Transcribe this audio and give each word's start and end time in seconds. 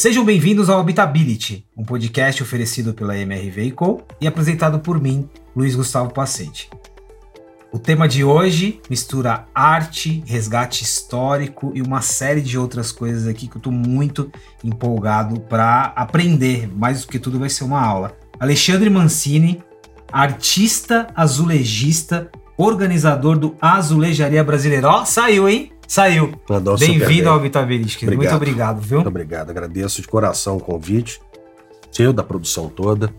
Sejam 0.00 0.24
bem-vindos 0.24 0.70
ao 0.70 0.80
Habitability, 0.80 1.66
um 1.76 1.84
podcast 1.84 2.42
oferecido 2.42 2.94
pela 2.94 3.18
MRV 3.18 3.72
Co 3.72 4.00
e 4.18 4.26
apresentado 4.26 4.78
por 4.78 4.98
mim, 4.98 5.28
Luiz 5.54 5.76
Gustavo 5.76 6.10
Pacete. 6.10 6.70
O 7.70 7.78
tema 7.78 8.08
de 8.08 8.24
hoje 8.24 8.80
mistura 8.88 9.44
arte, 9.54 10.24
resgate 10.26 10.82
histórico 10.82 11.70
e 11.74 11.82
uma 11.82 12.00
série 12.00 12.40
de 12.40 12.56
outras 12.56 12.90
coisas 12.90 13.26
aqui 13.26 13.46
que 13.46 13.56
eu 13.56 13.58
estou 13.58 13.70
muito 13.70 14.32
empolgado 14.64 15.38
para 15.38 15.92
aprender. 15.94 16.66
Mais 16.74 17.02
do 17.02 17.08
que 17.08 17.18
tudo, 17.18 17.38
vai 17.38 17.50
ser 17.50 17.64
uma 17.64 17.82
aula. 17.82 18.16
Alexandre 18.38 18.88
Mancini, 18.88 19.62
artista 20.10 21.08
azulejista, 21.14 22.30
organizador 22.56 23.38
do 23.38 23.54
Azulejaria 23.60 24.42
Brasileira. 24.42 24.88
Ó, 24.88 25.04
saiu, 25.04 25.46
hein? 25.46 25.70
Saiu. 25.90 26.32
Bem-vindo 26.78 27.28
ao 27.28 27.34
Habitability. 27.34 28.06
Muito 28.06 28.32
obrigado, 28.32 28.80
viu? 28.80 28.98
Muito 28.98 29.08
obrigado. 29.08 29.50
Agradeço 29.50 30.00
de 30.00 30.06
coração 30.06 30.56
o 30.56 30.60
convite. 30.60 31.20
Seu, 31.90 32.12
da 32.12 32.22
produção 32.22 32.68
toda. 32.68 33.12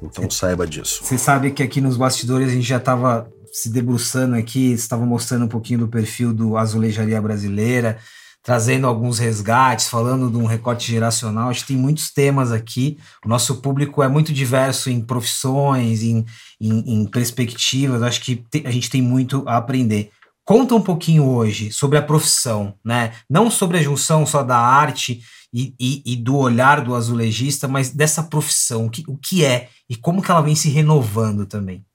Então 0.00 0.30
Cê, 0.30 0.36
saiba 0.36 0.68
disso. 0.68 1.00
Você 1.02 1.18
sabe 1.18 1.50
que 1.50 1.64
aqui 1.64 1.80
nos 1.80 1.96
bastidores 1.96 2.50
a 2.50 2.52
gente 2.52 2.68
já 2.68 2.76
estava 2.76 3.28
se 3.52 3.68
debruçando 3.68 4.36
aqui, 4.36 4.70
estava 4.70 5.04
mostrando 5.04 5.46
um 5.46 5.48
pouquinho 5.48 5.80
do 5.80 5.88
perfil 5.88 6.32
do 6.32 6.56
Azulejaria 6.56 7.20
Brasileira, 7.20 7.98
trazendo 8.40 8.86
alguns 8.86 9.18
resgates, 9.18 9.88
falando 9.88 10.30
de 10.30 10.36
um 10.36 10.46
recorte 10.46 10.92
geracional. 10.92 11.48
Acho 11.48 11.62
que 11.62 11.72
tem 11.72 11.76
muitos 11.76 12.08
temas 12.12 12.52
aqui. 12.52 12.98
O 13.26 13.28
nosso 13.28 13.56
público 13.56 14.00
é 14.00 14.06
muito 14.06 14.32
diverso 14.32 14.90
em 14.90 15.00
profissões, 15.00 16.04
em, 16.04 16.24
em, 16.60 17.02
em 17.02 17.04
perspectivas. 17.04 18.00
Acho 18.00 18.20
que 18.20 18.36
te, 18.36 18.62
a 18.64 18.70
gente 18.70 18.88
tem 18.88 19.02
muito 19.02 19.42
a 19.44 19.56
aprender. 19.56 20.12
Conta 20.44 20.74
um 20.74 20.80
pouquinho 20.80 21.26
hoje 21.26 21.72
sobre 21.72 21.96
a 21.96 22.02
profissão, 22.02 22.78
né? 22.84 23.14
Não 23.28 23.50
sobre 23.50 23.78
a 23.78 23.82
junção 23.82 24.26
só 24.26 24.42
da 24.42 24.58
arte 24.58 25.22
e, 25.52 25.74
e, 25.80 26.02
e 26.04 26.16
do 26.16 26.36
olhar 26.36 26.84
do 26.84 26.94
azulejista, 26.94 27.66
mas 27.66 27.90
dessa 27.90 28.22
profissão, 28.22 28.86
o 28.86 28.90
que, 28.90 29.02
o 29.08 29.16
que 29.16 29.42
é 29.44 29.70
e 29.88 29.96
como 29.96 30.20
que 30.20 30.30
ela 30.30 30.42
vem 30.42 30.54
se 30.54 30.68
renovando 30.68 31.46
também. 31.46 31.86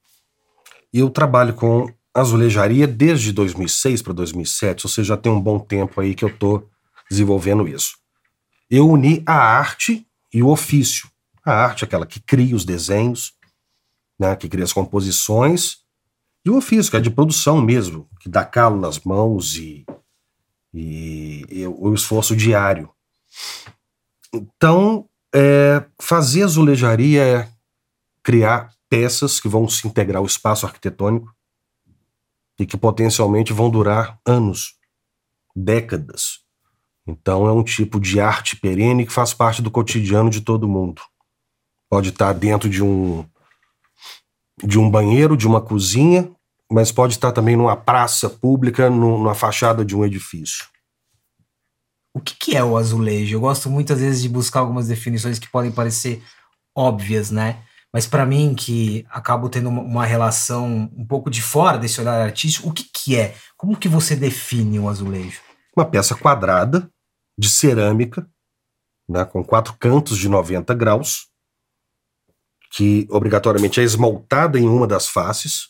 Eu 0.92 1.10
trabalho 1.10 1.54
com 1.54 1.86
azulejaria 2.12 2.88
desde 2.88 3.32
2006 3.32 4.02
para 4.02 4.12
2007, 4.12 4.86
ou 4.86 4.90
seja, 4.90 5.08
já 5.14 5.16
tem 5.16 5.30
um 5.30 5.40
bom 5.40 5.60
tempo 5.60 6.00
aí 6.00 6.14
que 6.14 6.24
eu 6.24 6.28
estou 6.28 6.68
desenvolvendo 7.08 7.68
isso. 7.68 7.96
Eu 8.68 8.88
uni 8.88 9.22
a 9.26 9.34
arte 9.34 10.04
e 10.32 10.42
o 10.42 10.48
ofício. 10.48 11.08
A 11.44 11.52
arte 11.52 11.84
é 11.84 11.86
aquela 11.86 12.06
que 12.06 12.18
cria 12.20 12.56
os 12.56 12.64
desenhos, 12.64 13.32
né, 14.18 14.34
que 14.34 14.48
cria 14.48 14.64
as 14.64 14.72
composições, 14.72 15.79
e 16.44 16.50
o 16.50 16.56
ofício, 16.56 16.90
que 16.90 16.96
é 16.96 17.00
de 17.00 17.10
produção 17.10 17.60
mesmo, 17.60 18.08
que 18.20 18.28
dá 18.28 18.44
calo 18.44 18.80
nas 18.80 19.00
mãos 19.00 19.56
e, 19.56 19.84
e, 20.72 21.44
e 21.50 21.66
o 21.66 21.92
esforço 21.92 22.34
diário. 22.34 22.90
Então, 24.32 25.08
é, 25.34 25.84
fazer 26.00 26.42
azulejaria 26.42 27.22
é 27.22 27.48
criar 28.22 28.72
peças 28.88 29.38
que 29.38 29.48
vão 29.48 29.68
se 29.68 29.86
integrar 29.86 30.20
ao 30.20 30.26
espaço 30.26 30.66
arquitetônico 30.66 31.34
e 32.58 32.66
que 32.66 32.76
potencialmente 32.76 33.52
vão 33.52 33.70
durar 33.70 34.18
anos, 34.26 34.74
décadas. 35.54 36.40
Então, 37.06 37.46
é 37.46 37.52
um 37.52 37.62
tipo 37.62 38.00
de 38.00 38.20
arte 38.20 38.56
perene 38.56 39.06
que 39.06 39.12
faz 39.12 39.34
parte 39.34 39.60
do 39.60 39.70
cotidiano 39.70 40.30
de 40.30 40.40
todo 40.40 40.68
mundo. 40.68 41.02
Pode 41.88 42.10
estar 42.10 42.32
dentro 42.32 42.68
de 42.68 42.82
um 42.82 43.26
de 44.62 44.78
um 44.78 44.90
banheiro, 44.90 45.36
de 45.36 45.46
uma 45.46 45.60
cozinha, 45.60 46.30
mas 46.70 46.92
pode 46.92 47.14
estar 47.14 47.32
também 47.32 47.56
numa 47.56 47.76
praça 47.76 48.28
pública, 48.28 48.88
numa 48.88 49.34
fachada 49.34 49.84
de 49.84 49.96
um 49.96 50.04
edifício. 50.04 50.66
O 52.14 52.20
que, 52.20 52.34
que 52.34 52.56
é 52.56 52.62
o 52.62 52.76
azulejo? 52.76 53.36
Eu 53.36 53.40
gosto 53.40 53.70
muitas 53.70 54.00
vezes 54.00 54.22
de 54.22 54.28
buscar 54.28 54.60
algumas 54.60 54.88
definições 54.88 55.38
que 55.38 55.48
podem 55.48 55.70
parecer 55.70 56.22
óbvias, 56.76 57.30
né? 57.30 57.62
Mas 57.92 58.06
para 58.06 58.24
mim, 58.24 58.54
que 58.54 59.04
acabo 59.10 59.48
tendo 59.48 59.68
uma 59.68 60.06
relação 60.06 60.90
um 60.96 61.04
pouco 61.04 61.28
de 61.28 61.42
fora 61.42 61.76
desse 61.76 62.00
olhar 62.00 62.20
artístico, 62.20 62.68
o 62.68 62.72
que, 62.72 62.84
que 62.84 63.16
é? 63.16 63.34
Como 63.56 63.76
que 63.76 63.88
você 63.88 64.14
define 64.14 64.78
o 64.78 64.88
azulejo? 64.88 65.40
Uma 65.76 65.84
peça 65.84 66.14
quadrada 66.14 66.88
de 67.38 67.48
cerâmica, 67.48 68.28
né, 69.08 69.24
com 69.24 69.42
quatro 69.42 69.74
cantos 69.78 70.18
de 70.18 70.28
90 70.28 70.72
graus, 70.74 71.29
que 72.70 73.06
obrigatoriamente 73.10 73.80
é 73.80 73.82
esmaltada 73.82 74.58
em 74.58 74.68
uma 74.68 74.86
das 74.86 75.08
faces 75.08 75.68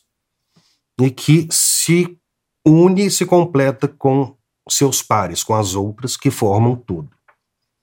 e 1.01 1.11
que 1.11 1.49
se 1.51 2.19
une 2.65 3.07
e 3.07 3.11
se 3.11 3.25
completa 3.25 3.89
com 3.89 4.37
seus 4.69 5.03
pares, 5.03 5.43
com 5.43 5.55
as 5.55 5.75
outras 5.75 6.17
que 6.17 6.31
formam 6.31 6.77
tudo. 6.77 7.11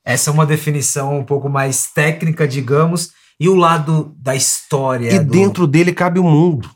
Essa 0.06 0.30
é 0.30 0.34
uma 0.34 0.46
definição 0.46 1.18
um 1.18 1.24
pouco 1.24 1.50
mais 1.50 1.88
técnica, 1.88 2.48
digamos, 2.48 3.12
e 3.40 3.50
o 3.50 3.56
lado 3.56 4.16
da 4.18 4.36
história. 4.36 5.12
E 5.12 5.20
do... 5.20 5.32
dentro 5.32 5.68
dele 5.68 5.94
cabe 5.94 6.20
o 6.20 6.24
mundo. 6.24 6.70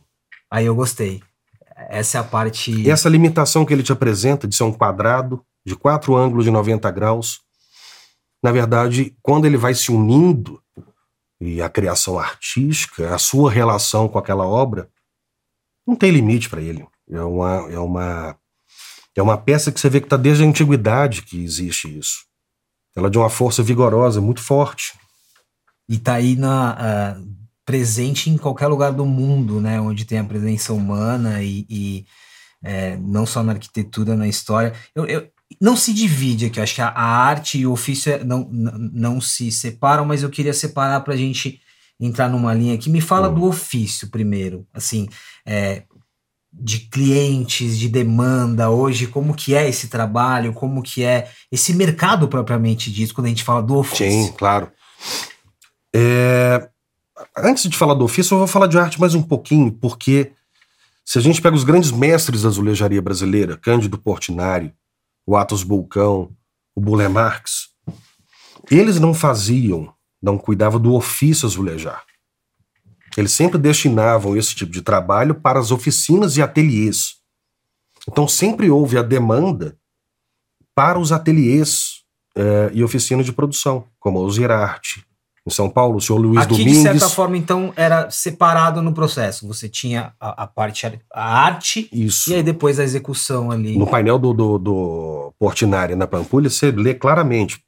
Aí 0.49 0.65
eu 0.65 0.75
gostei. 0.75 1.21
Essa 1.89 2.17
é 2.17 2.21
a 2.21 2.23
parte. 2.23 2.71
E 2.71 2.89
essa 2.89 3.07
limitação 3.07 3.65
que 3.65 3.73
ele 3.73 3.83
te 3.83 3.91
apresenta 3.91 4.47
de 4.47 4.55
ser 4.55 4.63
um 4.63 4.73
quadrado 4.73 5.43
de 5.65 5.75
quatro 5.75 6.15
ângulos 6.15 6.43
de 6.43 6.51
90 6.51 6.89
graus, 6.91 7.39
na 8.43 8.51
verdade, 8.51 9.15
quando 9.21 9.45
ele 9.45 9.57
vai 9.57 9.73
se 9.73 9.91
unindo 9.91 10.61
e 11.41 11.59
a 11.59 11.67
criação 11.67 12.19
artística, 12.19 13.13
a 13.13 13.17
sua 13.17 13.51
relação 13.51 14.07
com 14.07 14.19
aquela 14.19 14.45
obra, 14.45 14.87
não 15.85 15.95
tem 15.95 16.11
limite 16.11 16.47
para 16.47 16.61
ele. 16.61 16.85
É 17.09 17.19
uma, 17.21 17.71
é, 17.71 17.79
uma, 17.79 18.37
é 19.15 19.21
uma 19.21 19.37
peça 19.37 19.71
que 19.71 19.79
você 19.79 19.89
vê 19.89 19.99
que 19.99 20.05
está 20.05 20.17
desde 20.17 20.43
a 20.43 20.47
antiguidade 20.47 21.23
que 21.23 21.43
existe 21.43 21.97
isso. 21.97 22.25
Ela 22.95 23.07
é 23.07 23.09
de 23.09 23.17
uma 23.17 23.29
força 23.29 23.63
vigorosa, 23.63 24.21
muito 24.21 24.39
forte. 24.39 24.93
E 25.89 25.95
está 25.95 26.13
aí 26.13 26.35
na, 26.35 27.17
uh, 27.17 27.31
presente 27.65 28.29
em 28.29 28.37
qualquer 28.37 28.67
lugar 28.67 28.91
do 28.91 29.05
mundo, 29.05 29.59
né? 29.59 29.81
Onde 29.81 30.05
tem 30.05 30.19
a 30.19 30.23
presença 30.23 30.73
humana 30.73 31.41
e, 31.41 31.65
e 31.67 32.05
é, 32.63 32.97
não 32.97 33.25
só 33.25 33.41
na 33.41 33.53
arquitetura, 33.53 34.15
na 34.15 34.27
história. 34.27 34.73
Eu, 34.93 35.05
eu, 35.05 35.27
não 35.61 35.77
se 35.77 35.93
divide 35.93 36.47
aqui. 36.47 36.59
Eu 36.59 36.63
acho 36.63 36.73
que 36.73 36.81
a, 36.81 36.87
a 36.87 37.03
arte 37.03 37.59
e 37.59 37.67
o 37.67 37.71
ofício 37.71 38.11
é, 38.11 38.23
não, 38.23 38.49
não, 38.49 39.21
se 39.21 39.51
separam, 39.51 40.03
mas 40.03 40.23
eu 40.23 40.29
queria 40.29 40.53
separar 40.53 41.01
para 41.01 41.13
a 41.13 41.17
gente 41.17 41.61
entrar 41.99 42.27
numa 42.27 42.51
linha 42.51 42.73
aqui. 42.73 42.89
Me 42.89 42.99
fala 42.99 43.29
do 43.29 43.45
ofício 43.45 44.09
primeiro, 44.09 44.65
assim, 44.73 45.07
é, 45.45 45.83
de 46.51 46.79
clientes, 46.89 47.77
de 47.77 47.87
demanda 47.87 48.71
hoje, 48.71 49.05
como 49.05 49.35
que 49.35 49.53
é 49.53 49.69
esse 49.69 49.87
trabalho, 49.87 50.51
como 50.51 50.81
que 50.81 51.03
é 51.03 51.29
esse 51.51 51.73
mercado 51.73 52.27
propriamente 52.27 52.91
dito, 52.91 53.13
quando 53.13 53.27
a 53.27 53.29
gente 53.29 53.43
fala 53.43 53.61
do 53.61 53.77
ofício. 53.77 54.09
Sim, 54.09 54.33
claro. 54.35 54.71
É, 55.95 56.67
antes 57.37 57.69
de 57.69 57.77
falar 57.77 57.93
do 57.93 58.03
ofício, 58.03 58.33
eu 58.33 58.39
vou 58.39 58.47
falar 58.47 58.65
de 58.65 58.79
arte 58.79 58.99
mais 58.99 59.13
um 59.13 59.21
pouquinho, 59.21 59.71
porque 59.71 60.31
se 61.05 61.19
a 61.19 61.21
gente 61.21 61.39
pega 61.39 61.55
os 61.55 61.63
grandes 61.63 61.91
mestres 61.91 62.41
da 62.41 62.49
azulejaria 62.49 63.01
brasileira, 63.01 63.57
Cândido 63.57 63.97
Portinari, 63.99 64.73
o 65.31 65.37
Atos 65.37 65.63
Bulcão, 65.63 66.35
o 66.75 66.81
Boulé 66.81 67.07
Marx, 67.07 67.69
eles 68.69 68.99
não 68.99 69.13
faziam, 69.13 69.93
não 70.21 70.37
cuidavam 70.37 70.77
do 70.77 70.93
ofício 70.93 71.47
azulejar. 71.47 72.03
Eles 73.15 73.31
sempre 73.31 73.57
destinavam 73.57 74.35
esse 74.35 74.53
tipo 74.53 74.73
de 74.73 74.81
trabalho 74.81 75.33
para 75.35 75.57
as 75.57 75.71
oficinas 75.71 76.35
e 76.35 76.41
ateliês. 76.41 77.15
Então 78.09 78.27
sempre 78.27 78.69
houve 78.69 78.97
a 78.97 79.01
demanda 79.01 79.79
para 80.75 80.99
os 80.99 81.13
ateliês 81.13 82.03
eh, 82.35 82.69
e 82.73 82.83
oficinas 82.83 83.25
de 83.25 83.31
produção, 83.31 83.87
como 84.01 84.19
a 84.19 84.23
Uzirarte, 84.23 85.07
em 85.45 85.49
São 85.49 85.69
Paulo, 85.69 85.97
o 85.97 86.01
senhor 86.01 86.19
Luiz 86.19 86.43
Aqui, 86.43 86.49
Domingues. 86.49 86.73
de 86.73 86.81
certa 86.81 87.09
forma, 87.09 87.35
então, 87.35 87.73
era 87.75 88.09
separado 88.11 88.81
no 88.81 88.93
processo. 88.93 89.47
Você 89.47 89.67
tinha 89.67 90.13
a, 90.19 90.43
a 90.43 90.47
parte, 90.47 90.85
a 91.11 91.43
arte, 91.43 91.89
Isso. 91.91 92.29
e 92.29 92.35
aí 92.35 92.43
depois 92.43 92.79
a 92.79 92.83
execução 92.83 93.49
ali. 93.49 93.77
No 93.77 93.87
painel 93.87 94.19
do, 94.19 94.33
do, 94.33 94.57
do 94.59 95.33
Portinari 95.39 95.95
na 95.95 96.05
Pampulha, 96.05 96.49
você 96.49 96.69
lê 96.69 96.93
claramente: 96.93 97.63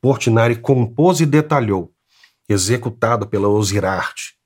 Portinari 0.00 0.54
compôs 0.54 1.20
e 1.20 1.26
detalhou, 1.26 1.90
executado 2.48 3.26
pela 3.26 3.48
Osirarte. 3.48 4.36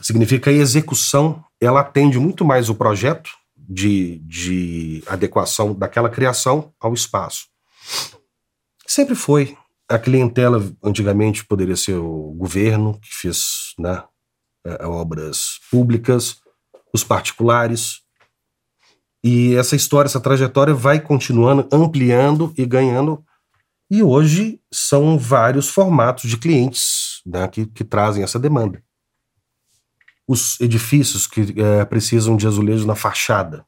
Significa 0.00 0.44
que 0.44 0.50
a 0.50 0.62
execução 0.62 1.44
ela 1.60 1.80
atende 1.80 2.18
muito 2.18 2.44
mais 2.44 2.70
o 2.70 2.74
projeto 2.74 3.30
de, 3.54 4.18
de 4.20 5.02
adequação 5.06 5.74
daquela 5.74 6.08
criação 6.08 6.72
ao 6.80 6.94
espaço. 6.94 7.48
Sempre 8.86 9.14
foi 9.14 9.56
a 9.88 9.98
clientela 9.98 10.62
antigamente 10.82 11.44
poderia 11.44 11.76
ser 11.76 11.96
o 11.96 12.34
governo 12.36 12.98
que 13.00 13.08
fez 13.14 13.74
né, 13.78 14.04
é, 14.66 14.84
obras 14.84 15.60
públicas, 15.70 16.40
os 16.92 17.02
particulares. 17.02 18.02
E 19.24 19.56
essa 19.56 19.74
história, 19.74 20.08
essa 20.08 20.20
trajetória 20.20 20.74
vai 20.74 21.00
continuando, 21.00 21.66
ampliando 21.72 22.52
e 22.56 22.66
ganhando. 22.66 23.24
E 23.90 24.02
hoje 24.02 24.60
são 24.70 25.18
vários 25.18 25.68
formatos 25.68 26.28
de 26.28 26.36
clientes 26.36 27.22
né, 27.24 27.48
que, 27.48 27.64
que 27.64 27.82
trazem 27.82 28.22
essa 28.22 28.38
demanda. 28.38 28.82
Os 30.26 30.60
edifícios 30.60 31.26
que 31.26 31.54
é, 31.56 31.86
precisam 31.86 32.36
de 32.36 32.46
azulejos 32.46 32.84
na 32.84 32.94
fachada, 32.94 33.64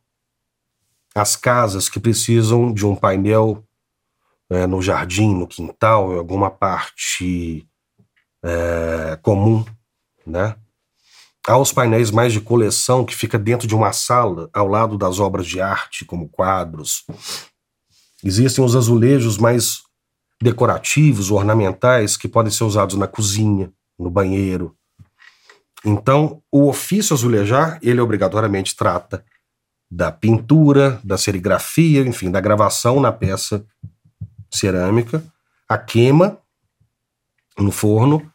as 1.14 1.34
casas 1.34 1.88
que 1.88 1.98
precisam 1.98 2.72
de 2.72 2.84
um 2.84 2.94
painel 2.94 3.66
é, 4.50 4.66
no 4.66 4.82
jardim, 4.82 5.34
no 5.34 5.46
quintal, 5.46 6.12
em 6.12 6.18
alguma 6.18 6.50
parte 6.50 7.66
é, 8.42 9.18
comum, 9.22 9.64
né? 10.26 10.56
Há 11.46 11.56
os 11.56 11.72
painéis 11.72 12.10
mais 12.10 12.32
de 12.32 12.40
coleção 12.40 13.04
que 13.04 13.14
fica 13.14 13.38
dentro 13.38 13.66
de 13.66 13.74
uma 13.74 13.92
sala, 13.92 14.50
ao 14.52 14.68
lado 14.68 14.98
das 14.98 15.18
obras 15.18 15.46
de 15.46 15.60
arte, 15.60 16.04
como 16.04 16.28
quadros. 16.28 17.04
Existem 18.22 18.62
os 18.62 18.76
azulejos 18.76 19.38
mais 19.38 19.82
decorativos, 20.42 21.30
ornamentais, 21.30 22.16
que 22.16 22.28
podem 22.28 22.52
ser 22.52 22.64
usados 22.64 22.96
na 22.96 23.06
cozinha, 23.06 23.72
no 23.98 24.10
banheiro. 24.10 24.76
Então, 25.84 26.42
o 26.52 26.68
ofício 26.68 27.14
azulejar, 27.14 27.78
ele 27.82 28.00
obrigatoriamente 28.00 28.76
trata 28.76 29.24
da 29.90 30.12
pintura, 30.12 31.00
da 31.02 31.16
serigrafia, 31.16 32.02
enfim, 32.02 32.30
da 32.30 32.40
gravação 32.40 33.00
na 33.00 33.10
peça 33.10 33.64
cerâmica, 34.50 35.22
a 35.68 35.78
queima 35.78 36.38
no 37.58 37.70
forno 37.70 38.32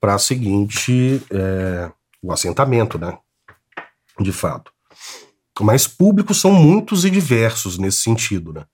para 0.00 0.14
a 0.14 0.18
seguinte 0.18 1.22
é, 1.30 1.90
o 2.22 2.32
assentamento, 2.32 2.98
né? 2.98 3.18
De 4.20 4.32
fato. 4.32 4.72
Mas 5.60 5.86
públicos 5.86 6.40
são 6.40 6.52
muitos 6.52 7.04
e 7.04 7.10
diversos 7.10 7.78
nesse 7.78 8.00
sentido, 8.00 8.52
né? 8.52 8.64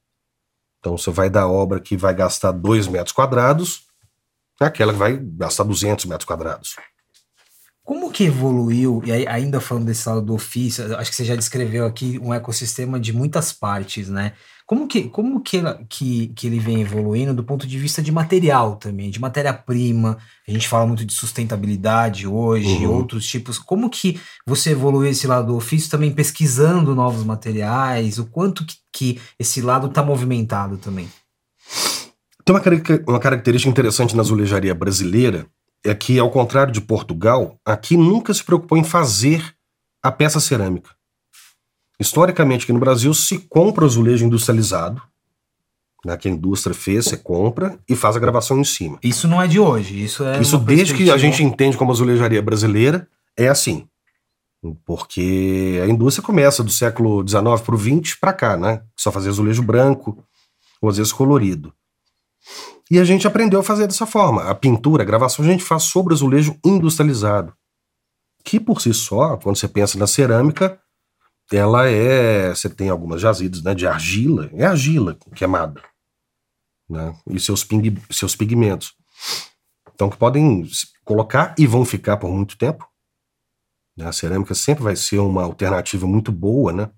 Então 0.78 0.98
você 0.98 1.10
vai 1.10 1.30
da 1.30 1.46
obra 1.46 1.80
que 1.80 1.96
vai 1.96 2.12
gastar 2.12 2.50
2 2.50 2.88
metros 2.88 3.12
quadrados 3.12 3.86
aquela 4.64 4.92
que 4.92 4.98
vai 4.98 5.16
gastar 5.16 5.64
200 5.64 6.04
metros 6.06 6.24
quadrados. 6.24 6.76
Como 7.84 8.12
que 8.12 8.24
evoluiu, 8.24 9.02
e 9.04 9.26
ainda 9.26 9.60
falando 9.60 9.86
desse 9.86 10.08
lado 10.08 10.22
do 10.22 10.34
ofício, 10.34 10.96
acho 10.96 11.10
que 11.10 11.16
você 11.16 11.24
já 11.24 11.34
descreveu 11.34 11.84
aqui 11.84 12.18
um 12.22 12.32
ecossistema 12.32 12.98
de 12.98 13.12
muitas 13.12 13.52
partes, 13.52 14.08
né? 14.08 14.34
Como 14.66 14.86
que, 14.86 15.04
como 15.04 15.40
que, 15.40 15.60
que, 15.88 16.28
que 16.28 16.46
ele 16.46 16.58
vem 16.58 16.80
evoluindo 16.80 17.34
do 17.34 17.44
ponto 17.44 17.66
de 17.66 17.78
vista 17.78 18.00
de 18.00 18.12
material 18.12 18.76
também, 18.76 19.10
de 19.10 19.20
matéria-prima? 19.20 20.18
A 20.46 20.50
gente 20.50 20.68
fala 20.68 20.86
muito 20.86 21.04
de 21.04 21.12
sustentabilidade 21.12 22.26
hoje, 22.26 22.86
uhum. 22.86 22.94
outros 22.94 23.26
tipos. 23.26 23.58
Como 23.58 23.90
que 23.90 24.20
você 24.46 24.70
evoluiu 24.70 25.10
esse 25.10 25.26
lado 25.26 25.48
do 25.48 25.56
ofício 25.56 25.90
também 25.90 26.12
pesquisando 26.12 26.94
novos 26.94 27.24
materiais? 27.24 28.18
O 28.18 28.26
quanto 28.26 28.64
que, 28.64 28.76
que 28.92 29.20
esse 29.38 29.60
lado 29.60 29.88
está 29.88 30.02
movimentado 30.02 30.76
também? 30.78 31.08
Tem 32.44 32.54
uma, 32.54 32.62
uma 33.08 33.20
característica 33.20 33.70
interessante 33.70 34.16
na 34.16 34.22
azulejaria 34.22 34.74
brasileira, 34.74 35.46
é 35.84 35.94
que, 35.94 36.18
ao 36.18 36.30
contrário 36.30 36.72
de 36.72 36.80
Portugal, 36.80 37.58
aqui 37.64 37.96
nunca 37.96 38.32
se 38.32 38.42
preocupou 38.42 38.78
em 38.78 38.84
fazer 38.84 39.54
a 40.02 40.10
peça 40.10 40.40
cerâmica. 40.40 40.90
Historicamente, 42.02 42.64
aqui 42.64 42.72
no 42.72 42.80
Brasil, 42.80 43.14
se 43.14 43.38
compra 43.38 43.86
azulejo 43.86 44.26
industrializado, 44.26 45.00
né, 46.04 46.16
que 46.16 46.28
a 46.28 46.30
indústria 46.30 46.74
fez, 46.74 47.04
você 47.04 47.16
compra 47.16 47.78
e 47.88 47.94
faz 47.94 48.16
a 48.16 48.18
gravação 48.18 48.58
em 48.58 48.64
cima. 48.64 48.98
Isso 49.02 49.28
não 49.28 49.40
é 49.40 49.46
de 49.46 49.60
hoje, 49.60 50.02
isso 50.02 50.24
é. 50.24 50.40
Isso 50.40 50.58
desde 50.58 50.94
que 50.94 51.10
a 51.10 51.16
gente 51.16 51.42
entende 51.42 51.76
como 51.76 51.92
azulejaria 51.92 52.42
brasileira, 52.42 53.08
é 53.36 53.48
assim. 53.48 53.86
Porque 54.84 55.80
a 55.82 55.86
indústria 55.86 56.24
começa 56.24 56.62
do 56.62 56.70
século 56.70 57.26
XIX 57.26 57.60
para 57.64 57.74
o 57.74 57.78
XX 57.78 58.16
para 58.20 58.32
cá, 58.32 58.56
né? 58.56 58.82
Só 58.96 59.10
fazia 59.12 59.30
azulejo 59.30 59.62
branco, 59.62 60.24
ou 60.80 60.90
às 60.90 60.96
vezes 60.96 61.12
colorido. 61.12 61.72
E 62.90 62.98
a 62.98 63.04
gente 63.04 63.26
aprendeu 63.26 63.60
a 63.60 63.64
fazer 63.64 63.86
dessa 63.86 64.06
forma. 64.06 64.42
A 64.42 64.54
pintura, 64.54 65.04
a 65.04 65.06
gravação, 65.06 65.44
a 65.44 65.48
gente 65.48 65.62
faz 65.62 65.84
sobre 65.84 66.14
azulejo 66.14 66.56
industrializado. 66.64 67.52
Que 68.44 68.58
por 68.58 68.80
si 68.80 68.92
só, 68.92 69.36
quando 69.36 69.56
você 69.56 69.68
pensa 69.68 69.96
na 69.96 70.06
cerâmica, 70.08 70.81
ela 71.52 71.88
é. 71.88 72.50
Você 72.50 72.68
tem 72.68 72.88
algumas 72.88 73.20
jazidas 73.20 73.62
né, 73.62 73.74
de 73.74 73.86
argila, 73.86 74.50
é 74.52 74.64
argila 74.64 75.16
queimada. 75.34 75.82
Né, 76.88 77.14
e 77.30 77.40
seus, 77.40 77.64
ping, 77.64 77.96
seus 78.10 78.36
pigmentos. 78.36 78.94
Então, 79.94 80.10
que 80.10 80.16
podem 80.16 80.68
colocar 81.04 81.54
e 81.58 81.66
vão 81.66 81.84
ficar 81.84 82.16
por 82.16 82.30
muito 82.30 82.56
tempo. 82.56 82.86
Né, 83.96 84.06
a 84.06 84.12
cerâmica 84.12 84.54
sempre 84.54 84.84
vai 84.84 84.96
ser 84.96 85.18
uma 85.18 85.42
alternativa 85.42 86.06
muito 86.06 86.32
boa, 86.32 86.72
né? 86.72 86.90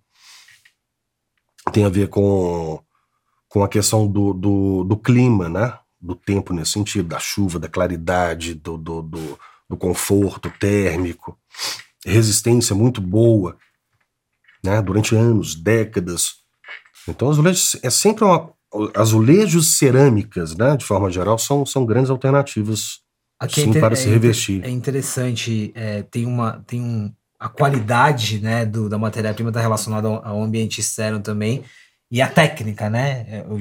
Tem 1.73 1.85
a 1.85 1.89
ver 1.89 2.09
com 2.09 2.83
com 3.55 3.63
a 3.63 3.69
questão 3.69 4.05
do, 4.05 4.35
do, 4.35 4.83
do, 4.83 4.97
clima, 4.97 5.49
né? 5.49 5.79
Do 6.01 6.17
tempo 6.17 6.53
nesse 6.53 6.73
sentido, 6.73 7.11
da 7.11 7.21
chuva, 7.21 7.57
da 7.57 7.69
claridade, 7.69 8.53
do, 8.53 8.77
do, 8.77 9.01
do, 9.01 9.39
do 9.71 9.77
conforto 9.77 10.51
térmico, 10.59 11.39
resistência 12.05 12.75
muito 12.75 13.01
boa, 13.01 13.57
né? 14.65 14.81
Durante 14.83 15.15
anos, 15.15 15.55
décadas. 15.55 16.35
Então, 17.07 17.29
azulejos 17.29 17.77
é 17.83 17.91
sempre 17.91 18.25
uma, 18.25 18.51
azulejos 18.95 19.79
cerâmicas, 19.79 20.57
né? 20.57 20.77
De 20.77 20.85
forma 20.85 21.11
geral, 21.11 21.39
são, 21.39 21.65
são 21.65 21.85
grandes 21.85 22.11
alternativas 22.11 23.05
Aqui 23.39 23.61
é 23.61 23.65
sim, 23.65 23.77
é 23.77 23.81
para 23.81 23.97
se 23.97 24.09
revestir. 24.09 24.65
É 24.65 24.71
interessante, 24.71 25.73
é, 25.75 26.03
tem 26.03 26.25
uma 26.25 26.63
tem 26.67 26.81
um, 26.81 27.13
a 27.39 27.49
qualidade 27.49 28.41
né, 28.41 28.65
do, 28.65 28.89
da 28.89 28.97
matéria-prima 28.97 29.51
está 29.51 29.61
relacionada 29.61 30.09
ao, 30.09 30.27
ao 30.27 30.43
ambiente 30.43 30.81
externo 30.81 31.21
também 31.21 31.63
e 32.11 32.23
a 32.23 32.29
técnica, 32.29 32.89
né? 32.89 33.45
Eu 33.49 33.61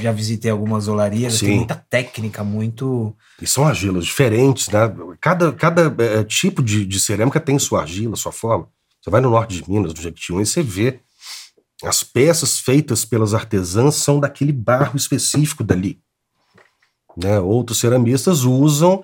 já 0.00 0.12
visitei 0.12 0.50
algumas 0.50 0.86
olarias, 0.86 1.40
tem 1.40 1.56
muita 1.56 1.74
técnica, 1.74 2.44
muito. 2.44 3.14
E 3.40 3.46
são 3.46 3.66
argilas 3.66 4.04
diferentes, 4.04 4.68
né? 4.68 4.80
Cada, 5.20 5.52
cada 5.52 5.94
é, 6.04 6.22
tipo 6.24 6.62
de, 6.62 6.84
de 6.84 7.00
cerâmica 7.00 7.40
tem 7.40 7.58
sua 7.58 7.80
argila, 7.80 8.14
sua 8.14 8.32
forma. 8.32 8.68
Você 9.08 9.12
vai 9.12 9.20
no 9.22 9.30
norte 9.30 9.62
de 9.62 9.70
Minas, 9.70 9.94
no 9.94 10.02
Jequitinhonha, 10.02 10.42
e 10.42 10.46
você 10.46 10.62
vê 10.62 11.00
as 11.82 12.02
peças 12.02 12.58
feitas 12.58 13.06
pelas 13.06 13.32
artesãs 13.32 13.94
são 13.94 14.20
daquele 14.20 14.52
barro 14.52 14.98
específico 14.98 15.64
dali. 15.64 15.98
Né? 17.16 17.40
Outros 17.40 17.78
ceramistas 17.78 18.42
usam 18.42 19.02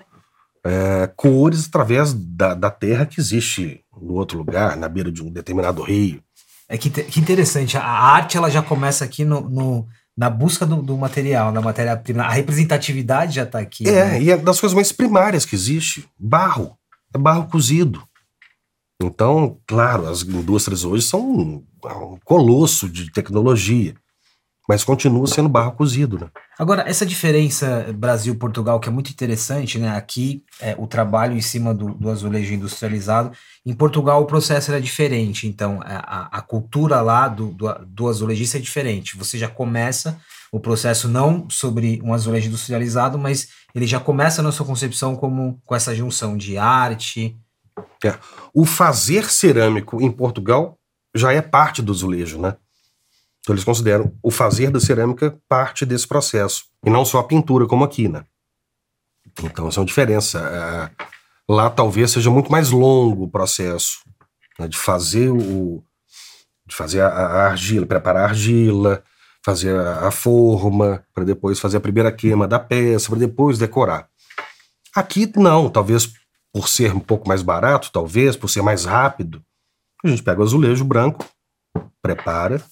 é, 0.62 1.10
cores 1.16 1.66
através 1.66 2.12
da, 2.12 2.52
da 2.52 2.70
terra 2.70 3.06
que 3.06 3.18
existe 3.18 3.82
no 3.98 4.12
outro 4.14 4.36
lugar, 4.36 4.76
na 4.76 4.88
beira 4.88 5.10
de 5.10 5.22
um 5.22 5.30
determinado 5.30 5.82
rio. 5.82 6.22
É 6.68 6.76
que, 6.76 6.90
que 6.90 7.18
interessante, 7.18 7.78
a 7.78 7.84
arte 7.84 8.36
ela 8.36 8.50
já 8.50 8.62
começa 8.62 9.06
aqui 9.06 9.24
no, 9.24 9.40
no 9.40 9.88
na 10.14 10.28
busca 10.28 10.66
do, 10.66 10.82
do 10.82 10.98
material, 10.98 11.50
da 11.50 11.62
matéria-prima. 11.62 12.24
A 12.24 12.30
representatividade 12.30 13.36
já 13.36 13.44
está 13.44 13.58
aqui. 13.58 13.88
É, 13.88 14.04
né? 14.04 14.22
e 14.22 14.30
é 14.30 14.36
das 14.36 14.60
coisas 14.60 14.74
mais 14.74 14.92
primárias 14.92 15.46
que 15.46 15.56
existe. 15.56 16.06
Barro. 16.18 16.76
É 17.14 17.18
barro 17.18 17.48
cozido. 17.48 18.02
Então, 19.06 19.58
claro, 19.66 20.08
as 20.08 20.22
indústrias 20.22 20.84
hoje 20.84 21.04
são 21.04 21.20
um, 21.20 21.64
um 21.84 22.18
colosso 22.24 22.88
de 22.88 23.10
tecnologia 23.12 23.94
mas 24.68 24.82
continua 24.82 25.26
sendo 25.26 25.48
barro 25.48 25.72
cozido, 25.72 26.18
né? 26.18 26.28
Agora, 26.58 26.84
essa 26.88 27.04
diferença 27.04 27.92
Brasil-Portugal, 27.94 28.80
que 28.80 28.88
é 28.88 28.92
muito 28.92 29.10
interessante, 29.10 29.78
né? 29.78 29.90
Aqui, 29.90 30.42
é, 30.60 30.74
o 30.78 30.86
trabalho 30.86 31.36
em 31.36 31.40
cima 31.40 31.74
do, 31.74 31.92
do, 31.94 32.10
azulejo 32.10 32.54
industrializado. 32.54 33.32
Em 33.66 33.74
Portugal, 33.74 34.22
o 34.22 34.26
processo 34.26 34.70
era 34.70 34.80
diferente. 34.80 35.46
Então, 35.46 35.80
a, 35.84 36.38
a 36.38 36.40
cultura 36.40 37.02
lá 37.02 37.28
do, 37.28 37.52
do, 37.52 37.74
do 37.86 38.08
azulejista 38.08 38.56
é 38.56 38.60
diferente. 38.60 39.18
Você 39.18 39.36
já 39.36 39.48
começa 39.48 40.18
o 40.50 40.60
processo 40.60 41.08
não 41.08 41.46
sobre 41.50 42.00
um 42.02 42.14
azulejo 42.14 42.48
industrializado, 42.48 43.18
mas 43.18 43.48
ele 43.74 43.86
já 43.86 44.00
começa 44.00 44.40
na 44.40 44.52
sua 44.52 44.64
concepção 44.64 45.16
como 45.16 45.60
com 45.66 45.74
essa 45.74 45.94
junção 45.94 46.36
de 46.36 46.56
arte. 46.56 47.36
É. 48.04 48.18
O 48.52 48.64
fazer 48.64 49.30
cerâmico 49.30 50.00
em 50.00 50.10
Portugal 50.10 50.78
já 51.14 51.32
é 51.32 51.40
parte 51.40 51.80
do 51.80 51.92
azulejo, 51.92 52.40
né? 52.40 52.56
Então 53.40 53.54
eles 53.54 53.64
consideram 53.64 54.16
o 54.22 54.30
fazer 54.30 54.70
da 54.70 54.80
cerâmica 54.80 55.38
parte 55.48 55.84
desse 55.84 56.08
processo, 56.08 56.64
e 56.84 56.90
não 56.90 57.04
só 57.04 57.18
a 57.18 57.24
pintura, 57.24 57.66
como 57.66 57.84
aqui, 57.84 58.08
né? 58.08 58.24
Então 59.42 59.68
essa 59.68 59.78
é 59.78 59.82
uma 59.82 59.86
diferença. 59.86 60.38
É, 60.38 61.04
lá 61.48 61.68
talvez 61.68 62.10
seja 62.10 62.30
muito 62.30 62.50
mais 62.50 62.70
longo 62.70 63.24
o 63.24 63.30
processo 63.30 63.98
né, 64.58 64.68
de 64.68 64.78
fazer 64.78 65.30
o 65.30 65.82
de 66.66 66.74
fazer 66.74 67.02
a, 67.02 67.46
argila, 67.48 67.84
preparar 67.84 68.22
a 68.22 68.28
argila, 68.28 69.04
fazer 69.44 69.78
a 69.78 70.10
forma, 70.10 71.04
para 71.12 71.22
depois 71.22 71.60
fazer 71.60 71.76
a 71.76 71.80
primeira 71.80 72.10
queima 72.10 72.48
da 72.48 72.58
peça, 72.58 73.10
para 73.10 73.18
depois 73.18 73.58
decorar. 73.58 74.08
Aqui 74.94 75.30
não, 75.36 75.68
talvez 75.68 76.10
por 76.54 76.68
ser 76.68 76.94
um 76.94 77.00
pouco 77.00 77.26
mais 77.26 77.42
barato, 77.42 77.90
talvez 77.92 78.36
por 78.36 78.48
ser 78.48 78.62
mais 78.62 78.84
rápido, 78.84 79.42
a 80.04 80.08
gente 80.08 80.22
pega 80.22 80.40
o 80.40 80.44
azulejo 80.44 80.84
branco, 80.84 81.28
prepara, 82.00 82.62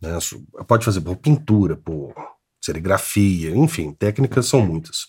né? 0.00 0.16
Pode 0.68 0.84
fazer 0.84 1.00
por 1.00 1.16
pintura, 1.16 1.76
por 1.76 2.14
serigrafia, 2.64 3.50
enfim, 3.56 3.92
técnicas 3.92 4.46
são 4.46 4.64
muitas. 4.64 5.08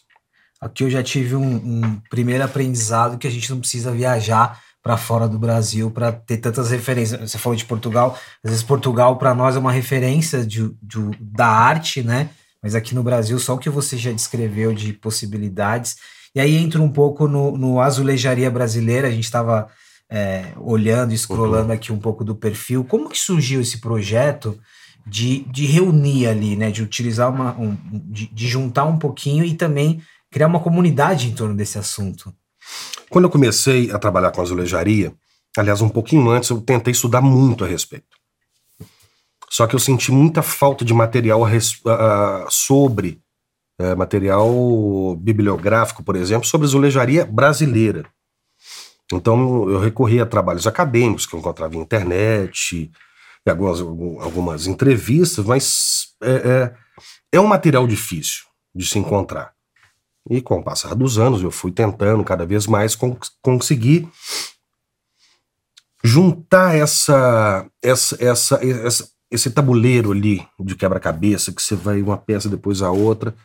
Aqui 0.60 0.84
eu 0.84 0.90
já 0.90 1.04
tive 1.04 1.36
um, 1.36 1.56
um 1.56 2.02
primeiro 2.10 2.44
aprendizado 2.44 3.20
que 3.20 3.28
a 3.28 3.32
gente 3.32 3.52
não 3.52 3.60
precisa 3.60 3.92
viajar 3.92 4.60
para 4.82 4.98
fora 4.98 5.28
do 5.28 5.38
Brasil 5.38 5.92
para 5.92 6.12
ter 6.12 6.38
tantas 6.38 6.72
referências. 6.72 7.30
Você 7.30 7.38
falou 7.38 7.56
de 7.56 7.66
Portugal, 7.66 8.18
às 8.44 8.50
vezes 8.50 8.64
Portugal 8.64 9.18
para 9.18 9.36
nós 9.36 9.56
é 9.56 9.60
uma 9.60 9.72
referência 9.72 10.44
de, 10.44 10.76
de, 10.82 11.00
da 11.22 11.48
arte, 11.48 12.02
né? 12.02 12.32
Mas 12.64 12.74
aqui 12.74 12.96
no 12.96 13.04
Brasil, 13.04 13.38
só 13.38 13.54
o 13.54 13.60
que 13.60 13.70
você 13.70 13.96
já 13.96 14.12
descreveu 14.12 14.74
de 14.74 14.92
possibilidades. 14.94 15.98
E 16.36 16.40
aí 16.40 16.56
entra 16.56 16.82
um 16.82 16.90
pouco 16.90 17.28
no, 17.28 17.58
no 17.58 17.80
azulejaria 17.80 18.50
brasileira, 18.50 19.08
a 19.08 19.12
gente 19.12 19.26
estava 19.26 19.68
é, 20.10 20.48
olhando, 20.58 21.14
escrolando 21.14 21.68
uhum. 21.68 21.76
aqui 21.76 21.92
um 21.92 22.00
pouco 22.00 22.24
do 22.24 22.36
perfil. 22.36 22.84
Como 22.84 23.10
que 23.10 23.20
surgiu 23.20 23.62
esse 23.62 23.80
projeto? 23.80 24.60
de, 25.06 25.40
de 25.52 25.66
reunir 25.66 26.28
ali, 26.28 26.56
né? 26.56 26.72
De 26.72 26.82
utilizar 26.82 27.30
uma. 27.30 27.58
Um, 27.60 27.78
de, 27.92 28.28
de 28.28 28.48
juntar 28.48 28.86
um 28.86 28.98
pouquinho 28.98 29.44
e 29.44 29.54
também 29.54 30.02
criar 30.32 30.48
uma 30.48 30.60
comunidade 30.60 31.28
em 31.28 31.34
torno 31.34 31.56
desse 31.56 31.78
assunto. 31.78 32.34
Quando 33.10 33.26
eu 33.26 33.30
comecei 33.30 33.92
a 33.92 34.00
trabalhar 34.00 34.32
com 34.32 34.42
azulejaria, 34.42 35.14
aliás, 35.58 35.82
um 35.82 35.90
pouquinho 35.90 36.30
antes, 36.30 36.50
eu 36.50 36.62
tentei 36.62 36.92
estudar 36.92 37.22
muito 37.22 37.64
a 37.64 37.68
respeito. 37.68 38.18
Só 39.50 39.68
que 39.68 39.76
eu 39.76 39.80
senti 39.80 40.12
muita 40.12 40.42
falta 40.42 40.84
de 40.84 40.94
material 40.94 41.44
uh, 41.44 42.48
sobre 42.50 43.22
uh, 43.82 43.98
material 43.98 45.16
bibliográfico, 45.16 46.04
por 46.04 46.16
exemplo, 46.16 46.48
sobre 46.48 46.66
azulejaria 46.66 47.26
brasileira. 47.26 48.06
Então 49.12 49.70
eu 49.70 49.80
recorri 49.80 50.20
a 50.20 50.26
trabalhos 50.26 50.66
acadêmicos 50.66 51.26
que 51.26 51.36
eu 51.36 51.40
encontrava 51.40 51.76
em 51.76 51.80
internet, 51.80 52.92
algumas, 53.48 53.80
algumas 53.80 54.68
entrevistas, 54.68 55.46
mas 55.46 56.08
é, 56.22 56.32
é, 56.32 56.76
é 57.34 57.40
um 57.40 57.48
material 57.48 57.86
difícil 57.86 58.44
de 58.74 58.86
se 58.86 58.98
encontrar. 58.98 59.54
E 60.30 60.42
com 60.42 60.60
o 60.60 60.64
passar 60.64 60.96
dos 60.96 61.18
anos, 61.18 61.44
eu 61.44 61.52
fui 61.52 61.72
tentando 61.72 62.24
cada 62.24 62.46
vez 62.46 62.66
mais 62.66 62.98
conseguir 63.42 64.08
juntar 66.04 66.76
essa, 66.76 67.68
essa, 67.82 68.18
essa, 68.24 68.66
essa, 68.66 69.10
esse 69.30 69.52
tabuleiro 69.52 70.12
ali 70.12 70.46
de 70.60 70.76
quebra-cabeça, 70.76 71.52
que 71.52 71.62
você 71.62 71.76
vai 71.76 72.02
uma 72.02 72.18
peça 72.18 72.50
depois 72.50 72.82
a 72.82 72.90
outra, 72.90 73.36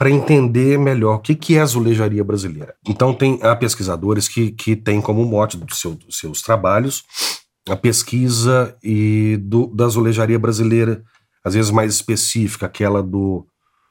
para 0.00 0.10
entender 0.10 0.78
melhor 0.78 1.16
o 1.16 1.18
que, 1.18 1.34
que 1.34 1.56
é 1.56 1.60
a 1.60 1.62
azulejaria 1.62 2.24
brasileira. 2.24 2.74
Então, 2.88 3.12
tem 3.12 3.38
há 3.42 3.54
pesquisadores 3.54 4.28
que, 4.28 4.50
que 4.50 4.74
têm 4.74 4.98
como 4.98 5.22
mote 5.26 5.58
do 5.58 5.74
seu, 5.74 5.94
dos 5.94 6.18
seus 6.18 6.40
trabalhos 6.40 7.04
a 7.68 7.76
pesquisa 7.76 8.74
e 8.82 9.36
do, 9.42 9.66
da 9.66 9.84
azulejaria 9.84 10.38
brasileira, 10.38 11.04
às 11.44 11.52
vezes 11.52 11.70
mais 11.70 11.92
específica, 11.92 12.64
aquela 12.64 13.02
do, 13.02 13.46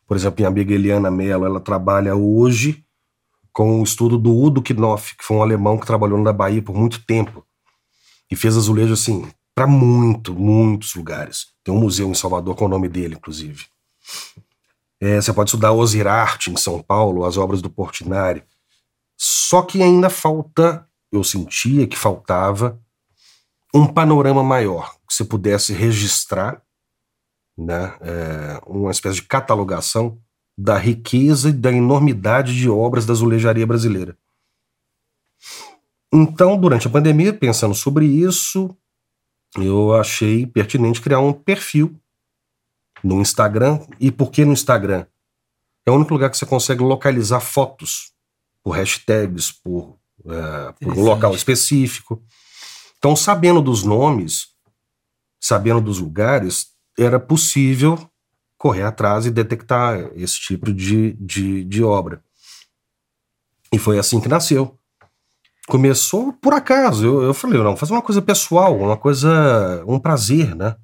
por 0.07 0.17
exemplo, 0.17 0.43
a 0.43 0.47
amiga 0.47 0.73
Eliana 0.73 1.11
Mello, 1.11 1.45
ela 1.45 1.59
trabalha 1.59 2.15
hoje 2.15 2.83
com 3.53 3.79
o 3.79 3.83
estudo 3.83 4.17
do 4.17 4.35
Udo 4.35 4.63
Knopf, 4.63 5.15
que 5.15 5.23
foi 5.23 5.37
um 5.37 5.43
alemão 5.43 5.77
que 5.77 5.85
trabalhou 5.85 6.19
na 6.19 6.33
Bahia 6.33 6.63
por 6.63 6.75
muito 6.75 7.05
tempo 7.05 7.45
e 8.31 8.35
fez 8.35 8.57
azulejo 8.57 8.93
assim 8.93 9.27
para 9.53 9.67
muito, 9.67 10.33
muitos 10.33 10.95
lugares. 10.95 11.49
Tem 11.63 11.71
um 11.71 11.79
museu 11.79 12.09
em 12.09 12.15
Salvador 12.15 12.55
com 12.55 12.65
o 12.65 12.69
nome 12.69 12.89
dele, 12.89 13.13
inclusive. 13.13 13.65
É, 15.01 15.21
você 15.21 15.31
pode 15.31 15.49
estudar 15.49 15.71
Ozirarte 15.71 16.51
em 16.51 16.57
São 16.57 16.81
Paulo, 16.81 17.25
as 17.25 17.37
obras 17.37 17.61
do 17.61 17.69
Portinari. 17.69 18.43
Só 19.17 19.61
que 19.61 19.81
ainda 19.81 20.09
falta, 20.09 20.87
eu 21.11 21.23
sentia 21.23 21.87
que 21.87 21.97
faltava 21.97 22.79
um 23.73 23.85
panorama 23.85 24.43
maior, 24.43 24.95
que 25.07 25.13
você 25.13 25.23
pudesse 25.23 25.73
registrar 25.73 26.61
né, 27.57 27.97
é, 28.01 28.61
uma 28.65 28.91
espécie 28.91 29.15
de 29.17 29.23
catalogação 29.23 30.19
da 30.57 30.77
riqueza 30.77 31.49
e 31.49 31.53
da 31.53 31.71
enormidade 31.71 32.55
de 32.55 32.69
obras 32.69 33.05
da 33.05 33.13
azulejaria 33.13 33.65
brasileira. 33.65 34.17
Então, 36.11 36.57
durante 36.57 36.87
a 36.87 36.89
pandemia, 36.89 37.31
pensando 37.31 37.75
sobre 37.75 38.05
isso, 38.05 38.75
eu 39.55 39.93
achei 39.93 40.45
pertinente 40.45 41.01
criar 41.01 41.19
um 41.19 41.31
perfil 41.31 41.95
no 43.03 43.21
Instagram. 43.21 43.79
E 43.99 44.11
por 44.11 44.31
que 44.31 44.45
no 44.45 44.53
Instagram? 44.53 45.05
É 45.85 45.91
o 45.91 45.95
único 45.95 46.13
lugar 46.13 46.29
que 46.29 46.37
você 46.37 46.45
consegue 46.45 46.83
localizar 46.83 47.39
fotos 47.39 48.11
por 48.63 48.75
hashtags, 48.75 49.51
por, 49.51 49.97
é, 50.25 50.71
por 50.73 50.97
um 50.97 51.01
local 51.01 51.33
específico. 51.33 52.21
Então, 52.97 53.15
sabendo 53.15 53.61
dos 53.61 53.83
nomes, 53.83 54.47
sabendo 55.39 55.81
dos 55.81 55.99
lugares, 55.99 56.67
era 56.97 57.19
possível 57.19 57.97
correr 58.57 58.83
atrás 58.83 59.25
e 59.25 59.31
detectar 59.31 59.97
esse 60.15 60.39
tipo 60.39 60.73
de, 60.73 61.13
de, 61.13 61.63
de 61.63 61.83
obra. 61.83 62.21
E 63.71 63.79
foi 63.79 63.97
assim 63.97 64.19
que 64.19 64.27
nasceu. 64.27 64.77
Começou 65.67 66.33
por 66.33 66.53
acaso. 66.53 67.05
Eu, 67.05 67.21
eu 67.23 67.33
falei, 67.33 67.61
não, 67.61 67.77
fazer 67.77 67.93
uma 67.93 68.01
coisa 68.01 68.21
pessoal, 68.21 68.77
uma 68.77 68.97
coisa, 68.97 69.83
um 69.87 69.99
prazer, 69.99 70.55
né? 70.55 70.75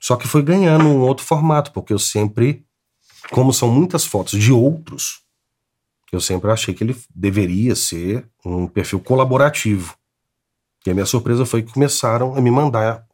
Só 0.00 0.16
que 0.16 0.28
foi 0.28 0.42
ganhando 0.42 0.84
um 0.84 1.00
outro 1.00 1.24
formato, 1.24 1.72
porque 1.72 1.92
eu 1.92 1.98
sempre, 1.98 2.64
como 3.30 3.52
são 3.52 3.68
muitas 3.68 4.04
fotos 4.04 4.40
de 4.40 4.52
outros, 4.52 5.20
eu 6.12 6.20
sempre 6.20 6.50
achei 6.50 6.72
que 6.72 6.84
ele 6.84 6.96
deveria 7.14 7.74
ser 7.74 8.28
um 8.44 8.66
perfil 8.66 9.00
colaborativo. 9.00 9.96
E 10.86 10.90
a 10.90 10.94
minha 10.94 11.06
surpresa 11.06 11.44
foi 11.44 11.62
que 11.62 11.72
começaram 11.72 12.34
a 12.36 12.40
me 12.40 12.50
mandar. 12.50 13.04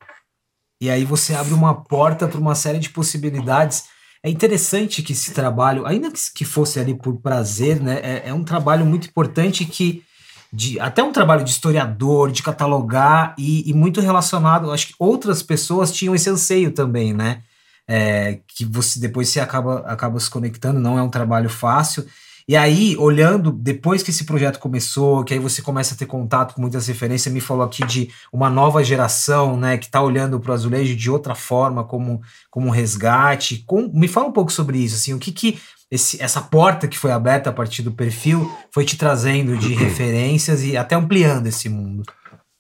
E 0.81 0.91
aí 0.91 1.05
você 1.05 1.35
abre 1.35 1.55
uma 1.55 1.75
porta 1.75 2.29
para 2.29 2.39
uma 2.39 2.55
série 2.55 2.79
de 2.79 2.91
possibilidades. 2.91 3.85
É 4.23 4.29
interessante 4.29 5.03
que 5.03 5.13
esse 5.13 5.33
trabalho, 5.33 5.87
ainda 5.87 6.13
que 6.35 6.45
fosse 6.45 6.79
ali 6.79 6.95
por 6.95 7.21
prazer, 7.21 7.81
né, 7.81 8.01
é, 8.03 8.29
é 8.29 8.35
um 8.35 8.45
trabalho 8.45 8.85
muito 8.85 9.09
importante 9.09 9.65
que 9.65 10.05
de 10.53 10.79
até 10.79 11.03
um 11.03 11.13
trabalho 11.13 11.45
de 11.45 11.51
historiador, 11.51 12.31
de 12.31 12.43
catalogar 12.43 13.35
e, 13.39 13.69
e, 13.71 13.73
muito 13.73 14.01
relacionado. 14.01 14.71
Acho 14.71 14.89
que 14.89 14.95
outras 14.99 15.43
pessoas 15.43 15.91
tinham 15.91 16.15
esse 16.15 16.29
anseio 16.29 16.73
também, 16.73 17.15
né? 17.15 17.43
É, 17.89 18.41
que 18.47 18.65
você 18.65 19.01
depois 19.01 19.29
se 19.29 19.41
acaba, 19.41 19.81
acaba 19.81 20.21
se 20.21 20.31
conectando, 20.31 20.79
não 20.79 20.99
é 20.99 21.03
um 21.03 21.09
trabalho 21.09 21.49
fácil. 21.49 22.07
E 22.47 22.57
aí, 22.57 22.97
olhando, 22.99 23.53
depois 23.53 24.03
que 24.03 24.11
esse 24.11 24.25
projeto 24.25 24.59
começou, 24.59 25.25
que 25.25 25.33
aí 25.33 25.39
você 25.39 25.63
começa 25.63 25.95
a 25.95 25.97
ter 25.97 26.07
contato 26.07 26.55
com 26.55 26.61
muitas 26.61 26.87
referências, 26.87 27.33
me 27.33 27.41
falou 27.41 27.65
aqui 27.65 27.87
de 27.87 28.11
uma 28.33 28.51
nova 28.51 28.83
geração, 28.83 29.57
né, 29.57 29.79
que 29.79 29.87
está 29.87 30.03
olhando 30.03 30.41
para 30.41 30.51
o 30.51 30.55
azulejo 30.55 30.97
de 30.97 31.11
outra 31.11 31.35
forma, 31.35 31.85
como, 31.85 32.21
como 32.51 32.71
resgate. 32.71 33.63
Com, 33.67 33.89
me 33.95 34.09
fala 34.09 34.29
um 34.29 34.33
pouco 34.33 34.53
sobre 34.53 34.79
isso, 34.79 34.97
assim, 34.97 35.15
o 35.15 35.19
que 35.19 35.31
que 35.31 35.61
esse, 35.93 36.23
essa 36.23 36.41
porta 36.41 36.89
que 36.89 36.97
foi 36.97 37.13
aberta 37.13 37.51
a 37.51 37.53
partir 37.53 37.83
do 37.83 37.93
perfil 37.93 38.51
foi 38.73 38.83
te 38.83 38.97
trazendo 38.97 39.59
de 39.59 39.75
referências 39.75 40.65
e 40.65 40.75
até 40.75 40.95
ampliando 40.95 41.47
esse 41.47 41.69
mundo? 41.69 42.03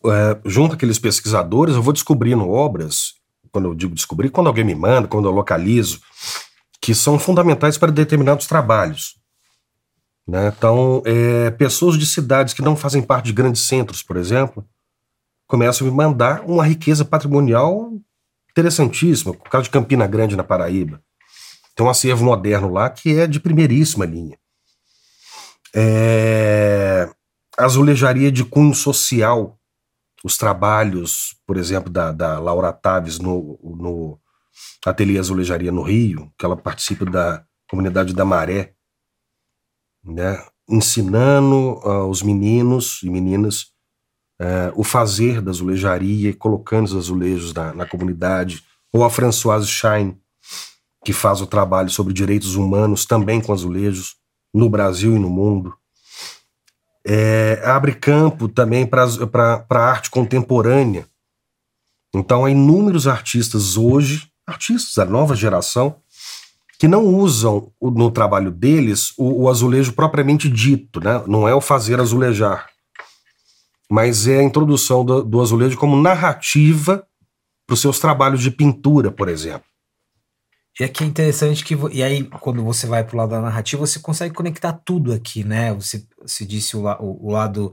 É, 0.04 0.38
junto 0.44 0.74
àqueles 0.74 0.98
pesquisadores, 0.98 1.74
eu 1.74 1.82
vou 1.82 1.94
descobrindo 1.94 2.46
obras, 2.46 3.14
quando 3.50 3.68
eu 3.68 3.74
digo 3.74 3.94
descobrir, 3.94 4.28
quando 4.28 4.48
alguém 4.48 4.64
me 4.64 4.74
manda, 4.74 5.08
quando 5.08 5.26
eu 5.26 5.32
localizo, 5.32 5.98
que 6.78 6.94
são 6.94 7.18
fundamentais 7.18 7.78
para 7.78 7.90
determinados 7.90 8.46
trabalhos. 8.46 9.16
Né? 10.28 10.52
Então, 10.54 11.02
é, 11.06 11.50
pessoas 11.52 11.98
de 11.98 12.04
cidades 12.04 12.52
que 12.52 12.60
não 12.60 12.76
fazem 12.76 13.00
parte 13.00 13.26
de 13.26 13.32
grandes 13.32 13.62
centros, 13.62 14.02
por 14.02 14.18
exemplo, 14.18 14.62
começam 15.46 15.86
a 15.86 15.90
me 15.90 15.96
mandar 15.96 16.42
uma 16.42 16.66
riqueza 16.66 17.02
patrimonial 17.02 17.92
interessantíssima. 18.50 19.32
O 19.32 19.36
caso 19.36 19.64
de 19.64 19.70
Campina 19.70 20.06
Grande, 20.06 20.36
na 20.36 20.44
Paraíba. 20.44 21.00
Tem 21.74 21.84
um 21.86 21.90
acervo 21.90 22.24
moderno 22.24 22.72
lá 22.72 22.90
que 22.90 23.18
é 23.18 23.26
de 23.26 23.40
primeiríssima 23.40 24.04
linha. 24.04 24.38
É, 25.74 27.08
azulejaria 27.58 28.30
de 28.30 28.44
cunho 28.44 28.74
social, 28.74 29.58
os 30.24 30.36
trabalhos, 30.36 31.36
por 31.46 31.56
exemplo, 31.56 31.90
da, 31.90 32.12
da 32.12 32.38
Laura 32.38 32.72
Taves 32.72 33.18
no, 33.18 33.58
no 33.62 34.18
Ateliê 34.84 35.18
Azulejaria 35.18 35.72
no 35.72 35.82
Rio, 35.82 36.30
que 36.38 36.44
ela 36.44 36.56
participa 36.56 37.04
da 37.04 37.44
comunidade 37.68 38.14
da 38.14 38.24
Maré, 38.24 38.74
né, 40.04 40.44
ensinando 40.68 41.80
aos 41.82 42.22
meninos 42.22 43.00
e 43.02 43.10
meninas 43.10 43.72
uh, 44.40 44.72
o 44.74 44.84
fazer 44.84 45.40
da 45.40 45.50
azulejaria, 45.50 46.34
colocando 46.34 46.86
os 46.86 46.94
azulejos 46.94 47.54
na, 47.54 47.72
na 47.72 47.86
comunidade, 47.86 48.64
ou 48.92 49.04
a 49.04 49.10
Françoise 49.10 49.66
Schein, 49.66 50.18
que 51.04 51.12
faz 51.12 51.40
o 51.40 51.46
trabalho 51.46 51.90
sobre 51.90 52.12
direitos 52.12 52.54
humanos 52.54 53.04
também 53.04 53.40
com 53.40 53.52
azulejos 53.52 54.16
no 54.54 54.68
Brasil 54.68 55.16
e 55.16 55.18
no 55.18 55.28
mundo. 55.28 55.74
É, 57.04 57.60
abre 57.64 57.94
campo 57.94 58.48
também 58.48 58.86
para 58.86 59.04
a 59.68 59.78
arte 59.78 60.10
contemporânea. 60.10 61.06
Então, 62.14 62.44
há 62.44 62.50
inúmeros 62.50 63.06
artistas 63.06 63.76
hoje, 63.76 64.28
artistas 64.46 64.94
da 64.94 65.04
nova 65.04 65.34
geração, 65.34 65.96
que 66.78 66.86
não 66.86 67.06
usam 67.06 67.72
no 67.80 68.10
trabalho 68.10 68.50
deles 68.50 69.12
o, 69.16 69.44
o, 69.44 69.48
azulejo 69.48 69.92
propriamente 69.92 70.48
dito, 70.48 71.00
né? 71.00 71.22
não 71.26 71.48
é 71.48 71.54
o 71.54 71.60
fazer 71.60 72.00
azulejar, 72.00 72.68
mas 73.88 74.26
é 74.26 74.40
a 74.40 74.42
introdução 74.42 75.04
do, 75.04 75.22
do 75.22 75.40
azulejo 75.40 75.78
como 75.78 76.00
narrativa 76.00 77.06
para 77.66 77.74
os 77.74 77.80
seus 77.80 78.00
trabalhos 78.00 78.42
de 78.42 78.50
pintura, 78.50 79.12
por 79.12 79.28
exemplo. 79.28 79.71
E 80.80 80.84
aqui 80.84 81.04
é 81.04 81.06
interessante 81.06 81.64
que. 81.64 81.76
E 81.92 82.02
aí, 82.02 82.24
quando 82.24 82.64
você 82.64 82.86
vai 82.86 83.04
para 83.04 83.14
o 83.14 83.18
lado 83.18 83.30
da 83.30 83.40
narrativa, 83.40 83.86
você 83.86 83.98
consegue 83.98 84.34
conectar 84.34 84.72
tudo 84.72 85.12
aqui, 85.12 85.44
né? 85.44 85.72
Você, 85.74 86.06
você 86.20 86.44
disse 86.44 86.76
o, 86.76 86.86
o, 86.86 87.28
o 87.28 87.30
lado 87.30 87.72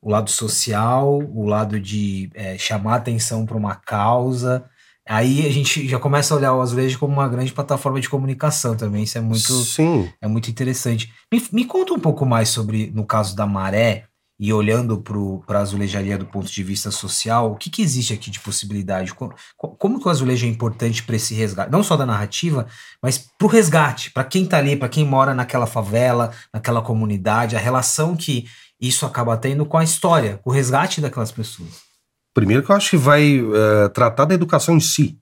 o 0.00 0.10
lado 0.10 0.30
social, 0.30 1.18
o 1.18 1.44
lado 1.44 1.80
de 1.80 2.30
é, 2.32 2.56
chamar 2.56 2.96
atenção 2.96 3.44
para 3.44 3.56
uma 3.56 3.74
causa, 3.74 4.64
Aí 5.08 5.46
a 5.46 5.50
gente 5.50 5.88
já 5.88 5.98
começa 5.98 6.34
a 6.34 6.36
olhar 6.36 6.54
o 6.54 6.60
azulejo 6.60 6.98
como 6.98 7.14
uma 7.14 7.26
grande 7.26 7.50
plataforma 7.50 7.98
de 7.98 8.10
comunicação 8.10 8.76
também. 8.76 9.04
Isso 9.04 9.16
é 9.16 9.22
muito, 9.22 9.52
Sim. 9.54 10.06
É 10.20 10.28
muito 10.28 10.50
interessante. 10.50 11.10
Me, 11.32 11.42
me 11.50 11.64
conta 11.64 11.94
um 11.94 11.98
pouco 11.98 12.26
mais 12.26 12.50
sobre, 12.50 12.90
no 12.94 13.06
caso 13.06 13.34
da 13.34 13.46
maré, 13.46 14.04
e 14.40 14.52
olhando 14.52 15.02
para 15.44 15.58
a 15.58 15.62
azulejaria 15.62 16.16
do 16.16 16.24
ponto 16.24 16.50
de 16.50 16.62
vista 16.62 16.92
social, 16.92 17.50
o 17.50 17.56
que, 17.56 17.68
que 17.68 17.82
existe 17.82 18.12
aqui 18.12 18.30
de 18.30 18.38
possibilidade? 18.38 19.12
Como, 19.12 19.34
como 19.56 20.00
que 20.00 20.06
o 20.06 20.10
azulejo 20.10 20.46
é 20.46 20.48
importante 20.48 21.02
para 21.02 21.16
esse 21.16 21.34
resgate? 21.34 21.72
Não 21.72 21.82
só 21.82 21.96
da 21.96 22.06
narrativa, 22.06 22.66
mas 23.02 23.18
para 23.18 23.46
o 23.46 23.50
resgate, 23.50 24.12
para 24.12 24.22
quem 24.22 24.44
está 24.44 24.58
ali, 24.58 24.76
para 24.76 24.88
quem 24.88 25.04
mora 25.04 25.34
naquela 25.34 25.66
favela, 25.66 26.30
naquela 26.54 26.80
comunidade, 26.80 27.56
a 27.56 27.58
relação 27.58 28.16
que 28.16 28.46
isso 28.80 29.04
acaba 29.04 29.36
tendo 29.36 29.66
com 29.66 29.76
a 29.76 29.82
história, 29.82 30.40
o 30.44 30.52
resgate 30.52 31.00
daquelas 31.00 31.32
pessoas. 31.32 31.88
Primeiro 32.32 32.62
que 32.62 32.70
eu 32.70 32.76
acho 32.76 32.90
que 32.90 32.96
vai 32.96 33.40
uh, 33.40 33.88
tratar 33.92 34.24
da 34.24 34.34
educação 34.34 34.76
em 34.76 34.80
si. 34.80 35.18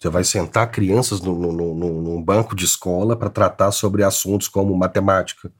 Você 0.00 0.08
vai 0.08 0.24
sentar 0.24 0.70
crianças 0.70 1.20
no, 1.20 1.36
no, 1.36 1.52
no, 1.52 2.00
num 2.00 2.22
banco 2.22 2.56
de 2.56 2.64
escola 2.64 3.14
para 3.14 3.28
tratar 3.28 3.70
sobre 3.70 4.02
assuntos 4.02 4.48
como 4.48 4.74
matemática, 4.74 5.52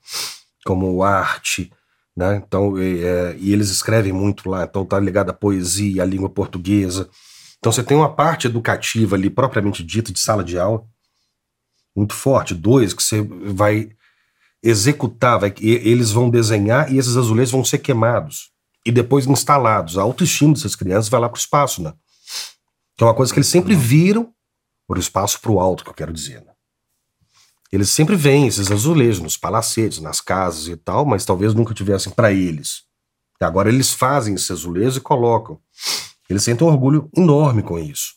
como 0.64 1.02
arte, 1.02 1.70
né? 2.20 2.42
Então, 2.46 2.76
é, 2.76 3.34
e 3.38 3.50
eles 3.50 3.70
escrevem 3.70 4.12
muito 4.12 4.46
lá, 4.46 4.64
então 4.64 4.84
tá 4.84 5.00
ligado 5.00 5.30
à 5.30 5.32
poesia, 5.32 6.02
à 6.02 6.04
língua 6.04 6.28
portuguesa. 6.28 7.08
Então 7.58 7.72
você 7.72 7.82
tem 7.82 7.96
uma 7.96 8.14
parte 8.14 8.46
educativa 8.46 9.16
ali, 9.16 9.30
propriamente 9.30 9.82
dita, 9.82 10.12
de 10.12 10.20
sala 10.20 10.44
de 10.44 10.58
aula, 10.58 10.84
muito 11.96 12.12
forte. 12.12 12.54
Dois, 12.54 12.92
que 12.92 13.02
você 13.02 13.22
vai 13.22 13.88
executar, 14.62 15.40
vai, 15.40 15.54
eles 15.62 16.10
vão 16.10 16.28
desenhar 16.28 16.92
e 16.92 16.98
esses 16.98 17.16
azulejos 17.16 17.52
vão 17.52 17.64
ser 17.64 17.78
queimados 17.78 18.50
e 18.84 18.92
depois 18.92 19.26
instalados. 19.26 19.96
A 19.96 20.02
autoestima 20.02 20.52
dessas 20.52 20.76
crianças 20.76 21.08
vai 21.08 21.22
lá 21.22 21.28
para 21.28 21.38
o 21.38 21.40
espaço, 21.40 21.82
né? 21.82 21.94
Que 22.98 23.02
é 23.02 23.06
uma 23.06 23.14
coisa 23.14 23.32
que 23.32 23.38
eles 23.38 23.48
sempre 23.48 23.74
viram, 23.74 24.30
por 24.86 24.98
espaço 24.98 25.40
para 25.40 25.52
o 25.52 25.58
alto, 25.58 25.84
que 25.84 25.90
eu 25.90 25.94
quero 25.94 26.12
dizer. 26.12 26.42
Né? 26.44 26.49
Eles 27.72 27.90
sempre 27.90 28.16
veem 28.16 28.48
esses 28.48 28.70
azulejos 28.70 29.20
nos 29.20 29.36
palacetes, 29.36 30.00
nas 30.00 30.20
casas 30.20 30.66
e 30.66 30.76
tal, 30.76 31.04
mas 31.04 31.24
talvez 31.24 31.54
nunca 31.54 31.72
tivessem 31.72 32.12
para 32.12 32.32
eles. 32.32 32.82
E 33.40 33.44
agora 33.44 33.68
eles 33.68 33.92
fazem 33.92 34.34
esses 34.34 34.50
azulejos 34.50 34.96
e 34.96 35.00
colocam. 35.00 35.60
Eles 36.28 36.42
sentem 36.42 36.66
um 36.66 36.70
orgulho 36.70 37.08
enorme 37.16 37.62
com 37.62 37.78
isso. 37.78 38.14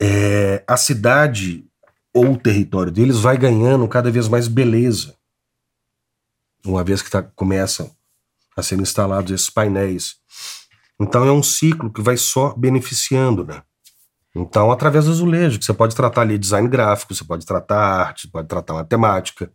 É, 0.00 0.64
a 0.66 0.76
cidade 0.76 1.64
ou 2.12 2.32
o 2.32 2.38
território 2.38 2.92
deles 2.92 3.18
vai 3.18 3.36
ganhando 3.36 3.86
cada 3.88 4.10
vez 4.10 4.28
mais 4.28 4.48
beleza. 4.48 5.14
Uma 6.64 6.82
vez 6.82 7.02
que 7.02 7.10
tá, 7.10 7.22
começam 7.22 7.94
a 8.56 8.62
ser 8.62 8.80
instalados 8.80 9.30
esses 9.30 9.50
painéis. 9.50 10.16
Então 11.00 11.24
é 11.24 11.30
um 11.30 11.42
ciclo 11.42 11.92
que 11.92 12.00
vai 12.00 12.16
só 12.16 12.54
beneficiando, 12.54 13.44
né? 13.44 13.62
Então, 14.36 14.70
através 14.70 15.06
do 15.06 15.12
azulejo, 15.12 15.58
que 15.58 15.64
você 15.64 15.72
pode 15.72 15.96
tratar 15.96 16.20
ali 16.20 16.36
design 16.36 16.68
gráfico, 16.68 17.14
você 17.14 17.24
pode 17.24 17.46
tratar 17.46 17.78
arte, 17.78 18.28
pode 18.28 18.46
tratar 18.46 18.74
matemática. 18.74 19.50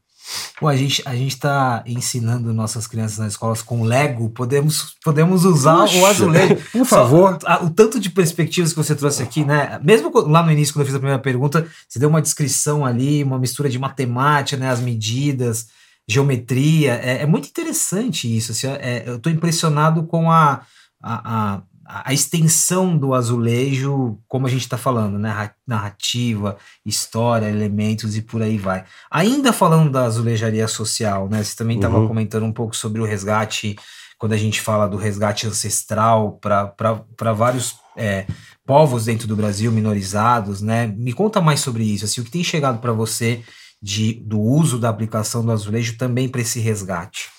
Bom, 0.59 0.67
a 0.67 0.75
gente 0.75 1.01
a 1.05 1.15
está 1.15 1.83
ensinando 1.85 2.53
nossas 2.53 2.87
crianças 2.87 3.17
nas 3.17 3.33
escolas 3.33 3.61
com 3.61 3.83
Lego, 3.83 4.29
podemos, 4.29 4.95
podemos 5.03 5.45
usar 5.45 5.85
o 5.85 6.05
azulejo. 6.05 6.57
Por 6.71 6.85
favor. 6.85 7.37
Só, 7.41 7.63
o, 7.63 7.65
o, 7.65 7.69
tanto 7.69 7.99
de 7.99 8.09
perspectivas 8.09 8.71
que 8.71 8.77
você 8.77 8.95
trouxe 8.95 9.21
aqui, 9.23 9.43
né? 9.43 9.79
Mesmo 9.83 10.11
lá 10.27 10.43
no 10.43 10.51
início, 10.51 10.73
quando 10.73 10.81
eu 10.81 10.85
fiz 10.85 10.95
a 10.95 10.99
primeira 10.99 11.21
pergunta, 11.21 11.67
você 11.87 11.99
deu 11.99 12.09
uma 12.09 12.21
descrição 12.21 12.85
ali, 12.85 13.23
uma 13.23 13.39
mistura 13.39 13.69
de 13.69 13.79
matemática, 13.79 14.57
né? 14.57 14.69
As 14.69 14.79
medidas, 14.79 15.67
geometria. 16.07 16.93
É, 16.93 17.23
é 17.23 17.25
muito 17.25 17.47
interessante 17.47 18.35
isso. 18.35 18.51
Assim, 18.51 18.67
é, 18.67 19.03
eu 19.05 19.17
estou 19.17 19.31
impressionado 19.31 20.03
com 20.03 20.31
a, 20.31 20.61
a, 21.01 21.55
a 21.55 21.61
a 21.93 22.13
extensão 22.13 22.97
do 22.97 23.13
azulejo, 23.13 24.17
como 24.25 24.47
a 24.47 24.49
gente 24.49 24.61
está 24.61 24.77
falando, 24.77 25.19
né? 25.19 25.51
Narrativa, 25.67 26.57
história, 26.85 27.49
elementos 27.49 28.15
e 28.15 28.21
por 28.21 28.41
aí 28.41 28.57
vai. 28.57 28.85
Ainda 29.09 29.51
falando 29.51 29.91
da 29.91 30.05
azulejaria 30.05 30.69
social, 30.69 31.27
né? 31.27 31.43
Você 31.43 31.53
também 31.53 31.75
estava 31.75 31.99
uhum. 31.99 32.07
comentando 32.07 32.45
um 32.45 32.53
pouco 32.53 32.73
sobre 32.77 33.01
o 33.01 33.05
resgate, 33.05 33.75
quando 34.17 34.31
a 34.31 34.37
gente 34.37 34.61
fala 34.61 34.87
do 34.87 34.95
resgate 34.95 35.45
ancestral 35.47 36.39
para 36.39 37.33
vários 37.33 37.75
é, 37.97 38.25
povos 38.65 39.05
dentro 39.05 39.27
do 39.27 39.35
Brasil, 39.35 39.69
minorizados, 39.69 40.61
né? 40.61 40.87
Me 40.87 41.11
conta 41.11 41.41
mais 41.41 41.59
sobre 41.59 41.83
isso, 41.83 42.05
assim, 42.05 42.21
o 42.21 42.23
que 42.23 42.31
tem 42.31 42.43
chegado 42.43 42.79
para 42.79 42.93
você 42.93 43.43
de, 43.81 44.13
do 44.13 44.39
uso 44.39 44.79
da 44.79 44.87
aplicação 44.87 45.43
do 45.43 45.51
azulejo 45.51 45.97
também 45.97 46.29
para 46.29 46.39
esse 46.39 46.61
resgate. 46.61 47.29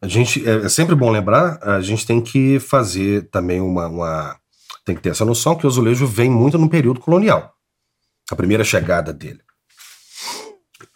A 0.00 0.06
gente 0.06 0.48
é, 0.48 0.64
é, 0.64 0.68
sempre 0.68 0.94
bom 0.94 1.10
lembrar, 1.10 1.58
a 1.60 1.80
gente 1.80 2.06
tem 2.06 2.20
que 2.20 2.60
fazer 2.60 3.28
também 3.30 3.60
uma, 3.60 3.88
uma, 3.88 4.38
tem 4.84 4.94
que 4.94 5.02
ter 5.02 5.10
essa 5.10 5.24
noção 5.24 5.56
que 5.56 5.66
o 5.66 5.68
azulejo 5.68 6.06
vem 6.06 6.30
muito 6.30 6.56
no 6.56 6.70
período 6.70 7.00
colonial. 7.00 7.52
A 8.30 8.36
primeira 8.36 8.62
chegada 8.62 9.12
dele. 9.12 9.40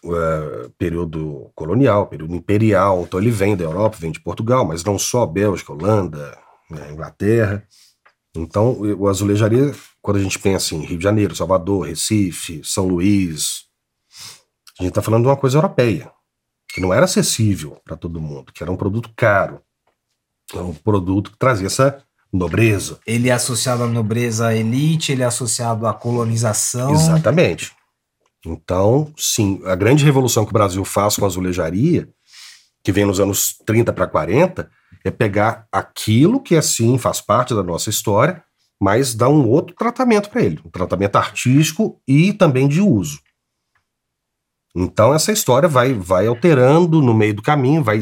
Uh, 0.05 0.71
período 0.79 1.51
colonial, 1.55 2.07
período 2.07 2.35
imperial, 2.35 3.03
então 3.03 3.19
ele 3.19 3.31
vem 3.31 3.57
da 3.57 3.65
Europa, 3.65 3.97
vem 3.99 4.12
de 4.12 4.21
Portugal, 4.21 4.65
mas 4.65 4.85
não 4.85 4.99
só 4.99 5.27
Bélgica, 5.27 5.73
Holanda, 5.73 6.38
né, 6.71 6.91
Inglaterra. 6.93 7.67
Então, 8.35 8.81
o 8.81 9.09
azulejaria, 9.09 9.73
quando 10.01 10.17
a 10.17 10.23
gente 10.23 10.38
pensa 10.38 10.75
em 10.75 10.85
Rio 10.85 10.99
de 10.99 11.05
Janeiro, 11.05 11.37
Salvador, 11.37 11.87
Recife, 11.87 12.62
São 12.65 12.87
Luís, 12.87 13.65
a 14.79 14.83
gente 14.83 14.91
está 14.91 15.03
falando 15.03 15.23
de 15.23 15.29
uma 15.29 15.37
coisa 15.37 15.59
europeia 15.59 16.11
que 16.73 16.81
não 16.81 16.93
era 16.93 17.05
acessível 17.05 17.79
para 17.85 17.97
todo 17.97 18.21
mundo, 18.21 18.51
que 18.53 18.63
era 18.63 18.73
um 18.73 18.77
produto 18.77 19.11
caro. 19.15 19.61
Era 20.53 20.65
um 20.65 20.73
produto 20.73 21.31
que 21.31 21.39
trazia 21.39 21.67
essa 21.67 22.03
nobreza. 22.33 22.99
Ele 23.07 23.29
é 23.29 23.33
associado 23.33 23.83
à 23.83 23.87
nobreza 23.87 24.49
à 24.49 24.55
elite, 24.55 25.13
ele 25.13 25.23
é 25.23 25.27
associado 25.27 25.87
à 25.87 25.93
colonização. 25.93 26.93
Exatamente. 26.93 27.73
Então, 28.45 29.13
sim, 29.17 29.61
a 29.67 29.75
grande 29.75 30.05
revolução 30.05 30.45
que 30.45 30.51
o 30.51 30.55
Brasil 30.55 30.85
faz 30.85 31.17
com 31.17 31.25
a 31.25 31.29
azulejaria, 31.29 32.09
que 32.83 32.91
vem 32.91 33.05
nos 33.05 33.21
anos 33.21 33.57
30 33.67 33.93
para 33.93 34.07
40, 34.07 34.69
é 35.05 35.11
pegar 35.11 35.67
aquilo 35.71 36.41
que, 36.41 36.57
assim, 36.57 36.97
faz 36.97 37.21
parte 37.21 37.55
da 37.55 37.63
nossa 37.63 37.91
história, 37.91 38.43
mas 38.81 39.15
dar 39.15 39.29
um 39.29 39.47
outro 39.49 39.77
tratamento 39.77 40.31
para 40.31 40.43
ele, 40.43 40.61
um 40.65 40.71
tratamento 40.71 41.17
artístico 41.17 42.01
e 42.09 42.33
também 42.33 42.67
de 42.67 42.81
uso. 42.81 43.21
Então 44.75 45.15
essa 45.15 45.33
história 45.33 45.69
vai, 45.69 45.93
vai 45.93 46.27
alterando 46.27 47.03
no 47.03 47.13
meio 47.13 47.35
do 47.35 47.43
caminho, 47.43 47.83
vai 47.83 48.01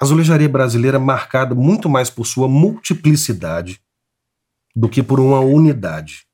a 0.00 0.04
azulejaria 0.04 0.48
brasileira 0.48 0.96
é 0.96 1.00
marcada 1.00 1.54
muito 1.54 1.88
mais 1.88 2.10
por 2.10 2.26
sua 2.26 2.48
multiplicidade 2.48 3.80
do 4.74 4.88
que 4.88 5.02
por 5.02 5.20
uma 5.20 5.38
unidade. 5.38 6.26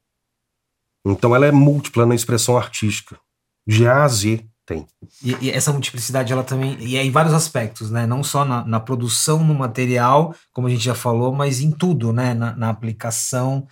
Então 1.04 1.34
ela 1.34 1.46
é 1.46 1.52
múltipla 1.52 2.06
na 2.06 2.14
expressão 2.14 2.56
artística, 2.56 3.18
de 3.66 3.86
A 3.86 4.04
a 4.04 4.08
Z 4.08 4.44
tem. 4.64 4.86
E, 5.22 5.36
e 5.40 5.50
essa 5.50 5.72
multiplicidade 5.72 6.32
ela 6.32 6.44
também 6.44 6.76
e 6.80 6.96
é 6.96 7.04
em 7.04 7.10
vários 7.10 7.34
aspectos, 7.34 7.90
né? 7.90 8.06
Não 8.06 8.22
só 8.22 8.44
na, 8.44 8.64
na, 8.64 8.78
produção 8.78 9.42
no 9.44 9.54
material, 9.54 10.34
como 10.52 10.68
a 10.68 10.70
gente 10.70 10.84
já 10.84 10.94
falou, 10.94 11.34
mas 11.34 11.60
em 11.60 11.70
tudo, 11.70 12.12
né? 12.12 12.34
Na, 12.34 12.54
na 12.54 12.70
aplicação 12.70 13.66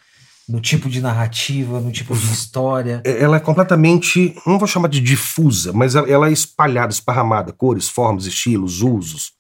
no 0.48 0.61
tipo 0.61 0.88
de 0.88 1.00
narrativa, 1.00 1.78
no 1.78 1.92
tipo 1.92 2.16
de 2.16 2.32
história. 2.32 3.02
É, 3.04 3.22
ela 3.22 3.37
é 3.37 3.40
completamente, 3.40 4.34
não 4.46 4.58
vou 4.58 4.66
chamar 4.66 4.88
de 4.88 5.00
difusa, 5.00 5.72
mas 5.72 5.94
ela 5.94 6.28
é 6.28 6.32
espalhada, 6.32 6.92
esparramada, 6.92 7.52
cores, 7.52 7.88
formas, 7.88 8.24
estilos, 8.24 8.80
usos. 8.80 9.32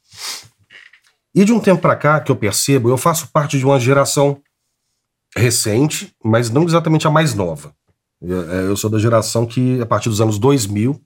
E 1.34 1.44
de 1.44 1.52
um 1.52 1.60
tempo 1.60 1.80
para 1.80 1.96
cá 1.96 2.20
que 2.20 2.30
eu 2.30 2.36
percebo, 2.36 2.90
eu 2.90 2.98
faço 2.98 3.28
parte 3.28 3.58
de 3.58 3.64
uma 3.64 3.80
geração 3.80 4.42
recente, 5.36 6.14
mas 6.22 6.50
não 6.50 6.64
exatamente 6.64 7.06
a 7.06 7.10
mais 7.10 7.34
nova. 7.34 7.72
Eu 8.20 8.76
sou 8.76 8.90
da 8.90 8.98
geração 8.98 9.46
que, 9.46 9.80
a 9.80 9.86
partir 9.86 10.08
dos 10.08 10.20
anos 10.20 10.38
2000, 10.38 11.00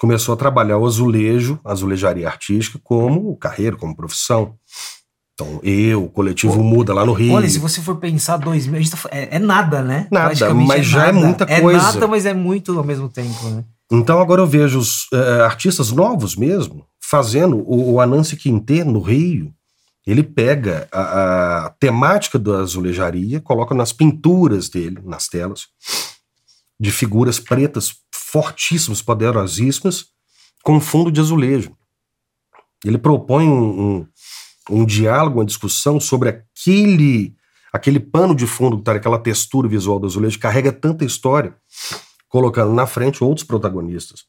começou 0.00 0.34
a 0.34 0.36
trabalhar 0.36 0.78
o 0.78 0.86
azulejo, 0.86 1.60
a 1.64 1.72
azulejaria 1.72 2.26
artística, 2.26 2.80
como 2.82 3.36
carreira, 3.36 3.76
como 3.76 3.94
profissão. 3.94 4.58
Então, 5.42 5.60
eu, 5.62 6.04
o 6.04 6.08
coletivo 6.08 6.54
Pô, 6.54 6.62
Muda 6.62 6.94
lá 6.94 7.04
no 7.04 7.12
Rio. 7.12 7.34
Olha, 7.34 7.48
se 7.48 7.58
você 7.58 7.80
for 7.80 7.96
pensar 7.96 8.36
2000, 8.36 8.90
tá, 8.90 8.98
é, 9.10 9.36
é, 9.36 9.38
nada, 9.38 9.82
né? 9.82 10.06
Nada, 10.10 10.54
mas 10.54 10.80
é 10.80 10.82
já 10.82 11.06
é 11.08 11.12
nada. 11.12 11.18
é 11.18 11.22
muita 11.22 11.46
coisa. 11.46 11.78
É 11.78 11.82
nada, 11.82 12.08
mas 12.08 12.26
é 12.26 12.34
muito 12.34 12.78
ao 12.78 12.84
mesmo 12.84 13.08
tempo, 13.08 13.48
né? 13.48 13.64
Então 13.90 14.20
agora 14.20 14.40
eu 14.40 14.46
vejo 14.46 14.78
os 14.78 15.02
uh, 15.12 15.42
artistas 15.44 15.92
novos 15.92 16.34
mesmo 16.34 16.86
fazendo 16.98 17.58
o, 17.58 17.92
o 17.92 18.00
Anansi 18.00 18.36
Quintet 18.36 18.84
no 18.84 19.00
Rio. 19.00 19.52
Ele 20.06 20.22
pega 20.22 20.88
a, 20.90 21.66
a, 21.66 21.70
temática 21.78 22.38
da 22.38 22.60
azulejaria, 22.60 23.40
coloca 23.40 23.74
nas 23.74 23.92
pinturas 23.92 24.68
dele, 24.68 24.98
nas 25.04 25.28
telas, 25.28 25.66
de 26.80 26.90
figuras 26.90 27.38
pretas 27.38 27.94
fortíssimas, 28.12 29.02
poderosíssimas, 29.02 30.06
com 30.64 30.80
fundo 30.80 31.12
de 31.12 31.20
azulejo. 31.20 31.76
Ele 32.84 32.98
propõe 32.98 33.46
um, 33.46 33.98
um 33.98 34.06
um 34.70 34.84
diálogo, 34.84 35.38
uma 35.38 35.44
discussão 35.44 35.98
sobre 35.98 36.28
aquele 36.28 37.34
aquele 37.72 37.98
pano 37.98 38.34
de 38.34 38.46
fundo 38.46 38.82
tá 38.82 38.92
aquela 38.92 39.18
textura 39.18 39.66
visual 39.66 39.98
do 39.98 40.06
azulejo 40.06 40.38
carrega 40.38 40.70
tanta 40.70 41.04
história, 41.06 41.56
colocando 42.28 42.72
na 42.72 42.86
frente 42.86 43.24
outros 43.24 43.46
protagonistas. 43.46 44.24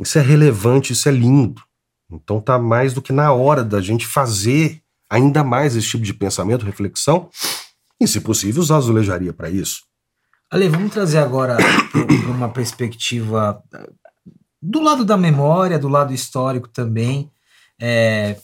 Isso 0.00 0.18
é 0.18 0.22
relevante, 0.22 0.92
isso 0.92 1.08
é 1.08 1.12
lindo. 1.12 1.62
Então 2.10 2.40
tá 2.40 2.58
mais 2.58 2.92
do 2.92 3.00
que 3.00 3.12
na 3.12 3.32
hora 3.32 3.64
da 3.64 3.80
gente 3.80 4.06
fazer 4.06 4.82
ainda 5.08 5.42
mais 5.42 5.74
esse 5.76 5.88
tipo 5.88 6.04
de 6.04 6.12
pensamento, 6.12 6.66
reflexão, 6.66 7.30
e 8.00 8.06
se 8.06 8.20
possível 8.20 8.60
usar 8.60 8.76
azulejaria 8.76 9.32
para 9.32 9.48
isso. 9.48 9.82
Ale, 10.50 10.68
vamos 10.68 10.92
trazer 10.92 11.18
agora 11.18 11.56
uma 12.28 12.48
perspectiva 12.48 13.62
do 14.60 14.80
lado 14.80 15.04
da 15.04 15.16
memória, 15.16 15.78
do 15.78 15.88
lado 15.88 16.12
histórico 16.12 16.68
também. 16.68 17.30
É, 17.80 18.36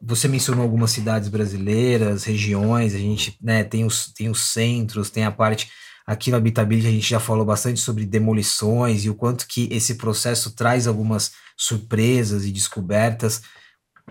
você 0.00 0.28
mencionou 0.28 0.62
algumas 0.62 0.90
cidades 0.90 1.28
brasileiras, 1.28 2.24
regiões, 2.24 2.94
a 2.94 2.98
gente 2.98 3.36
né, 3.42 3.64
tem, 3.64 3.84
os, 3.84 4.12
tem 4.12 4.28
os 4.28 4.40
centros, 4.52 5.10
tem 5.10 5.24
a 5.24 5.30
parte. 5.30 5.70
Aqui 6.06 6.30
no 6.30 6.36
Habitability 6.36 6.88
a 6.88 6.90
gente 6.90 7.10
já 7.10 7.20
falou 7.20 7.44
bastante 7.44 7.80
sobre 7.80 8.06
demolições 8.06 9.04
e 9.04 9.10
o 9.10 9.14
quanto 9.14 9.46
que 9.46 9.68
esse 9.70 9.96
processo 9.96 10.52
traz 10.52 10.86
algumas 10.86 11.32
surpresas 11.56 12.44
e 12.46 12.50
descobertas 12.50 13.42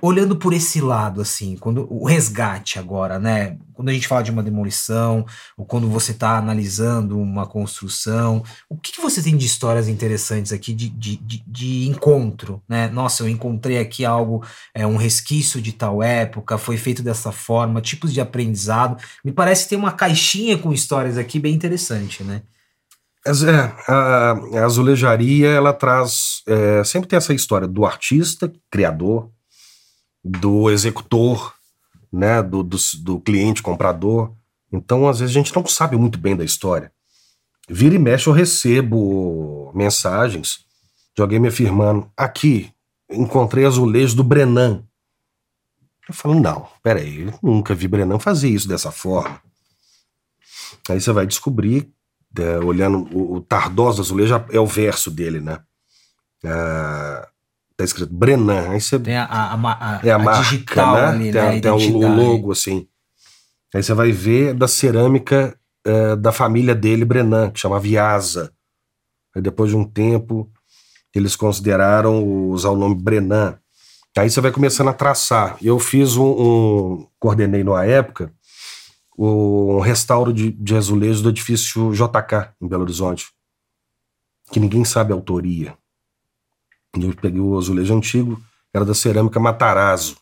olhando 0.02 0.36
por 0.36 0.54
esse 0.54 0.82
lado, 0.82 1.22
assim, 1.22 1.56
quando 1.58 1.88
o 1.92 2.06
resgate 2.06 2.80
agora, 2.80 3.20
né? 3.20 3.58
Quando 3.74 3.90
a 3.90 3.94
gente 3.94 4.08
fala 4.08 4.24
de 4.24 4.32
uma 4.32 4.42
demolição, 4.42 5.26
ou 5.56 5.66
quando 5.66 5.88
você 5.88 6.12
está 6.12 6.38
analisando 6.38 7.20
uma 7.20 7.46
construção, 7.46 8.44
o 8.70 8.78
que, 8.78 8.92
que, 8.92 9.02
você 9.02 9.22
tem 9.22 9.38
de 9.38 9.46
histórias 9.46 9.88
interessantes 9.88 10.52
aqui 10.52 10.74
de, 10.74 10.90
de, 10.90 11.18
de, 11.18 11.44
de, 11.46 11.88
encontro, 11.88 12.62
né? 12.68 12.88
Nossa, 12.90 13.24
eu 13.24 13.30
encontrei 13.30 13.80
aqui 13.80 14.04
algo, 14.06 14.44
é, 14.74 14.86
um 14.86 14.98
resquício 14.98 15.62
de 15.62 15.72
tal 15.72 16.02
época, 16.02 16.58
foi 16.58 16.78
feito 16.78 17.04
dessa 17.04 17.32
forma, 17.32 17.82
tipos 17.82 18.14
de 18.14 18.22
aprendizado. 18.22 19.02
Me 19.24 19.32
parece 19.32 19.64
que 19.64 19.70
tem 19.70 19.80
uma 19.80 19.92
caixinha 19.92 20.58
com 20.58 20.74
histórias 20.74 21.18
aqui 21.18 21.40
bem 21.40 21.54
interessante, 21.54 22.24
né? 22.24 22.42
É, 23.28 23.92
a, 23.92 24.32
a 24.32 24.66
azulejaria, 24.66 25.50
ela 25.50 25.74
traz, 25.74 26.42
é, 26.48 26.84
sempre 26.84 27.10
tem 27.10 27.18
essa 27.18 27.34
história 27.34 27.68
do 27.68 27.86
artista, 27.86 28.52
criador, 28.72 29.30
do 30.28 30.70
executor, 30.70 31.54
né, 32.12 32.42
do, 32.42 32.64
do, 32.64 32.78
do, 33.02 33.20
cliente 33.20 33.62
comprador. 33.62 34.34
Então, 34.72 35.08
às 35.08 35.20
vezes, 35.20 35.36
a 35.36 35.40
gente 35.40 35.56
não 35.56 35.66
sabe 35.66 35.96
muito 35.98 36.18
bem 36.18 36.36
da 36.36 36.44
história. 36.44 36.92
Vira 37.70 37.96
e 37.96 38.00
mexe, 38.00 38.28
eu 38.28 38.34
recebo 38.34 39.72
mensagens 39.76 40.66
de 41.16 41.22
alguém 41.22 41.40
me 41.40 41.48
afirmando: 41.48 42.10
aqui, 42.16 42.72
encontrei 43.10 43.66
azulejo 43.66 44.16
do 44.16 44.24
Brenan. 44.24 44.84
Eu 46.08 46.14
falo: 46.14 46.40
não, 46.40 46.68
peraí, 46.82 47.24
eu 47.24 47.34
nunca 47.42 47.76
vi 47.76 47.88
Brenan 47.88 48.20
fazer 48.20 48.50
isso 48.50 48.68
dessa 48.68 48.92
forma. 48.92 49.42
Aí 50.90 51.02
você 51.02 51.12
vai 51.12 51.26
descobrir, 51.26 51.92
é, 52.38 52.60
olhando 52.60 53.00
o, 53.16 53.36
o 53.36 53.42
Tardoso 53.42 54.02
Azulejo, 54.02 54.46
é 54.50 54.60
o 54.60 54.66
verso 54.66 55.12
dele, 55.12 55.42
né? 55.42 55.60
Ah, 56.46 57.28
tá 57.78 57.84
escrito 57.84 58.14
Brenan. 58.14 58.72
Aí 58.72 58.82
você. 58.82 59.00
Tem 59.00 59.16
a, 59.16 59.26
a, 59.26 59.54
a, 59.54 60.02
é 60.04 60.12
a, 60.12 60.20
marca, 60.20 60.42
digital 60.42 60.96
né? 60.96 61.06
ali, 61.06 61.32
tem, 61.32 61.42
né? 61.42 61.60
Tem 61.60 61.72
o 61.72 62.16
logo, 62.16 62.52
assim. 62.52 62.88
Aí 63.74 63.84
você 63.84 63.94
vai 63.94 64.12
ver 64.12 64.54
da 64.54 64.68
cerâmica 64.68 65.58
é, 65.86 66.16
da 66.16 66.32
família 66.32 66.74
dele, 66.74 67.06
Brenan, 67.06 67.52
que 67.52 67.60
chama 67.60 67.80
Viasa. 67.80 68.52
Aí 69.36 69.42
depois 69.42 69.70
de 69.70 69.78
um 69.78 69.84
tempo, 69.86 70.52
eles 71.14 71.36
consideraram 71.36 72.50
usar 72.50 72.72
o 72.72 72.76
nome 72.76 72.96
Brenan. 72.96 73.58
Aí 74.18 74.30
você 74.30 74.42
vai 74.42 74.52
começando 74.52 74.88
a 74.88 74.94
traçar. 74.94 75.58
Eu 75.62 75.78
fiz 75.78 76.18
um, 76.18 76.26
um 76.26 77.08
coordenei 77.20 77.64
numa 77.64 77.86
época 77.86 78.34
um 79.18 79.80
restauro 79.80 80.32
de, 80.32 80.52
de 80.52 80.76
azulejo 80.76 81.24
do 81.24 81.30
edifício 81.30 81.92
JK, 81.92 82.54
em 82.62 82.68
Belo 82.68 82.84
Horizonte, 82.84 83.32
que 84.52 84.60
ninguém 84.60 84.86
sabe 84.86 85.12
a 85.12 85.16
autoria. 85.16 85.76
Eu 87.02 87.16
peguei 87.16 87.40
o 87.40 87.58
azulejo 87.58 87.96
antigo, 87.96 88.42
era 88.74 88.86
da 88.86 88.94
cerâmica 88.94 89.40
Matarazzo. 89.40 90.18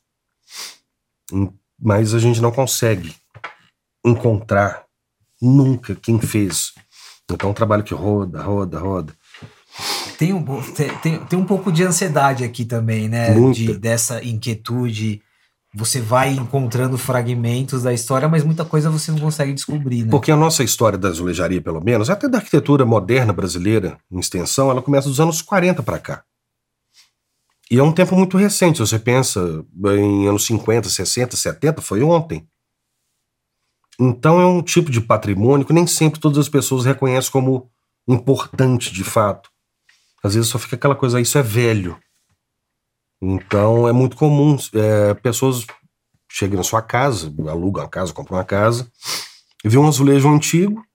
Mas 1.80 2.14
a 2.14 2.20
gente 2.20 2.42
não 2.42 2.52
consegue 2.52 3.14
encontrar 4.06 4.86
nunca 5.42 5.96
quem 5.96 6.20
fez. 6.20 6.74
Então 7.26 7.50
é 7.50 7.52
um 7.52 7.56
trabalho 7.56 7.84
que 7.84 7.94
roda, 7.94 8.42
roda, 8.42 8.80
roda. 8.80 9.14
Tem 10.18 10.32
um, 10.32 10.44
tem, 11.02 11.20
tem 11.26 11.40
um 11.40 11.46
pouco 11.46 11.72
de 11.72 11.84
ansiedade 11.84 12.44
aqui 12.44 12.64
também, 12.64 13.10
né? 13.10 13.34
De, 13.52 13.74
dessa 13.74 14.24
inquietude. 14.24 15.22
Você 15.74 16.00
vai 16.00 16.32
encontrando 16.32 16.98
fragmentos 16.98 17.84
da 17.84 17.94
história, 17.94 18.30
mas 18.30 18.46
muita 18.46 18.64
coisa 18.64 18.90
você 18.90 19.12
não 19.12 19.20
consegue 19.20 19.52
descobrir, 19.54 20.04
né? 20.04 20.12
Porque 20.12 20.32
a 20.32 20.38
nossa 20.38 20.64
história 20.64 20.98
da 20.98 21.10
azulejaria, 21.10 21.62
pelo 21.62 21.84
menos, 21.84 22.10
até 22.10 22.30
da 22.30 22.38
arquitetura 22.38 22.86
moderna 22.86 23.34
brasileira, 23.34 23.98
em 24.10 24.18
extensão, 24.18 24.72
ela 24.72 24.82
começa 24.82 25.10
dos 25.10 25.20
anos 25.20 25.42
40 25.42 25.84
para 25.84 26.00
cá. 26.00 26.24
E 27.70 27.80
é 27.80 27.84
um 27.84 27.92
tempo 27.92 28.16
muito 28.16 28.38
recente, 28.38 28.78
se 28.78 28.88
você 28.88 29.00
pensa 29.00 29.66
em 29.98 30.28
anos 30.28 30.46
50, 30.46 30.88
60, 30.88 31.36
70, 31.36 31.82
foi 31.82 32.04
ontem. 32.04 32.48
Então 34.00 34.40
é 34.40 34.46
um 34.46 34.62
tipo 34.62 34.92
de 34.92 35.02
patrimônio 35.02 35.66
que 35.66 35.74
nem 35.74 35.88
sempre 35.88 36.20
todas 36.20 36.38
as 36.38 36.50
pessoas 36.50 36.86
reconhecem 36.86 37.32
como 37.32 37.72
importante 38.08 38.94
de 38.94 39.04
fato. 39.04 39.50
Às 40.24 40.36
vezes 40.36 40.50
só 40.50 40.60
fica 40.60 40.76
aquela 40.76 40.96
coisa, 40.96 41.20
isso 41.20 41.38
é 41.38 41.42
velho. 41.42 41.98
Então 43.22 43.88
é 43.88 43.92
muito 43.92 44.16
comum 44.16 44.58
é, 44.74 45.14
pessoas 45.16 45.66
chegam 46.30 46.58
na 46.58 46.64
sua 46.64 46.82
casa, 46.82 47.34
alugam 47.50 47.84
uma 47.84 47.90
casa, 47.90 48.14
compram 48.14 48.38
uma 48.38 48.44
casa, 48.44 48.92
e 49.64 49.70
vê 49.70 49.78
um 49.78 49.88
azulejo 49.88 50.30
antigo 50.30 50.86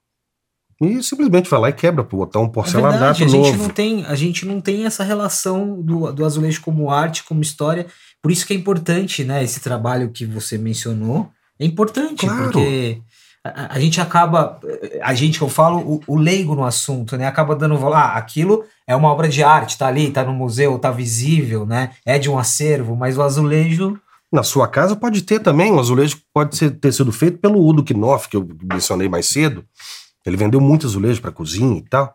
e 0.81 1.03
simplesmente 1.03 1.51
vai 1.51 1.61
lá 1.61 1.69
e 1.69 1.75
quebra 1.75 2.03
botar 2.03 2.41
um 2.41 2.49
porcelanato 2.49 2.97
é 2.97 2.99
verdade, 2.99 3.25
a 3.25 3.27
novo. 3.27 3.45
Gente 3.45 3.59
não 3.59 3.69
tem, 3.69 4.05
a 4.07 4.15
gente 4.15 4.47
não 4.47 4.61
tem 4.63 4.87
essa 4.87 5.05
relação 5.05 5.81
do, 5.83 6.11
do 6.11 6.25
azulejo 6.25 6.63
como 6.63 6.91
arte, 6.91 7.23
como 7.25 7.43
história. 7.43 7.87
Por 8.23 8.33
isso 8.33 8.47
que 8.47 8.55
é 8.55 8.57
importante, 8.57 9.23
né? 9.23 9.45
Esse 9.45 9.61
trabalho 9.61 10.11
que 10.11 10.25
você 10.25 10.57
mencionou. 10.57 11.29
É 11.59 11.67
importante, 11.67 12.25
claro. 12.25 12.45
porque 12.45 13.03
a, 13.45 13.75
a, 13.75 13.79
gente 13.79 14.01
acaba. 14.01 14.59
A 15.03 15.13
gente, 15.13 15.37
que 15.37 15.45
eu 15.45 15.51
falo, 15.51 15.81
o, 15.81 16.01
o, 16.07 16.17
leigo 16.17 16.55
no 16.55 16.65
assunto, 16.65 17.15
né? 17.15 17.27
Acaba 17.27 17.55
dando. 17.55 17.77
Ah, 17.93 18.17
aquilo 18.17 18.65
é 18.87 18.97
uma 18.97 19.11
obra 19.11 19.29
de 19.29 19.43
arte, 19.43 19.77
tá 19.77 19.87
ali, 19.87 20.11
tá 20.11 20.25
no 20.25 20.33
museu, 20.33 20.79
tá 20.79 20.91
visível, 20.91 21.67
né? 21.67 21.91
É 22.07 22.19
de 22.19 22.31
um 22.31 22.39
acervo, 22.39 22.97
mas 22.97 23.19
o 23.19 23.23
azulejo. 23.23 24.01
Na 24.33 24.43
sua 24.43 24.67
casa 24.67 24.97
pode 24.97 25.23
ter 25.23 25.41
também, 25.41 25.73
o 25.73 25.81
azulejo 25.81 26.19
pode 26.33 26.57
ser, 26.57 26.71
ter 26.71 26.93
sido 26.93 27.11
feito 27.11 27.39
pelo 27.39 27.63
Udo 27.67 27.83
Knopf, 27.83 28.29
que 28.29 28.37
eu 28.37 28.49
mencionei 28.63 29.09
mais 29.09 29.27
cedo 29.27 29.65
ele 30.25 30.37
vendeu 30.37 30.61
muito 30.61 30.87
azulejo 30.87 31.21
para 31.21 31.33
cozinha 31.33 31.79
e 31.79 31.83
tal. 31.83 32.15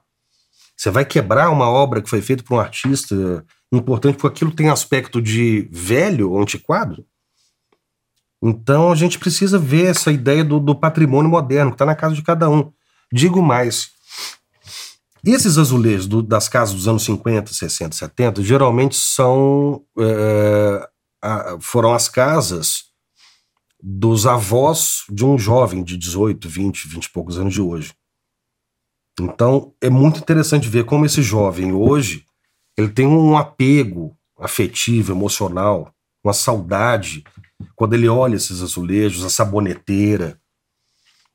Você 0.75 0.89
vai 0.89 1.05
quebrar 1.05 1.49
uma 1.49 1.69
obra 1.69 2.01
que 2.01 2.09
foi 2.09 2.21
feita 2.21 2.43
por 2.43 2.55
um 2.55 2.59
artista 2.59 3.45
importante, 3.71 4.17
porque 4.17 4.27
aquilo 4.27 4.51
tem 4.51 4.69
aspecto 4.69 5.21
de 5.21 5.69
velho 5.71 6.31
ou 6.31 6.41
antiquado. 6.41 7.05
Então 8.41 8.91
a 8.91 8.95
gente 8.95 9.17
precisa 9.17 9.57
ver 9.57 9.85
essa 9.87 10.11
ideia 10.11 10.43
do, 10.43 10.59
do 10.59 10.75
patrimônio 10.75 11.31
moderno 11.31 11.71
que 11.71 11.75
está 11.75 11.85
na 11.85 11.95
casa 11.95 12.13
de 12.13 12.21
cada 12.21 12.49
um. 12.49 12.71
Digo 13.11 13.41
mais. 13.41 13.89
Esses 15.25 15.57
azulejos 15.57 16.05
do, 16.05 16.21
das 16.21 16.47
casas 16.47 16.75
dos 16.75 16.87
anos 16.87 17.03
50, 17.03 17.51
60, 17.51 17.95
70 17.95 18.43
geralmente 18.43 18.95
são 18.95 19.81
é, 19.97 20.87
a, 21.21 21.57
foram 21.59 21.93
as 21.93 22.07
casas 22.07 22.83
dos 23.87 24.25
avós 24.25 25.03
de 25.11 25.23
um 25.23 25.37
jovem 25.37 25.83
de 25.83 25.95
18, 25.95 26.49
20, 26.49 26.87
20 26.87 27.05
e 27.05 27.09
poucos 27.11 27.37
anos 27.37 27.53
de 27.53 27.61
hoje. 27.61 27.93
Então 29.19 29.75
é 29.79 29.91
muito 29.91 30.19
interessante 30.19 30.67
ver 30.67 30.85
como 30.85 31.05
esse 31.05 31.21
jovem 31.21 31.71
hoje 31.71 32.25
ele 32.75 32.89
tem 32.89 33.05
um 33.05 33.37
apego 33.37 34.17
afetivo, 34.39 35.11
emocional, 35.11 35.93
uma 36.23 36.33
saudade 36.33 37.23
quando 37.75 37.93
ele 37.93 38.07
olha 38.07 38.35
esses 38.35 38.63
azulejos, 38.63 39.23
a 39.23 39.29
saboneteira. 39.29 40.41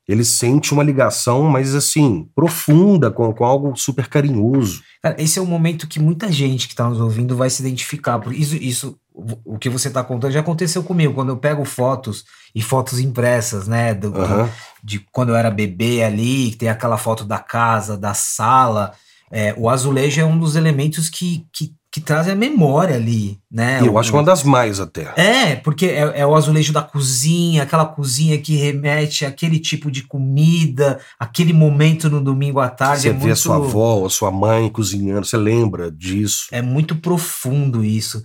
Ele 0.07 0.25
sente 0.25 0.73
uma 0.73 0.83
ligação, 0.83 1.43
mas 1.43 1.75
assim, 1.75 2.27
profunda, 2.35 3.11
com, 3.11 3.31
com 3.33 3.45
algo 3.45 3.75
super 3.75 4.07
carinhoso. 4.07 4.81
Cara, 5.01 5.15
esse 5.21 5.39
é 5.39 5.41
um 5.41 5.45
momento 5.45 5.87
que 5.87 5.99
muita 5.99 6.31
gente 6.31 6.67
que 6.67 6.73
está 6.73 6.89
nos 6.89 6.99
ouvindo 6.99 7.35
vai 7.35 7.49
se 7.49 7.61
identificar. 7.61 8.19
Porque 8.19 8.39
isso, 8.39 8.55
isso 8.55 8.99
o 9.13 9.57
que 9.57 9.69
você 9.69 9.89
está 9.89 10.03
contando 10.03 10.31
já 10.31 10.39
aconteceu 10.39 10.83
comigo. 10.83 11.13
Quando 11.13 11.29
eu 11.29 11.37
pego 11.37 11.65
fotos 11.65 12.25
e 12.53 12.61
fotos 12.61 12.99
impressas, 12.99 13.67
né? 13.67 13.93
Do, 13.93 14.07
uhum. 14.07 14.45
do, 14.45 14.49
de 14.83 14.99
quando 15.11 15.29
eu 15.29 15.35
era 15.35 15.51
bebê 15.51 16.03
ali, 16.03 16.51
que 16.51 16.57
tem 16.57 16.69
aquela 16.69 16.97
foto 16.97 17.23
da 17.23 17.39
casa, 17.39 17.97
da 17.97 18.13
sala. 18.13 18.93
É, 19.31 19.53
o 19.57 19.69
azulejo 19.69 20.19
é 20.19 20.25
um 20.25 20.37
dos 20.37 20.55
elementos 20.55 21.09
que, 21.09 21.45
que, 21.53 21.73
que 21.91 21.99
trazem 21.99 22.31
a 22.31 22.35
memória 22.35 22.95
ali, 22.95 23.37
né? 23.51 23.81
Eu 23.81 23.93
o, 23.93 23.99
acho 23.99 24.13
uma 24.13 24.23
das 24.23 24.43
mais 24.43 24.79
até. 24.79 25.13
É, 25.17 25.57
porque 25.57 25.87
é, 25.87 26.21
é, 26.21 26.25
o 26.25 26.33
azulejo 26.33 26.71
da 26.71 26.81
cozinha, 26.81 27.63
aquela 27.63 27.85
cozinha 27.85 28.37
que 28.37 28.55
remete 28.55 29.25
àquele 29.25 29.59
tipo 29.59 29.91
de 29.91 30.03
comida, 30.03 31.01
aquele 31.19 31.51
momento 31.51 32.09
no 32.09 32.23
domingo 32.23 32.61
à 32.61 32.69
tarde. 32.69 33.01
Você 33.01 33.09
é 33.09 33.11
vê 33.11 33.19
muito, 33.19 33.33
a 33.33 33.35
sua 33.35 33.57
avó, 33.57 34.05
a 34.05 34.09
sua 34.09 34.31
mãe 34.31 34.69
cozinhando, 34.69 35.25
você 35.25 35.35
lembra 35.35 35.91
disso. 35.91 36.47
É 36.51 36.61
muito 36.61 36.95
profundo 36.95 37.83
isso. 37.83 38.23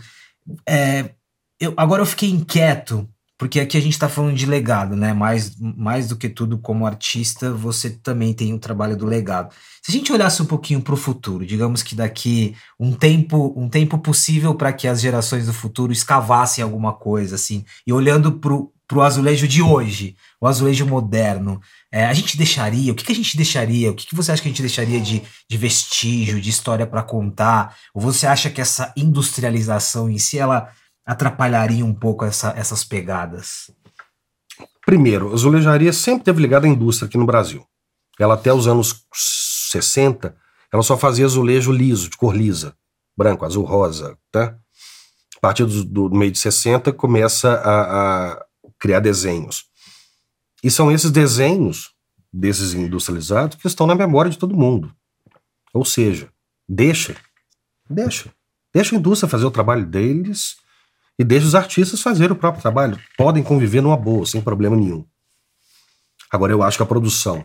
É, 0.64 1.10
eu, 1.60 1.74
agora 1.76 2.02
eu 2.02 2.06
fiquei 2.06 2.30
inquieto, 2.30 3.08
porque 3.38 3.60
aqui 3.60 3.76
a 3.76 3.80
gente 3.80 3.92
está 3.92 4.08
falando 4.08 4.34
de 4.34 4.46
legado, 4.46 4.96
né? 4.96 5.12
Mais, 5.12 5.56
mais 5.58 6.08
do 6.08 6.16
que 6.16 6.28
tudo, 6.28 6.58
como 6.58 6.86
artista, 6.86 7.52
você 7.52 7.90
também 7.90 8.32
tem 8.32 8.52
o 8.52 8.56
um 8.56 8.58
trabalho 8.58 8.96
do 8.96 9.04
legado. 9.04 9.54
Se 9.82 9.92
a 9.92 9.94
gente 9.94 10.12
olhasse 10.12 10.40
um 10.42 10.46
pouquinho 10.46 10.80
para 10.80 10.94
o 10.94 10.96
futuro, 10.96 11.44
digamos 11.44 11.82
que 11.82 11.94
daqui 11.94 12.56
um 12.80 12.92
tempo, 12.92 13.52
um 13.54 13.68
tempo 13.68 13.98
possível 13.98 14.54
para 14.54 14.72
que 14.72 14.88
as 14.88 15.00
gerações 15.00 15.46
do 15.46 15.52
futuro 15.52 15.92
escavassem 15.92 16.64
alguma 16.64 16.94
coisa, 16.94 17.34
assim, 17.34 17.64
e 17.86 17.92
olhando 17.92 18.32
para 18.32 18.54
o 18.54 19.02
azulejo 19.02 19.46
de 19.46 19.60
hoje, 19.60 20.16
o 20.40 20.46
azulejo 20.46 20.86
moderno, 20.86 21.60
é, 21.92 22.06
a 22.06 22.14
gente 22.14 22.38
deixaria, 22.38 22.90
o 22.90 22.94
que, 22.94 23.04
que 23.04 23.12
a 23.12 23.14
gente 23.14 23.36
deixaria, 23.36 23.90
o 23.90 23.94
que, 23.94 24.06
que 24.06 24.14
você 24.14 24.32
acha 24.32 24.40
que 24.40 24.48
a 24.48 24.50
gente 24.50 24.62
deixaria 24.62 25.00
de, 25.00 25.22
de 25.48 25.56
vestígio, 25.58 26.40
de 26.40 26.48
história 26.48 26.86
para 26.86 27.02
contar? 27.02 27.76
Ou 27.94 28.00
você 28.00 28.26
acha 28.26 28.48
que 28.48 28.62
essa 28.62 28.94
industrialização 28.96 30.08
em 30.08 30.18
si, 30.18 30.38
ela 30.38 30.72
atrapalharia 31.06 31.84
um 31.84 31.94
pouco 31.94 32.24
essa, 32.24 32.52
essas 32.56 32.84
pegadas? 32.84 33.70
Primeiro, 34.84 35.30
a 35.30 35.34
azulejaria 35.34 35.92
sempre 35.92 36.24
teve 36.24 36.42
ligada 36.42 36.66
à 36.66 36.68
indústria 36.68 37.06
aqui 37.06 37.16
no 37.16 37.26
Brasil. 37.26 37.64
Ela 38.18 38.34
até 38.34 38.52
os 38.52 38.66
anos 38.66 39.04
60, 39.70 40.36
ela 40.72 40.82
só 40.82 40.96
fazia 40.96 41.24
azulejo 41.24 41.72
liso, 41.72 42.10
de 42.10 42.16
cor 42.16 42.34
lisa, 42.34 42.76
branco, 43.16 43.44
azul, 43.44 43.64
rosa, 43.64 44.18
tá? 44.30 44.58
A 45.36 45.40
partir 45.40 45.64
do, 45.64 45.84
do 46.08 46.16
meio 46.16 46.32
de 46.32 46.38
60 46.38 46.92
começa 46.92 47.52
a, 47.52 48.32
a 48.32 48.46
criar 48.78 49.00
desenhos. 49.00 49.66
E 50.62 50.70
são 50.70 50.90
esses 50.90 51.10
desenhos 51.10 51.92
desses 52.32 52.74
industrializados 52.74 53.56
que 53.56 53.66
estão 53.66 53.86
na 53.86 53.94
memória 53.94 54.30
de 54.30 54.38
todo 54.38 54.56
mundo. 54.56 54.92
Ou 55.72 55.84
seja, 55.84 56.28
deixa, 56.68 57.14
deixa. 57.88 58.32
Deixa 58.74 58.94
a 58.94 58.98
indústria 58.98 59.28
fazer 59.28 59.44
o 59.44 59.50
trabalho 59.50 59.86
deles 59.86 60.56
e 61.18 61.24
deixa 61.24 61.46
os 61.46 61.54
artistas 61.54 62.00
fazerem 62.00 62.32
o 62.32 62.38
próprio 62.38 62.62
trabalho. 62.62 62.98
Podem 63.16 63.42
conviver 63.42 63.80
numa 63.80 63.96
boa, 63.96 64.26
sem 64.26 64.40
problema 64.40 64.76
nenhum. 64.76 65.04
Agora, 66.30 66.52
eu 66.52 66.62
acho 66.62 66.76
que 66.76 66.82
a 66.82 66.86
produção, 66.86 67.44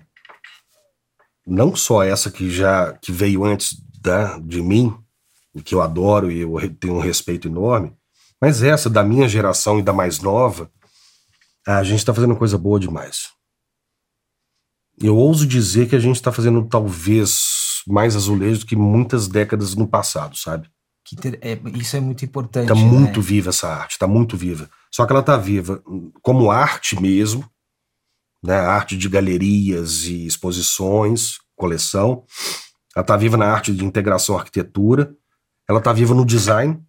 não 1.46 1.76
só 1.76 2.04
essa 2.04 2.32
que 2.32 2.50
já 2.50 2.94
que 2.94 3.12
veio 3.12 3.44
antes 3.44 3.82
da, 4.02 4.38
de 4.40 4.62
mim, 4.62 4.98
que 5.64 5.76
eu 5.76 5.82
adoro 5.82 6.32
e 6.32 6.42
eu 6.42 6.76
tenho 6.76 6.96
um 6.96 7.00
respeito 7.00 7.48
enorme, 7.48 7.96
mas 8.40 8.64
essa 8.64 8.90
da 8.90 9.04
minha 9.04 9.28
geração 9.28 9.80
e 9.80 9.84
da 9.84 9.94
mais 9.94 10.20
nova, 10.20 10.72
a 11.68 11.84
gente 11.84 12.00
está 12.00 12.14
fazendo 12.14 12.36
coisa 12.36 12.58
boa 12.58 12.80
demais. 12.80 13.30
Eu 15.00 15.16
ouso 15.16 15.46
dizer 15.46 15.88
que 15.88 15.96
a 15.96 16.00
gente 16.00 16.16
está 16.16 16.32
fazendo 16.32 16.68
talvez 16.68 17.84
mais 17.88 18.16
azulejo 18.16 18.62
do 18.62 18.66
que 18.66 18.76
muitas 18.76 19.28
décadas 19.28 19.76
no 19.76 19.88
passado, 19.88 20.36
sabe? 20.38 20.70
É, 21.42 21.60
isso 21.78 21.98
é 21.98 22.00
muito 22.00 22.24
importante. 22.24 22.72
Está 22.72 22.76
né? 22.76 22.82
muito 22.82 23.22
viva 23.22 23.50
essa 23.50 23.68
arte, 23.68 23.92
está 23.92 24.08
muito 24.08 24.38
viva. 24.38 24.70
Só 24.90 25.06
que 25.06 25.12
ela 25.12 25.20
está 25.22 25.36
viva 25.36 25.84
como 26.22 26.52
arte 26.52 27.00
mesmo, 27.02 27.50
né? 28.44 28.56
arte 28.56 28.98
de 28.98 29.10
galerias 29.10 30.06
e 30.06 30.26
exposições, 30.26 31.38
coleção. 31.56 32.24
Ela 32.96 33.04
está 33.04 33.18
viva 33.18 33.38
na 33.38 33.48
arte 33.48 33.74
de 33.74 33.84
integração 33.84 34.38
arquitetura. 34.38 35.14
Ela 35.68 35.80
está 35.80 35.92
viva 35.94 36.14
no 36.14 36.26
design, 36.26 36.82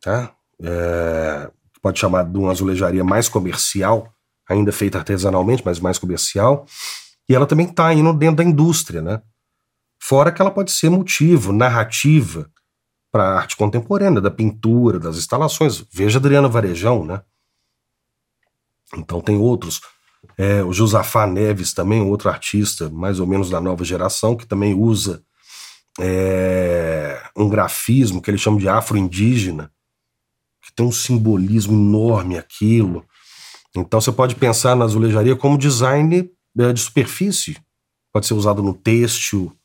tá? 0.00 0.34
É, 0.62 1.50
pode 1.80 1.98
chamar 1.98 2.24
de 2.24 2.36
uma 2.36 2.50
azulejaria 2.50 3.04
mais 3.04 3.28
comercial, 3.28 4.12
ainda 4.48 4.72
feita 4.72 4.98
artesanalmente, 4.98 5.62
mas 5.64 5.78
mais 5.78 5.98
comercial. 5.98 6.66
E 7.28 7.34
ela 7.34 7.46
também 7.46 7.66
está 7.66 7.92
indo 7.94 8.12
dentro 8.12 8.36
da 8.36 8.44
indústria, 8.44 9.00
né? 9.00 9.22
Fora 10.02 10.32
que 10.32 10.40
ela 10.42 10.50
pode 10.50 10.72
ser 10.72 10.90
motivo, 10.90 11.52
narrativa, 11.52 12.50
para 13.10 13.24
a 13.24 13.36
arte 13.38 13.56
contemporânea, 13.56 14.20
da 14.20 14.30
pintura, 14.30 14.98
das 14.98 15.16
instalações. 15.16 15.84
Veja 15.92 16.18
Adriana 16.18 16.48
Varejão, 16.48 17.04
né? 17.04 17.22
Então 18.96 19.20
tem 19.20 19.36
outros. 19.36 19.80
É, 20.36 20.62
o 20.62 20.72
Josafá 20.72 21.26
Neves 21.26 21.72
também, 21.72 22.02
outro 22.02 22.28
artista 22.28 22.88
mais 22.88 23.20
ou 23.20 23.26
menos 23.26 23.50
da 23.50 23.60
nova 23.60 23.84
geração, 23.84 24.36
que 24.36 24.46
também 24.46 24.74
usa 24.74 25.22
é, 25.98 27.22
um 27.36 27.48
grafismo 27.48 28.20
que 28.20 28.30
ele 28.30 28.38
chama 28.38 28.58
de 28.58 28.68
afro-indígena, 28.68 29.72
que 30.62 30.72
tem 30.74 30.86
um 30.86 30.92
simbolismo 30.92 31.72
enorme 31.72 32.38
aquilo. 32.38 33.04
Então 33.74 34.00
você 34.00 34.12
pode 34.12 34.34
pensar 34.34 34.76
na 34.76 34.84
azulejaria 34.84 35.36
como 35.36 35.58
design 35.58 36.30
é, 36.58 36.72
de 36.72 36.80
superfície. 36.80 37.56
Pode 38.12 38.26
ser 38.26 38.34
usado 38.34 38.62
no 38.62 38.74
têxtil, 38.74 39.56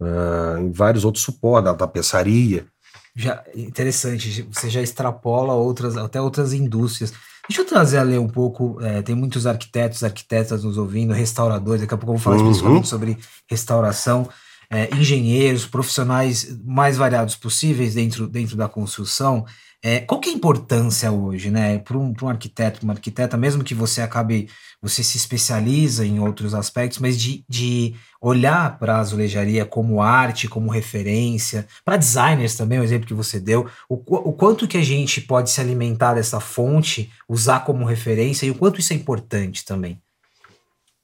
uh, 0.00 0.58
em 0.58 0.70
vários 0.70 1.04
outros 1.04 1.24
suportes, 1.24 1.70
da 1.70 1.74
tapeçaria. 1.76 2.66
Já, 3.14 3.42
interessante, 3.54 4.46
você 4.52 4.68
já 4.68 4.82
extrapola 4.82 5.54
outras, 5.54 5.96
até 5.96 6.20
outras 6.20 6.52
indústrias. 6.52 7.14
Deixa 7.48 7.62
eu 7.62 7.66
trazer 7.66 7.98
a 7.98 8.02
ler 8.02 8.18
um 8.18 8.28
pouco, 8.28 8.78
é, 8.82 9.00
tem 9.02 9.14
muitos 9.14 9.46
arquitetos, 9.46 10.02
arquitetas 10.02 10.64
nos 10.64 10.76
ouvindo, 10.76 11.14
restauradores, 11.14 11.80
daqui 11.80 11.94
a 11.94 11.96
pouco 11.96 12.12
eu 12.12 12.16
vou 12.16 12.22
falar 12.22 12.36
uhum. 12.36 12.50
especificamente 12.50 12.88
sobre 12.88 13.18
restauração, 13.48 14.28
é, 14.68 14.92
engenheiros, 14.96 15.64
profissionais 15.64 16.58
mais 16.64 16.96
variados 16.96 17.36
possíveis 17.36 17.94
dentro, 17.94 18.26
dentro 18.26 18.56
da 18.56 18.68
construção. 18.68 19.46
É, 19.82 20.00
qual 20.00 20.20
que 20.20 20.28
é 20.28 20.32
a 20.32 20.34
importância 20.34 21.12
hoje, 21.12 21.50
né, 21.50 21.78
para 21.78 21.96
um, 21.96 22.12
um 22.20 22.28
arquiteto, 22.28 22.82
uma 22.82 22.94
arquiteta, 22.94 23.36
mesmo 23.36 23.62
que 23.62 23.74
você 23.74 24.00
acabe, 24.00 24.48
você 24.82 25.02
se 25.02 25.16
especializa 25.16 26.04
em 26.04 26.18
outros 26.18 26.54
aspectos, 26.54 26.98
mas 26.98 27.20
de, 27.20 27.44
de 27.48 27.94
olhar 28.20 28.78
para 28.78 28.96
a 28.96 29.00
azulejaria 29.00 29.64
como 29.64 30.02
arte, 30.02 30.48
como 30.48 30.70
referência, 30.70 31.66
para 31.84 31.96
designers 31.96 32.56
também, 32.56 32.80
o 32.80 32.84
exemplo 32.84 33.06
que 33.06 33.14
você 33.14 33.38
deu, 33.38 33.68
o, 33.88 33.94
o 33.94 34.32
quanto 34.32 34.66
que 34.66 34.78
a 34.78 34.82
gente 34.82 35.20
pode 35.20 35.50
se 35.50 35.60
alimentar 35.60 36.14
dessa 36.14 36.40
fonte, 36.40 37.10
usar 37.28 37.60
como 37.60 37.84
referência 37.84 38.46
e 38.46 38.50
o 38.50 38.54
quanto 38.54 38.80
isso 38.80 38.92
é 38.92 38.96
importante 38.96 39.64
também. 39.64 40.00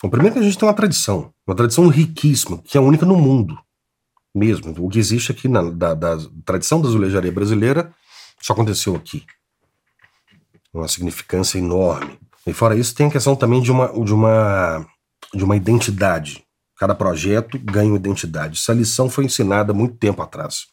Bom, 0.03 0.11
primeiro 0.11 0.35
que 0.35 0.41
a 0.41 0.43
gente 0.43 0.59
tem 0.59 0.67
uma 0.67 0.75
tradição, 0.75 1.33
uma 1.47 1.55
tradição 1.55 1.87
riquíssima, 1.87 2.59
que 2.65 2.77
é 2.77 2.81
única 2.81 3.07
no 3.07 3.17
mundo 3.17 3.57
mesmo. 4.35 4.75
O 4.79 4.89
que 4.89 4.99
existe 4.99 5.31
aqui 5.31 5.47
na 5.47 5.63
da, 5.63 5.95
da 5.95 6.19
tradição 6.45 6.81
da 6.81 6.89
azulejaria 6.89 7.31
brasileira 7.31 7.93
isso 8.43 8.53
aconteceu 8.53 8.97
aqui. 8.97 9.25
Uma 10.75 10.89
significância 10.89 11.59
enorme. 11.59 12.19
E 12.45 12.53
fora 12.53 12.77
isso, 12.77 12.95
tem 12.95 13.07
a 13.07 13.11
questão 13.11 13.37
também 13.37 13.63
de 13.63 13.71
uma, 13.71 13.87
de 14.05 14.13
uma, 14.13 14.85
de 15.33 15.45
uma 15.45 15.57
identidade. 15.57 16.45
Cada 16.77 16.95
projeto 16.95 17.57
ganha 17.59 17.89
uma 17.89 17.99
identidade. 17.99 18.59
Essa 18.59 18.73
lição 18.73 19.09
foi 19.09 19.27
ensinada 19.27 19.73
muito 19.73 19.97
tempo 19.97 20.21
atrás. 20.21 20.67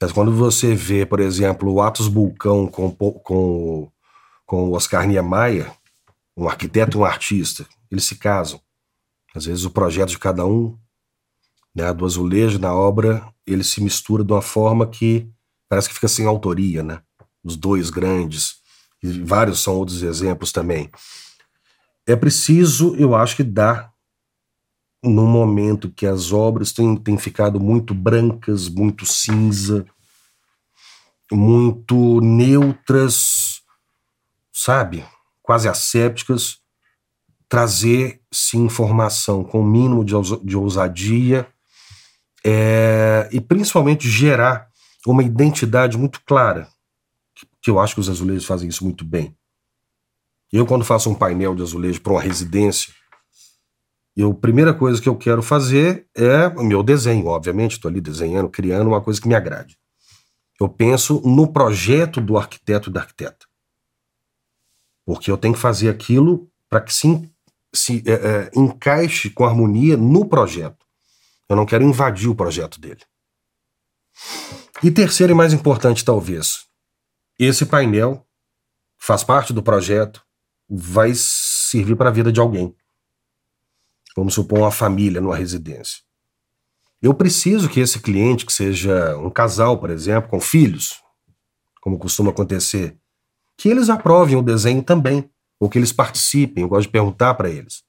Mas 0.00 0.12
quando 0.12 0.32
você 0.32 0.74
vê, 0.74 1.04
por 1.04 1.20
exemplo, 1.20 1.70
o 1.70 1.82
Atos 1.82 2.08
Bulcão 2.08 2.66
com, 2.66 2.90
com, 2.90 3.90
com 4.46 4.64
o 4.64 4.72
Oscar 4.72 5.06
Niemeyer, 5.06 5.70
um 6.34 6.48
arquiteto 6.48 6.96
e 6.96 7.00
um 7.00 7.04
artista, 7.04 7.66
eles 7.90 8.04
se 8.04 8.16
casam. 8.16 8.60
Às 9.34 9.44
vezes 9.44 9.64
o 9.64 9.70
projeto 9.70 10.10
de 10.10 10.18
cada 10.18 10.46
um, 10.46 10.78
né, 11.74 11.92
do 11.92 12.06
azulejo 12.06 12.58
na 12.58 12.74
obra, 12.74 13.26
ele 13.46 13.62
se 13.62 13.82
mistura 13.82 14.24
de 14.24 14.32
uma 14.32 14.40
forma 14.40 14.86
que 14.86 15.30
parece 15.68 15.88
que 15.88 15.94
fica 15.94 16.08
sem 16.08 16.26
autoria, 16.26 16.82
né? 16.82 17.00
Os 17.42 17.56
dois 17.56 17.90
grandes, 17.90 18.56
e 19.02 19.22
vários 19.22 19.62
são 19.62 19.76
outros 19.76 20.02
exemplos 20.02 20.52
também. 20.52 20.90
É 22.06 22.14
preciso, 22.14 22.94
eu 22.96 23.14
acho 23.14 23.36
que 23.36 23.42
dar 23.42 23.92
no 25.02 25.26
momento 25.26 25.90
que 25.90 26.06
as 26.06 26.32
obras 26.32 26.72
têm, 26.72 26.96
têm 26.96 27.18
ficado 27.18 27.60
muito 27.60 27.94
brancas, 27.94 28.68
muito 28.68 29.04
cinza, 29.06 29.86
muito 31.30 32.20
neutras, 32.20 33.62
sabe? 34.52 35.04
Quase 35.42 35.68
assépticas, 35.68 36.58
trazer 37.48 38.20
sim 38.32 38.64
informação 38.64 39.44
com 39.44 39.60
o 39.60 39.66
mínimo 39.66 40.04
de, 40.04 40.14
de 40.44 40.56
ousadia 40.56 41.46
é, 42.44 43.28
e 43.32 43.40
principalmente 43.40 44.08
gerar 44.08 44.68
uma 45.06 45.22
identidade 45.22 45.96
muito 45.96 46.20
clara, 46.24 46.68
que 47.62 47.70
eu 47.70 47.78
acho 47.78 47.94
que 47.94 48.00
os 48.00 48.08
azulejos 48.08 48.44
fazem 48.44 48.68
isso 48.68 48.84
muito 48.84 49.04
bem. 49.04 49.36
Eu, 50.52 50.66
quando 50.66 50.84
faço 50.84 51.10
um 51.10 51.14
painel 51.14 51.54
de 51.54 51.62
azulejo 51.62 52.00
para 52.00 52.12
uma 52.12 52.20
residência, 52.20 52.92
eu, 54.16 54.30
a 54.30 54.34
primeira 54.34 54.72
coisa 54.72 55.00
que 55.00 55.08
eu 55.08 55.16
quero 55.16 55.42
fazer 55.42 56.08
é 56.16 56.48
o 56.48 56.64
meu 56.64 56.82
desenho, 56.82 57.26
obviamente, 57.26 57.72
estou 57.72 57.90
ali 57.90 58.00
desenhando, 58.00 58.48
criando 58.48 58.88
uma 58.88 59.00
coisa 59.00 59.20
que 59.20 59.28
me 59.28 59.34
agrade. 59.34 59.76
Eu 60.58 60.68
penso 60.68 61.20
no 61.20 61.52
projeto 61.52 62.20
do 62.20 62.38
arquiteto 62.38 62.88
e 62.88 62.92
da 62.92 63.00
arquiteta. 63.00 63.46
Porque 65.04 65.30
eu 65.30 65.36
tenho 65.36 65.52
que 65.52 65.60
fazer 65.60 65.90
aquilo 65.90 66.50
para 66.68 66.80
que 66.80 66.94
se, 66.94 67.30
se 67.74 68.02
é, 68.06 68.12
é, 68.12 68.50
encaixe 68.56 69.28
com 69.28 69.44
harmonia 69.44 69.96
no 69.96 70.24
projeto. 70.26 70.86
Eu 71.48 71.54
não 71.54 71.66
quero 71.66 71.84
invadir 71.84 72.28
o 72.28 72.34
projeto 72.34 72.80
dele. 72.80 73.02
E 74.82 74.90
terceiro 74.90 75.32
e 75.32 75.34
mais 75.34 75.54
importante, 75.54 76.04
talvez, 76.04 76.66
esse 77.38 77.64
painel 77.64 78.26
faz 78.98 79.24
parte 79.24 79.52
do 79.52 79.62
projeto, 79.62 80.22
vai 80.68 81.12
servir 81.14 81.96
para 81.96 82.10
a 82.10 82.12
vida 82.12 82.30
de 82.30 82.40
alguém. 82.40 82.74
Vamos 84.14 84.34
supor 84.34 84.58
uma 84.58 84.70
família 84.70 85.20
numa 85.20 85.36
residência. 85.36 86.00
Eu 87.00 87.14
preciso 87.14 87.68
que 87.68 87.80
esse 87.80 88.00
cliente, 88.00 88.44
que 88.44 88.52
seja 88.52 89.16
um 89.18 89.30
casal, 89.30 89.78
por 89.78 89.90
exemplo, 89.90 90.28
com 90.30 90.40
filhos, 90.40 91.00
como 91.80 91.98
costuma 91.98 92.30
acontecer, 92.30 92.98
que 93.56 93.68
eles 93.68 93.88
aprovem 93.88 94.36
o 94.36 94.42
desenho 94.42 94.82
também, 94.82 95.30
ou 95.58 95.70
que 95.70 95.78
eles 95.78 95.92
participem, 95.92 96.62
eu 96.62 96.68
gosto 96.68 96.86
de 96.86 96.92
perguntar 96.92 97.34
para 97.34 97.48
eles. 97.48 97.82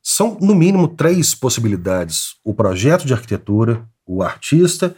São, 0.00 0.38
no 0.40 0.54
mínimo, 0.54 0.86
três 0.86 1.34
possibilidades: 1.34 2.36
o 2.44 2.54
projeto 2.54 3.04
de 3.04 3.12
arquitetura, 3.12 3.88
o 4.04 4.22
artista 4.22 4.96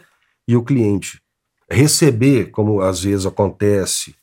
e 0.49 0.55
o 0.55 0.63
cliente. 0.63 1.21
Receber, 1.69 2.49
como 2.49 2.81
às 2.81 3.03
vezes 3.03 3.27
acontece, 3.27 4.15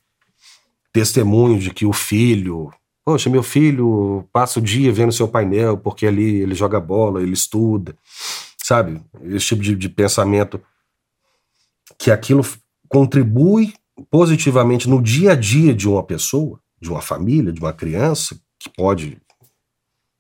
testemunho 0.92 1.56
de 1.56 1.72
que 1.72 1.86
o 1.86 1.92
filho, 1.92 2.72
poxa, 3.04 3.30
meu 3.30 3.44
filho 3.44 4.28
passa 4.32 4.58
o 4.58 4.62
dia 4.62 4.92
vendo 4.92 5.12
seu 5.12 5.28
painel 5.28 5.78
porque 5.78 6.04
ali 6.04 6.40
ele 6.40 6.56
joga 6.56 6.80
bola, 6.80 7.22
ele 7.22 7.32
estuda, 7.34 7.96
sabe? 8.60 9.00
Esse 9.22 9.46
tipo 9.46 9.62
de, 9.62 9.76
de 9.76 9.88
pensamento 9.88 10.60
que 11.96 12.10
aquilo 12.10 12.44
contribui 12.88 13.72
positivamente 14.10 14.88
no 14.88 15.00
dia 15.00 15.30
a 15.30 15.36
dia 15.36 15.72
de 15.72 15.88
uma 15.88 16.02
pessoa, 16.02 16.58
de 16.80 16.90
uma 16.90 17.00
família, 17.00 17.52
de 17.52 17.60
uma 17.60 17.72
criança, 17.72 18.36
que 18.58 18.68
pode. 18.68 19.16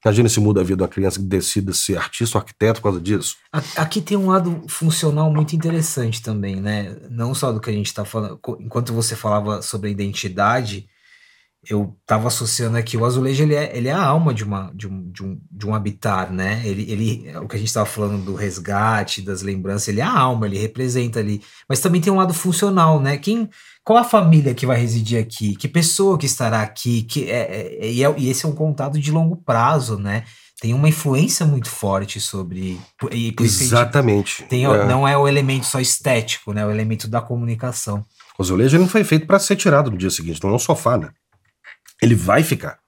Imagina 0.06 0.28
se 0.28 0.38
muda 0.38 0.60
a 0.60 0.62
vida 0.62 0.76
de 0.76 0.82
uma 0.84 0.88
criança 0.88 1.18
que 1.18 1.24
decida 1.24 1.72
ser 1.72 1.98
artista 1.98 2.38
ou 2.38 2.40
arquiteto 2.40 2.80
por 2.80 2.84
causa 2.84 3.00
disso. 3.00 3.38
Aqui 3.74 4.00
tem 4.00 4.16
um 4.16 4.28
lado 4.28 4.62
funcional 4.68 5.32
muito 5.32 5.56
interessante 5.56 6.22
também, 6.22 6.60
né? 6.60 6.96
Não 7.10 7.34
só 7.34 7.50
do 7.50 7.58
que 7.58 7.68
a 7.68 7.72
gente 7.72 7.86
está 7.86 8.04
falando. 8.04 8.38
Enquanto 8.60 8.92
você 8.92 9.16
falava 9.16 9.60
sobre 9.62 9.88
a 9.88 9.90
identidade, 9.90 10.86
eu 11.68 11.96
estava 12.00 12.28
associando 12.28 12.76
aqui 12.76 12.96
o 12.96 13.04
azulejo 13.04 13.42
ele 13.42 13.54
é, 13.54 13.76
ele 13.76 13.88
é 13.88 13.92
a 13.92 14.04
alma 14.04 14.32
de 14.32 14.44
uma 14.44 14.70
de 14.74 14.86
um, 14.86 15.10
de 15.10 15.22
um, 15.22 15.40
de 15.50 15.66
um 15.66 15.74
habitar 15.74 16.32
né? 16.32 16.62
Ele, 16.64 16.90
ele 16.90 17.36
o 17.38 17.48
que 17.48 17.56
a 17.56 17.58
gente 17.58 17.68
estava 17.68 17.86
falando 17.86 18.24
do 18.24 18.34
resgate 18.34 19.20
das 19.20 19.42
lembranças 19.42 19.88
ele 19.88 20.00
é 20.00 20.04
a 20.04 20.18
alma 20.18 20.46
ele 20.46 20.58
representa 20.58 21.18
ali. 21.18 21.42
Mas 21.68 21.80
também 21.80 22.00
tem 22.00 22.12
um 22.12 22.16
lado 22.16 22.32
funcional 22.32 23.00
né? 23.00 23.16
Quem 23.16 23.48
qual 23.84 23.98
a 23.98 24.04
família 24.04 24.54
que 24.54 24.66
vai 24.66 24.78
residir 24.80 25.20
aqui? 25.20 25.54
Que 25.54 25.68
pessoa 25.68 26.18
que 26.18 26.26
estará 26.26 26.60
aqui? 26.60 27.02
Que 27.02 27.30
é, 27.30 27.78
é, 27.80 27.86
é, 27.86 28.14
e 28.16 28.28
esse 28.28 28.44
é 28.44 28.48
um 28.48 28.54
contato 28.54 28.98
de 28.98 29.10
longo 29.10 29.36
prazo 29.36 29.98
né? 29.98 30.24
Tem 30.60 30.72
uma 30.72 30.88
influência 30.88 31.44
muito 31.44 31.68
forte 31.68 32.18
sobre 32.20 32.80
exatamente. 33.40 34.44
tem, 34.44 34.64
é. 34.64 34.86
não 34.86 35.06
é 35.06 35.16
o 35.16 35.28
elemento 35.28 35.66
só 35.66 35.80
estético 35.80 36.52
né? 36.52 36.62
É 36.62 36.66
o 36.66 36.70
elemento 36.70 37.08
da 37.08 37.20
comunicação. 37.20 38.04
O 38.38 38.42
azulejo 38.42 38.78
não 38.78 38.88
foi 38.88 39.02
feito 39.02 39.26
para 39.26 39.38
ser 39.38 39.56
tirado 39.56 39.90
no 39.90 39.96
dia 39.96 40.10
seguinte 40.10 40.42
não 40.42 40.50
é 40.50 40.54
um 40.54 40.58
sofá 40.58 40.96
né 40.96 41.10
ele 42.02 42.14
vai 42.14 42.42
ficar. 42.42 42.78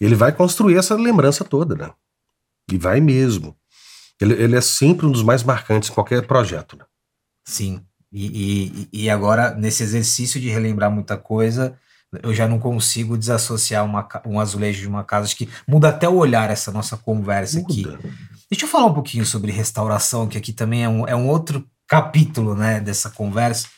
Ele 0.00 0.14
vai 0.14 0.32
construir 0.32 0.76
essa 0.76 0.94
lembrança 0.94 1.44
toda, 1.44 1.74
né? 1.74 1.92
E 2.70 2.78
vai 2.78 3.00
mesmo. 3.00 3.56
Ele, 4.20 4.34
ele 4.34 4.56
é 4.56 4.60
sempre 4.60 5.06
um 5.06 5.12
dos 5.12 5.22
mais 5.22 5.42
marcantes 5.42 5.90
em 5.90 5.92
qualquer 5.92 6.26
projeto, 6.26 6.76
né? 6.76 6.84
Sim. 7.44 7.82
E, 8.12 8.88
e, 8.92 9.04
e 9.04 9.10
agora, 9.10 9.54
nesse 9.54 9.82
exercício 9.82 10.40
de 10.40 10.48
relembrar 10.48 10.90
muita 10.90 11.16
coisa, 11.16 11.78
eu 12.22 12.34
já 12.34 12.48
não 12.48 12.58
consigo 12.58 13.18
desassociar 13.18 13.84
uma, 13.84 14.06
um 14.26 14.40
azulejo 14.40 14.80
de 14.80 14.88
uma 14.88 15.04
casa. 15.04 15.26
Acho 15.26 15.36
que 15.36 15.48
muda 15.66 15.88
até 15.88 16.08
o 16.08 16.16
olhar 16.16 16.50
essa 16.50 16.72
nossa 16.72 16.96
conversa 16.96 17.60
muda. 17.60 17.72
aqui. 17.72 17.84
Deixa 18.50 18.64
eu 18.64 18.68
falar 18.68 18.86
um 18.86 18.94
pouquinho 18.94 19.26
sobre 19.26 19.52
restauração, 19.52 20.26
que 20.26 20.38
aqui 20.38 20.52
também 20.52 20.84
é 20.84 20.88
um, 20.88 21.06
é 21.06 21.14
um 21.14 21.28
outro 21.28 21.66
capítulo 21.86 22.54
né, 22.54 22.80
dessa 22.80 23.10
conversa. 23.10 23.68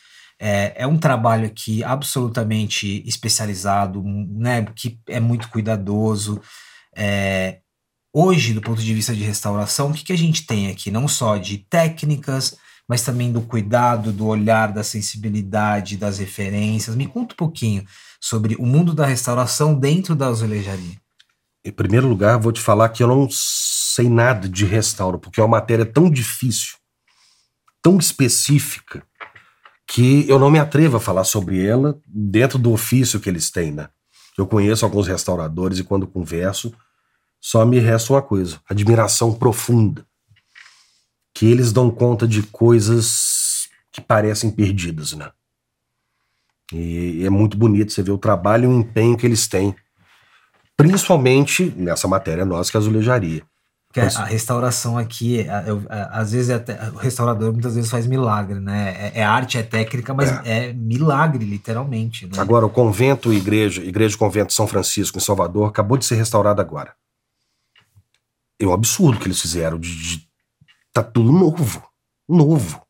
É, 0.43 0.73
é 0.83 0.87
um 0.87 0.97
trabalho 0.97 1.45
aqui 1.45 1.83
absolutamente 1.83 3.03
especializado, 3.07 4.01
né, 4.03 4.65
que 4.75 4.99
é 5.07 5.19
muito 5.19 5.47
cuidadoso. 5.49 6.41
É, 6.97 7.59
hoje, 8.11 8.51
do 8.51 8.59
ponto 8.59 8.81
de 8.81 8.91
vista 8.91 9.13
de 9.13 9.21
restauração, 9.21 9.91
o 9.91 9.93
que, 9.93 10.03
que 10.03 10.13
a 10.13 10.17
gente 10.17 10.47
tem 10.47 10.71
aqui? 10.71 10.89
Não 10.89 11.07
só 11.07 11.37
de 11.37 11.59
técnicas, 11.59 12.57
mas 12.89 13.03
também 13.03 13.31
do 13.31 13.43
cuidado, 13.43 14.11
do 14.11 14.25
olhar, 14.25 14.73
da 14.73 14.83
sensibilidade, 14.83 15.95
das 15.95 16.17
referências. 16.17 16.95
Me 16.95 17.05
conta 17.05 17.35
um 17.35 17.37
pouquinho 17.37 17.85
sobre 18.19 18.55
o 18.55 18.65
mundo 18.65 18.95
da 18.95 19.05
restauração 19.05 19.75
dentro 19.75 20.15
da 20.15 20.25
azulejaria. 20.25 20.97
Em 21.63 21.71
primeiro 21.71 22.07
lugar, 22.07 22.39
vou 22.39 22.51
te 22.51 22.59
falar 22.59 22.89
que 22.89 23.03
eu 23.03 23.07
não 23.07 23.27
sei 23.29 24.09
nada 24.09 24.49
de 24.49 24.65
restauro, 24.65 25.19
porque 25.19 25.39
é 25.39 25.43
uma 25.43 25.59
matéria 25.59 25.85
tão 25.85 26.09
difícil, 26.09 26.77
tão 27.79 27.99
específica, 27.99 29.05
que 29.91 30.25
eu 30.29 30.39
não 30.39 30.49
me 30.49 30.57
atrevo 30.57 30.95
a 30.95 31.01
falar 31.01 31.25
sobre 31.25 31.65
ela 31.65 31.99
dentro 32.07 32.57
do 32.57 32.71
ofício 32.71 33.19
que 33.19 33.27
eles 33.27 33.51
têm, 33.51 33.73
né? 33.73 33.89
Eu 34.37 34.47
conheço 34.47 34.85
alguns 34.85 35.05
restauradores 35.05 35.79
e 35.79 35.83
quando 35.83 36.07
converso, 36.07 36.73
só 37.41 37.65
me 37.65 37.77
resta 37.77 38.13
uma 38.13 38.21
coisa: 38.21 38.61
admiração 38.69 39.33
profunda. 39.33 40.05
Que 41.33 41.45
eles 41.45 41.73
dão 41.73 41.91
conta 41.91 42.25
de 42.25 42.41
coisas 42.41 43.67
que 43.91 43.99
parecem 43.99 44.49
perdidas, 44.49 45.11
né? 45.11 45.29
E 46.71 47.25
é 47.25 47.29
muito 47.29 47.57
bonito 47.57 47.91
você 47.91 48.01
ver 48.01 48.11
o 48.11 48.17
trabalho 48.17 48.63
e 48.63 48.73
o 48.73 48.79
empenho 48.79 49.17
que 49.17 49.25
eles 49.25 49.45
têm, 49.45 49.75
principalmente 50.77 51.65
nessa 51.75 52.07
matéria 52.07 52.45
nossa 52.45 52.71
que 52.71 52.77
é 52.77 52.79
azulejaria. 52.79 53.43
Porque 53.91 53.99
a 53.99 54.23
restauração 54.23 54.97
aqui, 54.97 55.45
eu, 55.67 55.83
às 55.89 56.31
vezes 56.31 56.49
até, 56.49 56.89
o 56.91 56.95
restaurador 56.95 57.51
muitas 57.51 57.75
vezes 57.75 57.91
faz 57.91 58.07
milagre, 58.07 58.57
né? 58.57 59.11
É, 59.13 59.19
é 59.19 59.23
arte, 59.23 59.57
é 59.57 59.63
técnica, 59.63 60.13
mas 60.13 60.31
é, 60.45 60.69
é 60.69 60.73
milagre, 60.73 61.43
literalmente. 61.43 62.25
Né? 62.25 62.31
Agora, 62.37 62.65
o 62.65 62.69
convento, 62.69 63.33
igreja, 63.33 63.83
igreja 63.83 64.17
convento 64.17 64.53
São 64.53 64.65
Francisco 64.65 65.17
em 65.17 65.21
Salvador, 65.21 65.67
acabou 65.67 65.97
de 65.97 66.05
ser 66.05 66.15
restaurado 66.15 66.61
agora. 66.61 66.93
É 68.57 68.65
um 68.65 68.71
absurdo 68.71 69.19
que 69.19 69.27
eles 69.27 69.41
fizeram. 69.41 69.77
De, 69.77 69.93
de, 69.93 70.27
tá 70.93 71.03
tudo 71.03 71.29
novo. 71.29 71.83
Novo. 72.29 72.81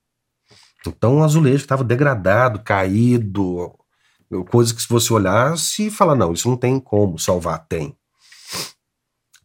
Então 0.85 1.17
o 1.17 1.23
azulejo 1.23 1.63
estava 1.63 1.83
degradado, 1.83 2.59
caído, 2.59 3.73
coisa 4.51 4.71
que 4.71 4.81
se 4.83 4.87
você 4.87 5.11
olhar, 5.11 5.57
se 5.57 5.89
falar, 5.89 6.13
não, 6.13 6.31
isso 6.31 6.47
não 6.47 6.57
tem 6.57 6.79
como 6.79 7.17
salvar, 7.17 7.65
tem 7.67 7.97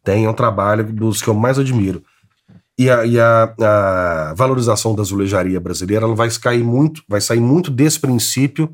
tem, 0.07 0.23
é 0.23 0.29
um 0.29 0.33
trabalho 0.33 0.85
dos 0.93 1.21
que 1.21 1.27
eu 1.27 1.33
mais 1.33 1.59
admiro. 1.59 2.01
E 2.79 2.89
a, 2.89 3.05
e 3.05 3.19
a, 3.19 3.53
a 3.59 4.33
valorização 4.35 4.95
da 4.95 5.01
azulejaria 5.01 5.59
brasileira 5.59 6.05
ela 6.05 6.15
vai 6.15 6.29
cair 6.31 6.63
muito, 6.63 7.03
vai 7.09 7.19
sair 7.19 7.41
muito 7.41 7.69
desse 7.69 7.99
princípio 7.99 8.73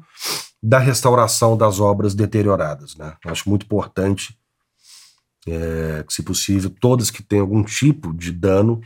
da 0.61 0.77
restauração 0.77 1.57
das 1.57 1.79
obras 1.79 2.13
deterioradas. 2.13 2.95
Né? 2.95 3.15
Eu 3.25 3.31
acho 3.31 3.49
muito 3.49 3.65
importante 3.65 4.37
é, 5.47 6.03
que, 6.07 6.13
se 6.13 6.21
possível, 6.21 6.69
todas 6.69 7.09
que 7.09 7.23
têm 7.23 7.39
algum 7.39 7.63
tipo 7.63 8.13
de 8.13 8.31
dano 8.31 8.79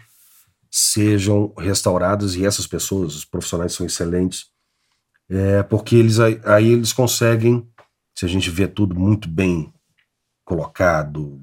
sejam 0.72 1.54
restauradas 1.58 2.36
e 2.36 2.46
essas 2.46 2.66
pessoas, 2.66 3.14
os 3.14 3.26
profissionais 3.26 3.74
são 3.74 3.86
excelentes, 3.86 4.46
é, 5.30 5.64
porque 5.64 5.98
eles 5.98 6.18
aí, 6.18 6.40
aí 6.46 6.68
eles 6.72 6.94
conseguem, 6.94 7.68
se 8.16 8.24
a 8.24 8.30
gente 8.30 8.50
vê 8.50 8.68
tudo 8.68 8.98
muito 8.98 9.28
bem 9.28 9.74
colocado, 10.46 11.42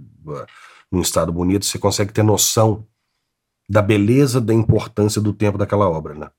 num 0.95 1.03
estado 1.03 1.33
bonito, 1.33 1.67
você 1.67 1.79
consegue 1.79 2.13
ter 2.13 2.23
noção 2.23 2.87
da 3.69 3.83
beleza, 3.83 4.41
da 4.41 4.55
importância 4.55 5.21
do 5.21 5.33
tempo 5.33 5.59
daquela 5.59 5.89
obra, 5.89 6.15
né? 6.15 6.31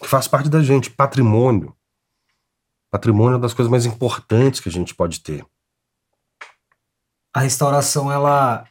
Que 0.00 0.08
faz 0.08 0.26
parte 0.26 0.48
da 0.48 0.62
gente, 0.62 0.90
patrimônio. 0.90 1.74
Patrimônio 2.90 3.32
é 3.32 3.36
uma 3.36 3.42
das 3.42 3.54
coisas 3.54 3.70
mais 3.70 3.86
importantes 3.86 4.60
que 4.60 4.68
a 4.68 4.72
gente 4.72 4.94
pode 4.94 5.20
ter. 5.20 5.44
A 7.34 7.40
restauração, 7.40 8.10
ela, 8.10 8.64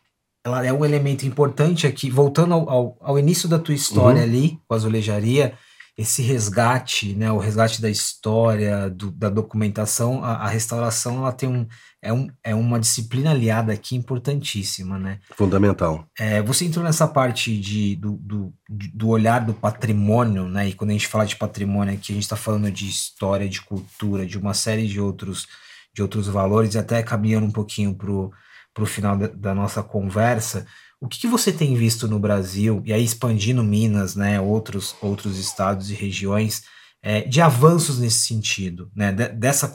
ela 0.43 0.65
é 0.65 0.71
um 0.71 0.85
elemento 0.85 1.25
importante 1.25 1.85
aqui. 1.85 2.09
Voltando 2.09 2.53
ao, 2.53 2.69
ao, 2.69 2.97
ao 3.01 3.19
início 3.19 3.49
da 3.49 3.59
tua 3.59 3.73
história 3.73 4.21
uhum. 4.21 4.27
ali, 4.27 4.61
com 4.65 4.73
a 4.73 4.77
azulejaria, 4.77 5.57
esse 5.95 6.23
resgate, 6.23 7.13
né, 7.13 7.31
o 7.31 7.37
resgate 7.37 7.79
da 7.79 7.89
história, 7.89 8.89
do, 8.89 9.11
da 9.11 9.29
documentação, 9.29 10.23
a, 10.23 10.37
a, 10.37 10.47
restauração 10.47 11.17
ela 11.17 11.31
tem 11.31 11.47
um 11.47 11.67
é, 12.01 12.11
um 12.11 12.27
é 12.43 12.55
uma 12.55 12.79
disciplina 12.79 13.29
aliada 13.31 13.71
aqui 13.71 13.95
importantíssima, 13.95 14.97
né? 14.97 15.19
Fundamental. 15.37 16.05
É, 16.17 16.41
você 16.41 16.65
entrou 16.65 16.83
nessa 16.83 17.07
parte 17.07 17.57
de, 17.57 17.95
do, 17.95 18.17
do, 18.17 18.53
do 18.67 19.07
olhar 19.07 19.45
do 19.45 19.53
patrimônio, 19.53 20.49
né? 20.49 20.67
E 20.67 20.73
quando 20.73 20.89
a 20.89 20.93
gente 20.93 21.07
fala 21.07 21.25
de 21.25 21.35
patrimônio 21.35 21.93
aqui, 21.93 22.11
a 22.11 22.15
gente 22.15 22.23
está 22.23 22.35
falando 22.35 22.69
de 22.71 22.89
história, 22.89 23.47
de 23.47 23.61
cultura, 23.61 24.25
de 24.25 24.37
uma 24.37 24.53
série 24.53 24.87
de 24.87 24.99
outros, 24.99 25.47
de 25.93 26.01
outros 26.01 26.27
valores, 26.27 26.73
e 26.73 26.79
até 26.79 27.01
caminhando 27.03 27.45
um 27.45 27.51
pouquinho 27.51 27.95
para 27.95 28.83
o 28.83 28.85
final 28.85 29.15
da, 29.15 29.27
da 29.27 29.55
nossa 29.55 29.81
conversa. 29.81 30.65
O 31.03 31.07
que, 31.09 31.19
que, 31.19 31.27
você 31.27 31.51
tem 31.51 31.75
visto 31.75 32.07
no 32.07 32.17
Brasil, 32.17 32.81
e 32.85 32.93
aí 32.93 33.03
expandindo 33.03 33.61
Minas, 33.61 34.15
né, 34.15 34.39
outros, 34.39 34.95
outros 35.01 35.37
estados 35.37 35.91
e 35.91 35.93
regiões, 35.93 36.63
é, 37.01 37.19
de 37.19 37.41
avanços 37.41 37.99
nesse 37.99 38.19
sentido, 38.19 38.89
né, 38.95 39.11
de, 39.11 39.27
dessa 39.27 39.69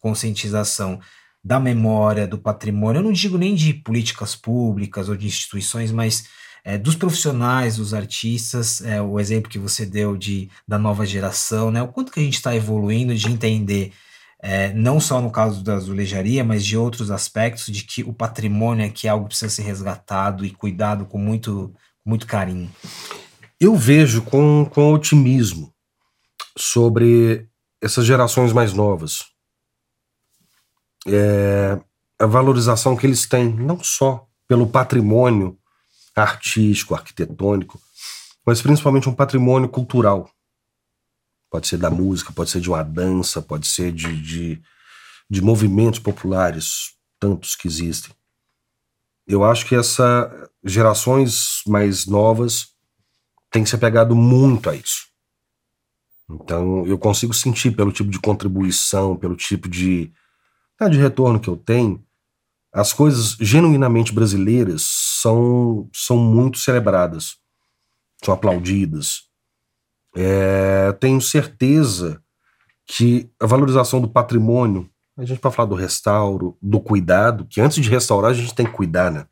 conscientização 0.00 0.98
da 1.42 1.60
memória, 1.60 2.26
do 2.26 2.36
patrimônio? 2.36 2.98
Eu 2.98 3.04
não 3.04 3.12
digo 3.12 3.38
nem 3.38 3.54
de 3.54 3.72
políticas 3.74 4.34
públicas 4.34 5.08
ou 5.08 5.14
de 5.16 5.28
instituições, 5.28 5.92
mas 5.92 6.24
é, 6.64 6.76
dos 6.76 6.96
profissionais, 6.96 7.76
dos 7.76 7.94
artistas, 7.94 8.80
é, 8.80 9.00
o 9.00 9.20
exemplo 9.20 9.48
que 9.48 9.60
você 9.60 9.86
deu 9.86 10.16
de, 10.16 10.50
da 10.66 10.80
nova 10.80 11.06
geração, 11.06 11.70
né, 11.70 11.80
o 11.80 11.92
quanto 11.92 12.10
que 12.10 12.18
a 12.18 12.24
gente 12.24 12.34
está 12.34 12.56
evoluindo 12.56 13.14
de 13.14 13.30
entender 13.30 13.92
é, 14.44 14.72
não 14.72 14.98
só 14.98 15.20
no 15.20 15.30
caso 15.30 15.62
da 15.62 15.74
azulejaria, 15.74 16.42
mas 16.42 16.66
de 16.66 16.76
outros 16.76 17.12
aspectos, 17.12 17.66
de 17.66 17.84
que 17.84 18.02
o 18.02 18.12
patrimônio 18.12 18.84
aqui 18.84 19.06
é 19.06 19.10
algo 19.10 19.26
que 19.26 19.28
precisa 19.28 19.54
ser 19.54 19.62
resgatado 19.62 20.44
e 20.44 20.50
cuidado 20.50 21.06
com 21.06 21.16
muito, 21.16 21.72
muito 22.04 22.26
carinho. 22.26 22.68
Eu 23.60 23.76
vejo 23.76 24.20
com, 24.22 24.68
com 24.68 24.92
otimismo 24.92 25.72
sobre 26.58 27.46
essas 27.80 28.04
gerações 28.04 28.52
mais 28.52 28.72
novas. 28.72 29.26
É, 31.06 31.78
a 32.18 32.26
valorização 32.26 32.96
que 32.96 33.06
eles 33.06 33.26
têm, 33.26 33.48
não 33.48 33.82
só 33.82 34.26
pelo 34.48 34.66
patrimônio 34.66 35.56
artístico, 36.16 36.96
arquitetônico, 36.96 37.80
mas 38.44 38.60
principalmente 38.60 39.08
um 39.08 39.14
patrimônio 39.14 39.68
cultural 39.68 40.28
Pode 41.52 41.68
ser 41.68 41.76
da 41.76 41.90
música, 41.90 42.32
pode 42.32 42.48
ser 42.48 42.62
de 42.62 42.70
uma 42.70 42.82
dança, 42.82 43.42
pode 43.42 43.66
ser 43.66 43.92
de, 43.92 44.22
de, 44.22 44.62
de 45.28 45.42
movimentos 45.42 46.00
populares, 46.00 46.94
tantos 47.20 47.54
que 47.54 47.68
existem. 47.68 48.10
Eu 49.26 49.44
acho 49.44 49.66
que 49.66 49.74
essas 49.74 50.48
gerações 50.64 51.60
mais 51.66 52.06
novas 52.06 52.68
têm 53.50 53.66
se 53.66 53.74
apegado 53.74 54.16
muito 54.16 54.70
a 54.70 54.74
isso. 54.74 55.08
Então 56.30 56.86
eu 56.86 56.98
consigo 56.98 57.34
sentir 57.34 57.72
pelo 57.72 57.92
tipo 57.92 58.08
de 58.08 58.18
contribuição, 58.18 59.14
pelo 59.14 59.36
tipo 59.36 59.68
de, 59.68 60.10
ah, 60.80 60.88
de 60.88 60.96
retorno 60.96 61.38
que 61.38 61.48
eu 61.48 61.56
tenho, 61.58 62.02
as 62.72 62.94
coisas 62.94 63.36
genuinamente 63.38 64.10
brasileiras 64.10 64.84
são, 65.20 65.90
são 65.92 66.16
muito 66.16 66.56
celebradas, 66.56 67.36
são 68.24 68.32
aplaudidas. 68.32 69.30
É, 70.14 70.92
tenho 71.00 71.20
certeza 71.20 72.22
que 72.86 73.30
a 73.40 73.46
valorização 73.46 74.00
do 74.00 74.08
patrimônio, 74.08 74.88
a 75.16 75.24
gente 75.24 75.40
pode 75.40 75.54
falar 75.54 75.68
do 75.68 75.74
restauro, 75.74 76.56
do 76.60 76.80
cuidado, 76.80 77.46
que 77.46 77.60
antes 77.60 77.82
de 77.82 77.88
restaurar 77.88 78.30
a 78.30 78.34
gente 78.34 78.54
tem 78.54 78.66
que 78.66 78.72
cuidar, 78.72 79.10
né? 79.10 79.26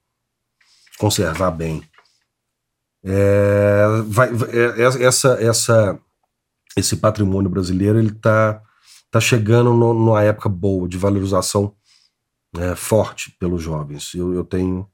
Conservar 0.99 1.51
bem. 1.51 1.83
É, 3.03 3.85
vai, 4.07 4.29
é, 4.29 4.83
é, 4.83 5.05
essa, 5.05 5.43
essa, 5.43 5.99
esse 6.77 6.97
patrimônio 6.97 7.51
brasileiro 7.51 7.99
ele 7.99 8.11
está 8.11 8.63
tá 9.11 9.21
chegando 9.21 9.73
no, 9.73 9.95
numa 9.95 10.23
época 10.23 10.49
boa 10.49 10.89
de 10.89 10.99
valorização 10.99 11.75
é, 12.59 12.75
forte 12.75 13.35
pelos 13.39 13.63
jovens. 13.63 14.15
Eu, 14.15 14.35
eu 14.35 14.45
tenho 14.45 14.89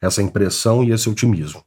essa 0.00 0.22
impressão 0.22 0.84
e 0.84 0.92
esse 0.92 1.08
otimismo. 1.08 1.64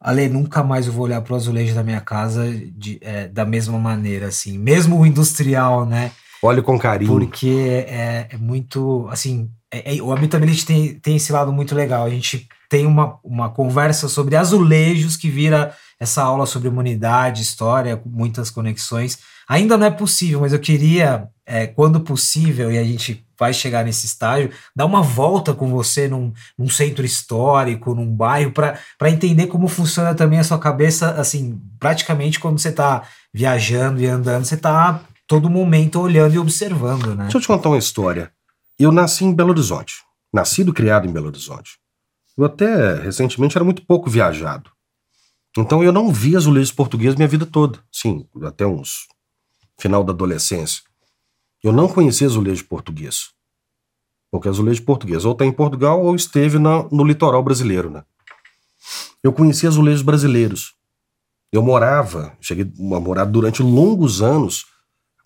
Ale, 0.00 0.28
nunca 0.28 0.62
mais 0.62 0.86
eu 0.86 0.92
vou 0.92 1.04
olhar 1.04 1.20
para 1.20 1.34
o 1.34 1.36
azulejo 1.36 1.74
da 1.74 1.82
minha 1.82 2.00
casa 2.00 2.50
de, 2.74 2.98
é, 3.02 3.28
da 3.28 3.44
mesma 3.44 3.78
maneira, 3.78 4.28
assim, 4.28 4.58
mesmo 4.58 4.98
o 4.98 5.04
industrial, 5.04 5.84
né? 5.84 6.10
Olhe 6.42 6.62
com 6.62 6.78
carinho. 6.78 7.10
Porque 7.10 7.84
é, 7.86 8.28
é 8.30 8.36
muito, 8.38 9.06
assim, 9.10 9.50
é, 9.70 9.96
é, 9.96 10.02
o 10.02 10.10
Habitability 10.10 10.64
tem, 10.64 10.94
tem 10.94 11.16
esse 11.16 11.30
lado 11.30 11.52
muito 11.52 11.74
legal. 11.74 12.06
A 12.06 12.10
gente 12.10 12.48
tem 12.70 12.86
uma, 12.86 13.18
uma 13.24 13.50
conversa 13.50 14.08
sobre 14.08 14.36
azulejos 14.36 15.16
que 15.16 15.28
vira 15.28 15.74
essa 15.98 16.22
aula 16.22 16.46
sobre 16.46 16.68
humanidade, 16.68 17.42
história, 17.42 18.00
muitas 18.06 18.48
conexões. 18.48 19.18
Ainda 19.48 19.76
não 19.76 19.86
é 19.88 19.90
possível, 19.90 20.40
mas 20.40 20.52
eu 20.52 20.60
queria, 20.60 21.28
é, 21.44 21.66
quando 21.66 22.00
possível, 22.00 22.70
e 22.70 22.78
a 22.78 22.84
gente 22.84 23.26
vai 23.36 23.52
chegar 23.52 23.84
nesse 23.84 24.06
estágio, 24.06 24.50
dar 24.74 24.86
uma 24.86 25.02
volta 25.02 25.52
com 25.52 25.68
você 25.68 26.06
num, 26.06 26.32
num 26.56 26.68
centro 26.68 27.04
histórico, 27.04 27.92
num 27.92 28.06
bairro, 28.06 28.52
para 28.52 29.10
entender 29.10 29.48
como 29.48 29.66
funciona 29.66 30.14
também 30.14 30.38
a 30.38 30.44
sua 30.44 30.58
cabeça, 30.58 31.10
assim, 31.12 31.60
praticamente 31.80 32.38
quando 32.38 32.60
você 32.60 32.68
está 32.68 33.02
viajando 33.34 34.00
e 34.00 34.06
andando, 34.06 34.44
você 34.44 34.54
está 34.54 35.00
todo 35.26 35.50
momento 35.50 36.00
olhando 36.00 36.34
e 36.34 36.38
observando, 36.38 37.16
né? 37.16 37.24
Deixa 37.24 37.38
eu 37.38 37.42
te 37.42 37.48
contar 37.48 37.68
uma 37.68 37.78
história. 37.78 38.30
Eu 38.78 38.92
nasci 38.92 39.24
em 39.24 39.34
Belo 39.34 39.50
Horizonte. 39.50 39.94
Nascido 40.32 40.70
e 40.70 40.74
criado 40.74 41.08
em 41.08 41.12
Belo 41.12 41.26
Horizonte. 41.26 41.80
Eu 42.40 42.46
até 42.46 42.94
recentemente 42.94 43.54
era 43.54 43.64
muito 43.66 43.84
pouco 43.84 44.08
viajado. 44.08 44.70
Então 45.58 45.84
eu 45.84 45.92
não 45.92 46.10
vi 46.10 46.34
azulejos 46.34 46.72
portugueses 46.72 47.14
minha 47.14 47.28
vida 47.28 47.44
toda. 47.44 47.78
Sim, 47.92 48.26
até 48.44 48.66
uns 48.66 49.06
final 49.78 50.02
da 50.02 50.14
adolescência. 50.14 50.82
Eu 51.62 51.70
não 51.70 51.86
conhecia 51.86 52.26
azulejo 52.26 52.64
português. 52.64 53.28
Porque 54.30 54.48
azulejo 54.48 54.82
português 54.84 55.26
ou 55.26 55.32
está 55.32 55.44
em 55.44 55.52
Portugal 55.52 56.02
ou 56.02 56.16
esteve 56.16 56.58
na, 56.58 56.84
no 56.84 57.04
litoral 57.04 57.42
brasileiro, 57.42 57.90
né? 57.90 58.04
Eu 59.22 59.34
conhecia 59.34 59.68
azulejos 59.68 60.00
brasileiros. 60.00 60.72
Eu 61.52 61.62
morava, 61.62 62.34
cheguei 62.40 62.64
a 62.64 63.00
morar 63.00 63.26
durante 63.26 63.62
longos 63.62 64.22
anos, 64.22 64.64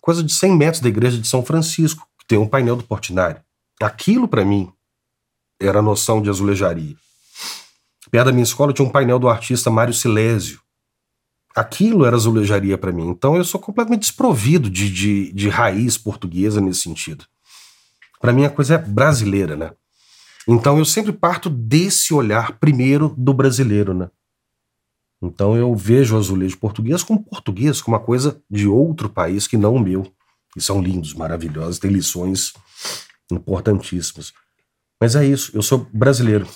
coisa 0.01 0.21
de 0.21 0.33
100 0.33 0.57
metros 0.57 0.81
da 0.81 0.89
igreja 0.89 1.17
de 1.17 1.29
São 1.29 1.45
Francisco, 1.45 2.05
que 2.19 2.27
tem 2.27 2.37
um 2.37 2.47
painel 2.47 2.75
do 2.75 2.83
Portinari. 2.83 3.39
Aquilo 3.81 4.27
para 4.27 4.43
mim 4.43 4.69
era 5.61 5.79
a 5.79 5.81
noção 5.81 6.21
de 6.21 6.29
azulejaria. 6.29 7.04
Perto 8.11 8.25
da 8.25 8.31
minha 8.31 8.43
escola 8.43 8.73
tinha 8.73 8.87
um 8.87 8.91
painel 8.91 9.19
do 9.19 9.29
artista 9.29 9.69
Mário 9.69 9.93
Silésio. 9.93 10.59
Aquilo 11.55 12.05
era 12.05 12.15
azulejaria 12.15 12.77
para 12.77 12.91
mim. 12.91 13.07
Então 13.07 13.35
eu 13.35 13.43
sou 13.43 13.59
completamente 13.59 14.01
desprovido 14.01 14.69
de, 14.69 14.89
de, 14.91 15.31
de 15.31 15.49
raiz 15.49 15.97
portuguesa 15.97 16.59
nesse 16.59 16.81
sentido. 16.81 17.25
Para 18.19 18.33
mim 18.33 18.45
a 18.45 18.49
coisa 18.49 18.75
é 18.75 18.77
brasileira, 18.77 19.55
né? 19.55 19.71
Então 20.47 20.77
eu 20.77 20.85
sempre 20.85 21.11
parto 21.11 21.49
desse 21.49 22.13
olhar 22.13 22.59
primeiro 22.59 23.13
do 23.17 23.33
brasileiro, 23.33 23.93
né? 23.93 24.09
Então 25.21 25.55
eu 25.55 25.73
vejo 25.75 26.15
o 26.15 26.19
azulejo 26.19 26.57
português 26.57 27.01
como 27.01 27.23
português, 27.23 27.81
como 27.81 27.97
uma 27.97 28.03
coisa 28.03 28.39
de 28.49 28.67
outro 28.67 29.09
país 29.09 29.47
que 29.47 29.57
não 29.57 29.75
o 29.75 29.79
meu. 29.79 30.11
E 30.55 30.61
são 30.61 30.81
lindos, 30.81 31.13
maravilhosos, 31.13 31.79
tem 31.79 31.91
lições 31.91 32.53
importantíssimas. 33.31 34.33
Mas 35.01 35.15
é 35.15 35.25
isso, 35.25 35.51
eu 35.53 35.61
sou 35.61 35.87
brasileiro. 35.91 36.47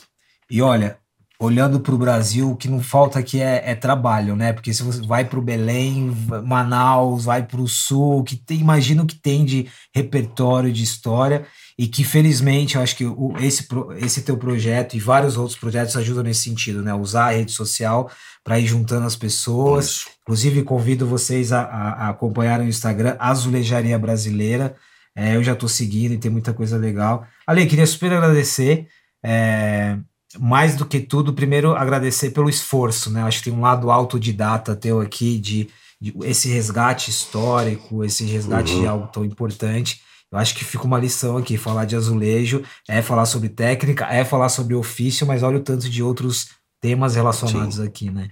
E 0.49 0.61
olha, 0.61 0.98
olhando 1.41 1.79
para 1.79 1.95
o 1.95 1.97
Brasil, 1.97 2.51
o 2.51 2.55
que 2.55 2.67
não 2.67 2.81
falta 2.83 3.17
aqui 3.17 3.41
é, 3.41 3.71
é, 3.71 3.73
trabalho, 3.73 4.35
né? 4.35 4.51
Porque 4.51 4.73
se 4.73 4.83
você 4.83 5.01
vai 5.01 5.23
para 5.23 5.39
o 5.39 5.41
Belém, 5.41 6.13
Manaus, 6.45 7.23
vai 7.23 7.43
para 7.43 7.61
o 7.61 7.67
Sul, 7.67 8.25
que 8.25 8.35
tem, 8.35 8.59
imagina 8.59 9.03
o 9.03 9.05
que 9.05 9.15
tem 9.15 9.45
de 9.45 9.69
repertório 9.95 10.71
de 10.71 10.83
história 10.83 11.45
e 11.77 11.87
que 11.87 12.03
felizmente 12.03 12.75
eu 12.75 12.81
acho 12.81 12.93
que 12.93 13.05
o, 13.05 13.33
esse, 13.39 13.65
esse 13.99 14.21
teu 14.21 14.35
projeto 14.35 14.95
e 14.95 14.99
vários 14.99 15.37
outros 15.37 15.57
projetos 15.57 15.95
ajudam 15.95 16.23
nesse 16.23 16.43
sentido, 16.43 16.81
né? 16.81 16.93
Usar 16.93 17.27
a 17.27 17.31
rede 17.31 17.53
social 17.53 18.11
para 18.43 18.59
ir 18.59 18.67
juntando 18.67 19.07
as 19.07 19.15
pessoas. 19.15 19.85
Isso. 19.85 20.07
Inclusive 20.23 20.63
convido 20.63 21.07
vocês 21.07 21.53
a, 21.53 21.61
a, 21.61 21.91
a 21.91 22.09
acompanhar 22.09 22.59
o 22.59 22.65
Instagram 22.65 23.15
Azulejaria 23.17 23.97
Brasileira. 23.97 24.75
É, 25.15 25.37
eu 25.37 25.43
já 25.43 25.53
estou 25.53 25.69
seguindo 25.69 26.13
e 26.13 26.17
tem 26.17 26.29
muita 26.29 26.53
coisa 26.53 26.77
legal. 26.77 27.25
Ale, 27.47 27.65
queria 27.65 27.87
super 27.87 28.11
agradecer. 28.11 28.87
É, 29.23 29.97
mais 30.37 30.75
do 30.75 30.85
que 30.85 30.99
tudo, 30.99 31.33
primeiro 31.33 31.75
agradecer 31.75 32.31
pelo 32.31 32.49
esforço, 32.49 33.09
né? 33.09 33.23
Acho 33.23 33.39
que 33.39 33.45
tem 33.45 33.53
um 33.53 33.61
lado 33.61 33.89
autodidata 33.89 34.75
teu 34.75 35.01
aqui 35.01 35.37
de, 35.39 35.69
de 35.99 36.13
esse 36.23 36.49
resgate 36.49 37.09
histórico, 37.09 38.03
esse 38.03 38.23
resgate 38.25 38.73
uhum. 38.73 38.81
de 38.81 38.87
algo 38.87 39.07
tão 39.07 39.25
importante. 39.25 40.01
Eu 40.31 40.37
acho 40.37 40.53
que 40.53 40.63
fica 40.63 40.83
uma 40.83 40.99
lição 40.99 41.37
aqui, 41.37 41.57
falar 41.57 41.85
de 41.85 41.95
azulejo 41.95 42.63
é 42.87 43.01
falar 43.01 43.25
sobre 43.25 43.49
técnica, 43.49 44.05
é 44.05 44.23
falar 44.23 44.49
sobre 44.49 44.75
ofício, 44.75 45.25
mas 45.25 45.41
olha 45.41 45.57
o 45.57 45.63
tanto 45.63 45.89
de 45.89 46.03
outros 46.03 46.49
temas 46.79 47.15
relacionados 47.15 47.77
Sim. 47.77 47.85
aqui, 47.85 48.11
né? 48.11 48.29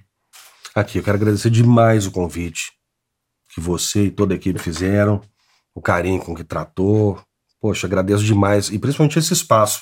Aqui, 0.76 1.00
eu 1.00 1.04
quero 1.04 1.18
agradecer 1.18 1.50
demais 1.50 2.06
o 2.06 2.12
convite 2.12 2.78
que 3.50 3.60
você 3.60 4.06
e 4.06 4.12
toda 4.12 4.36
a 4.36 4.38
equipe 4.38 4.60
fizeram, 4.60 5.20
o 5.74 5.82
carinho 5.82 6.22
com 6.22 6.36
que 6.36 6.44
tratou. 6.44 7.20
Poxa, 7.60 7.88
agradeço 7.88 8.24
demais, 8.24 8.70
e 8.70 8.78
principalmente 8.78 9.18
esse 9.18 9.34
espaço 9.34 9.82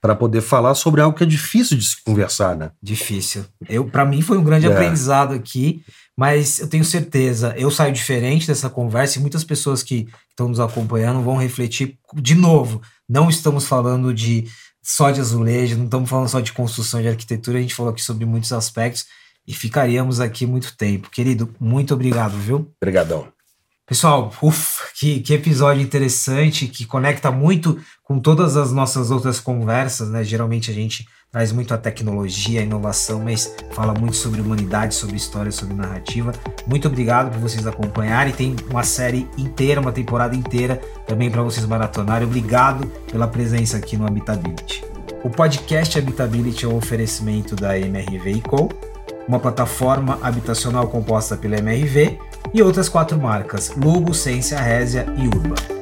para 0.00 0.14
poder 0.14 0.40
falar 0.40 0.74
sobre 0.74 1.00
algo 1.00 1.16
que 1.16 1.24
é 1.24 1.26
difícil 1.26 1.76
de 1.76 1.84
se 1.84 2.02
conversar, 2.02 2.56
né? 2.56 2.70
Difícil. 2.82 3.44
Eu, 3.68 3.84
para 3.84 4.04
mim 4.04 4.22
foi 4.22 4.38
um 4.38 4.44
grande 4.44 4.66
é. 4.66 4.72
aprendizado 4.72 5.34
aqui, 5.34 5.82
mas 6.16 6.58
eu 6.60 6.68
tenho 6.68 6.84
certeza, 6.84 7.54
eu 7.56 7.70
saio 7.70 7.92
diferente 7.92 8.46
dessa 8.46 8.70
conversa 8.70 9.18
e 9.18 9.20
muitas 9.20 9.44
pessoas 9.44 9.82
que 9.82 10.06
estão 10.30 10.48
nos 10.48 10.60
acompanhando 10.60 11.22
vão 11.22 11.36
refletir 11.36 11.98
de 12.14 12.34
novo. 12.34 12.80
Não 13.08 13.28
estamos 13.28 13.66
falando 13.66 14.14
de 14.14 14.46
só 14.82 15.10
de 15.10 15.20
azulejo, 15.20 15.76
não 15.76 15.86
estamos 15.86 16.08
falando 16.08 16.28
só 16.28 16.40
de 16.40 16.52
construção 16.52 17.02
de 17.02 17.08
arquitetura, 17.08 17.58
a 17.58 17.60
gente 17.60 17.74
falou 17.74 17.92
aqui 17.92 18.02
sobre 18.02 18.24
muitos 18.24 18.52
aspectos 18.52 19.06
e 19.46 19.52
ficaríamos 19.52 20.20
aqui 20.20 20.46
muito 20.46 20.76
tempo. 20.76 21.10
Querido, 21.10 21.54
muito 21.60 21.92
obrigado, 21.92 22.36
viu? 22.38 22.72
Obrigadão. 22.80 23.35
Pessoal, 23.86 24.32
uf, 24.42 24.92
que, 24.98 25.20
que 25.20 25.32
episódio 25.32 25.80
interessante, 25.80 26.66
que 26.66 26.84
conecta 26.84 27.30
muito 27.30 27.78
com 28.02 28.18
todas 28.18 28.56
as 28.56 28.72
nossas 28.72 29.12
outras 29.12 29.38
conversas, 29.38 30.10
né? 30.10 30.24
Geralmente 30.24 30.72
a 30.72 30.74
gente 30.74 31.06
traz 31.30 31.52
muito 31.52 31.72
a 31.72 31.78
tecnologia, 31.78 32.58
a 32.58 32.64
inovação, 32.64 33.22
mas 33.22 33.54
fala 33.70 33.94
muito 33.94 34.16
sobre 34.16 34.40
humanidade, 34.40 34.92
sobre 34.92 35.14
história, 35.14 35.52
sobre 35.52 35.74
narrativa. 35.74 36.32
Muito 36.66 36.88
obrigado 36.88 37.30
por 37.30 37.38
vocês 37.38 37.64
acompanharem. 37.64 38.32
Tem 38.32 38.56
uma 38.68 38.82
série 38.82 39.28
inteira, 39.38 39.80
uma 39.80 39.92
temporada 39.92 40.34
inteira 40.34 40.80
também 41.06 41.30
para 41.30 41.42
vocês 41.42 41.64
maratonarem. 41.64 42.26
Obrigado 42.26 42.88
pela 43.08 43.28
presença 43.28 43.76
aqui 43.76 43.96
no 43.96 44.04
Habitability. 44.04 44.82
O 45.22 45.30
podcast 45.30 45.96
Habitability 45.96 46.64
é 46.64 46.68
um 46.68 46.76
oferecimento 46.76 47.54
da 47.54 47.78
MRV 47.78 48.40
Co, 48.48 48.68
uma 49.28 49.38
plataforma 49.40 50.18
habitacional 50.22 50.88
composta 50.88 51.36
pela 51.36 51.58
MRV 51.58 52.18
e 52.54 52.62
outras 52.62 52.88
quatro 52.88 53.18
marcas, 53.18 53.72
Lugo, 53.76 54.14
Ciência, 54.14 54.58
Résia 54.58 55.06
e 55.16 55.26
Urba. 55.26 55.75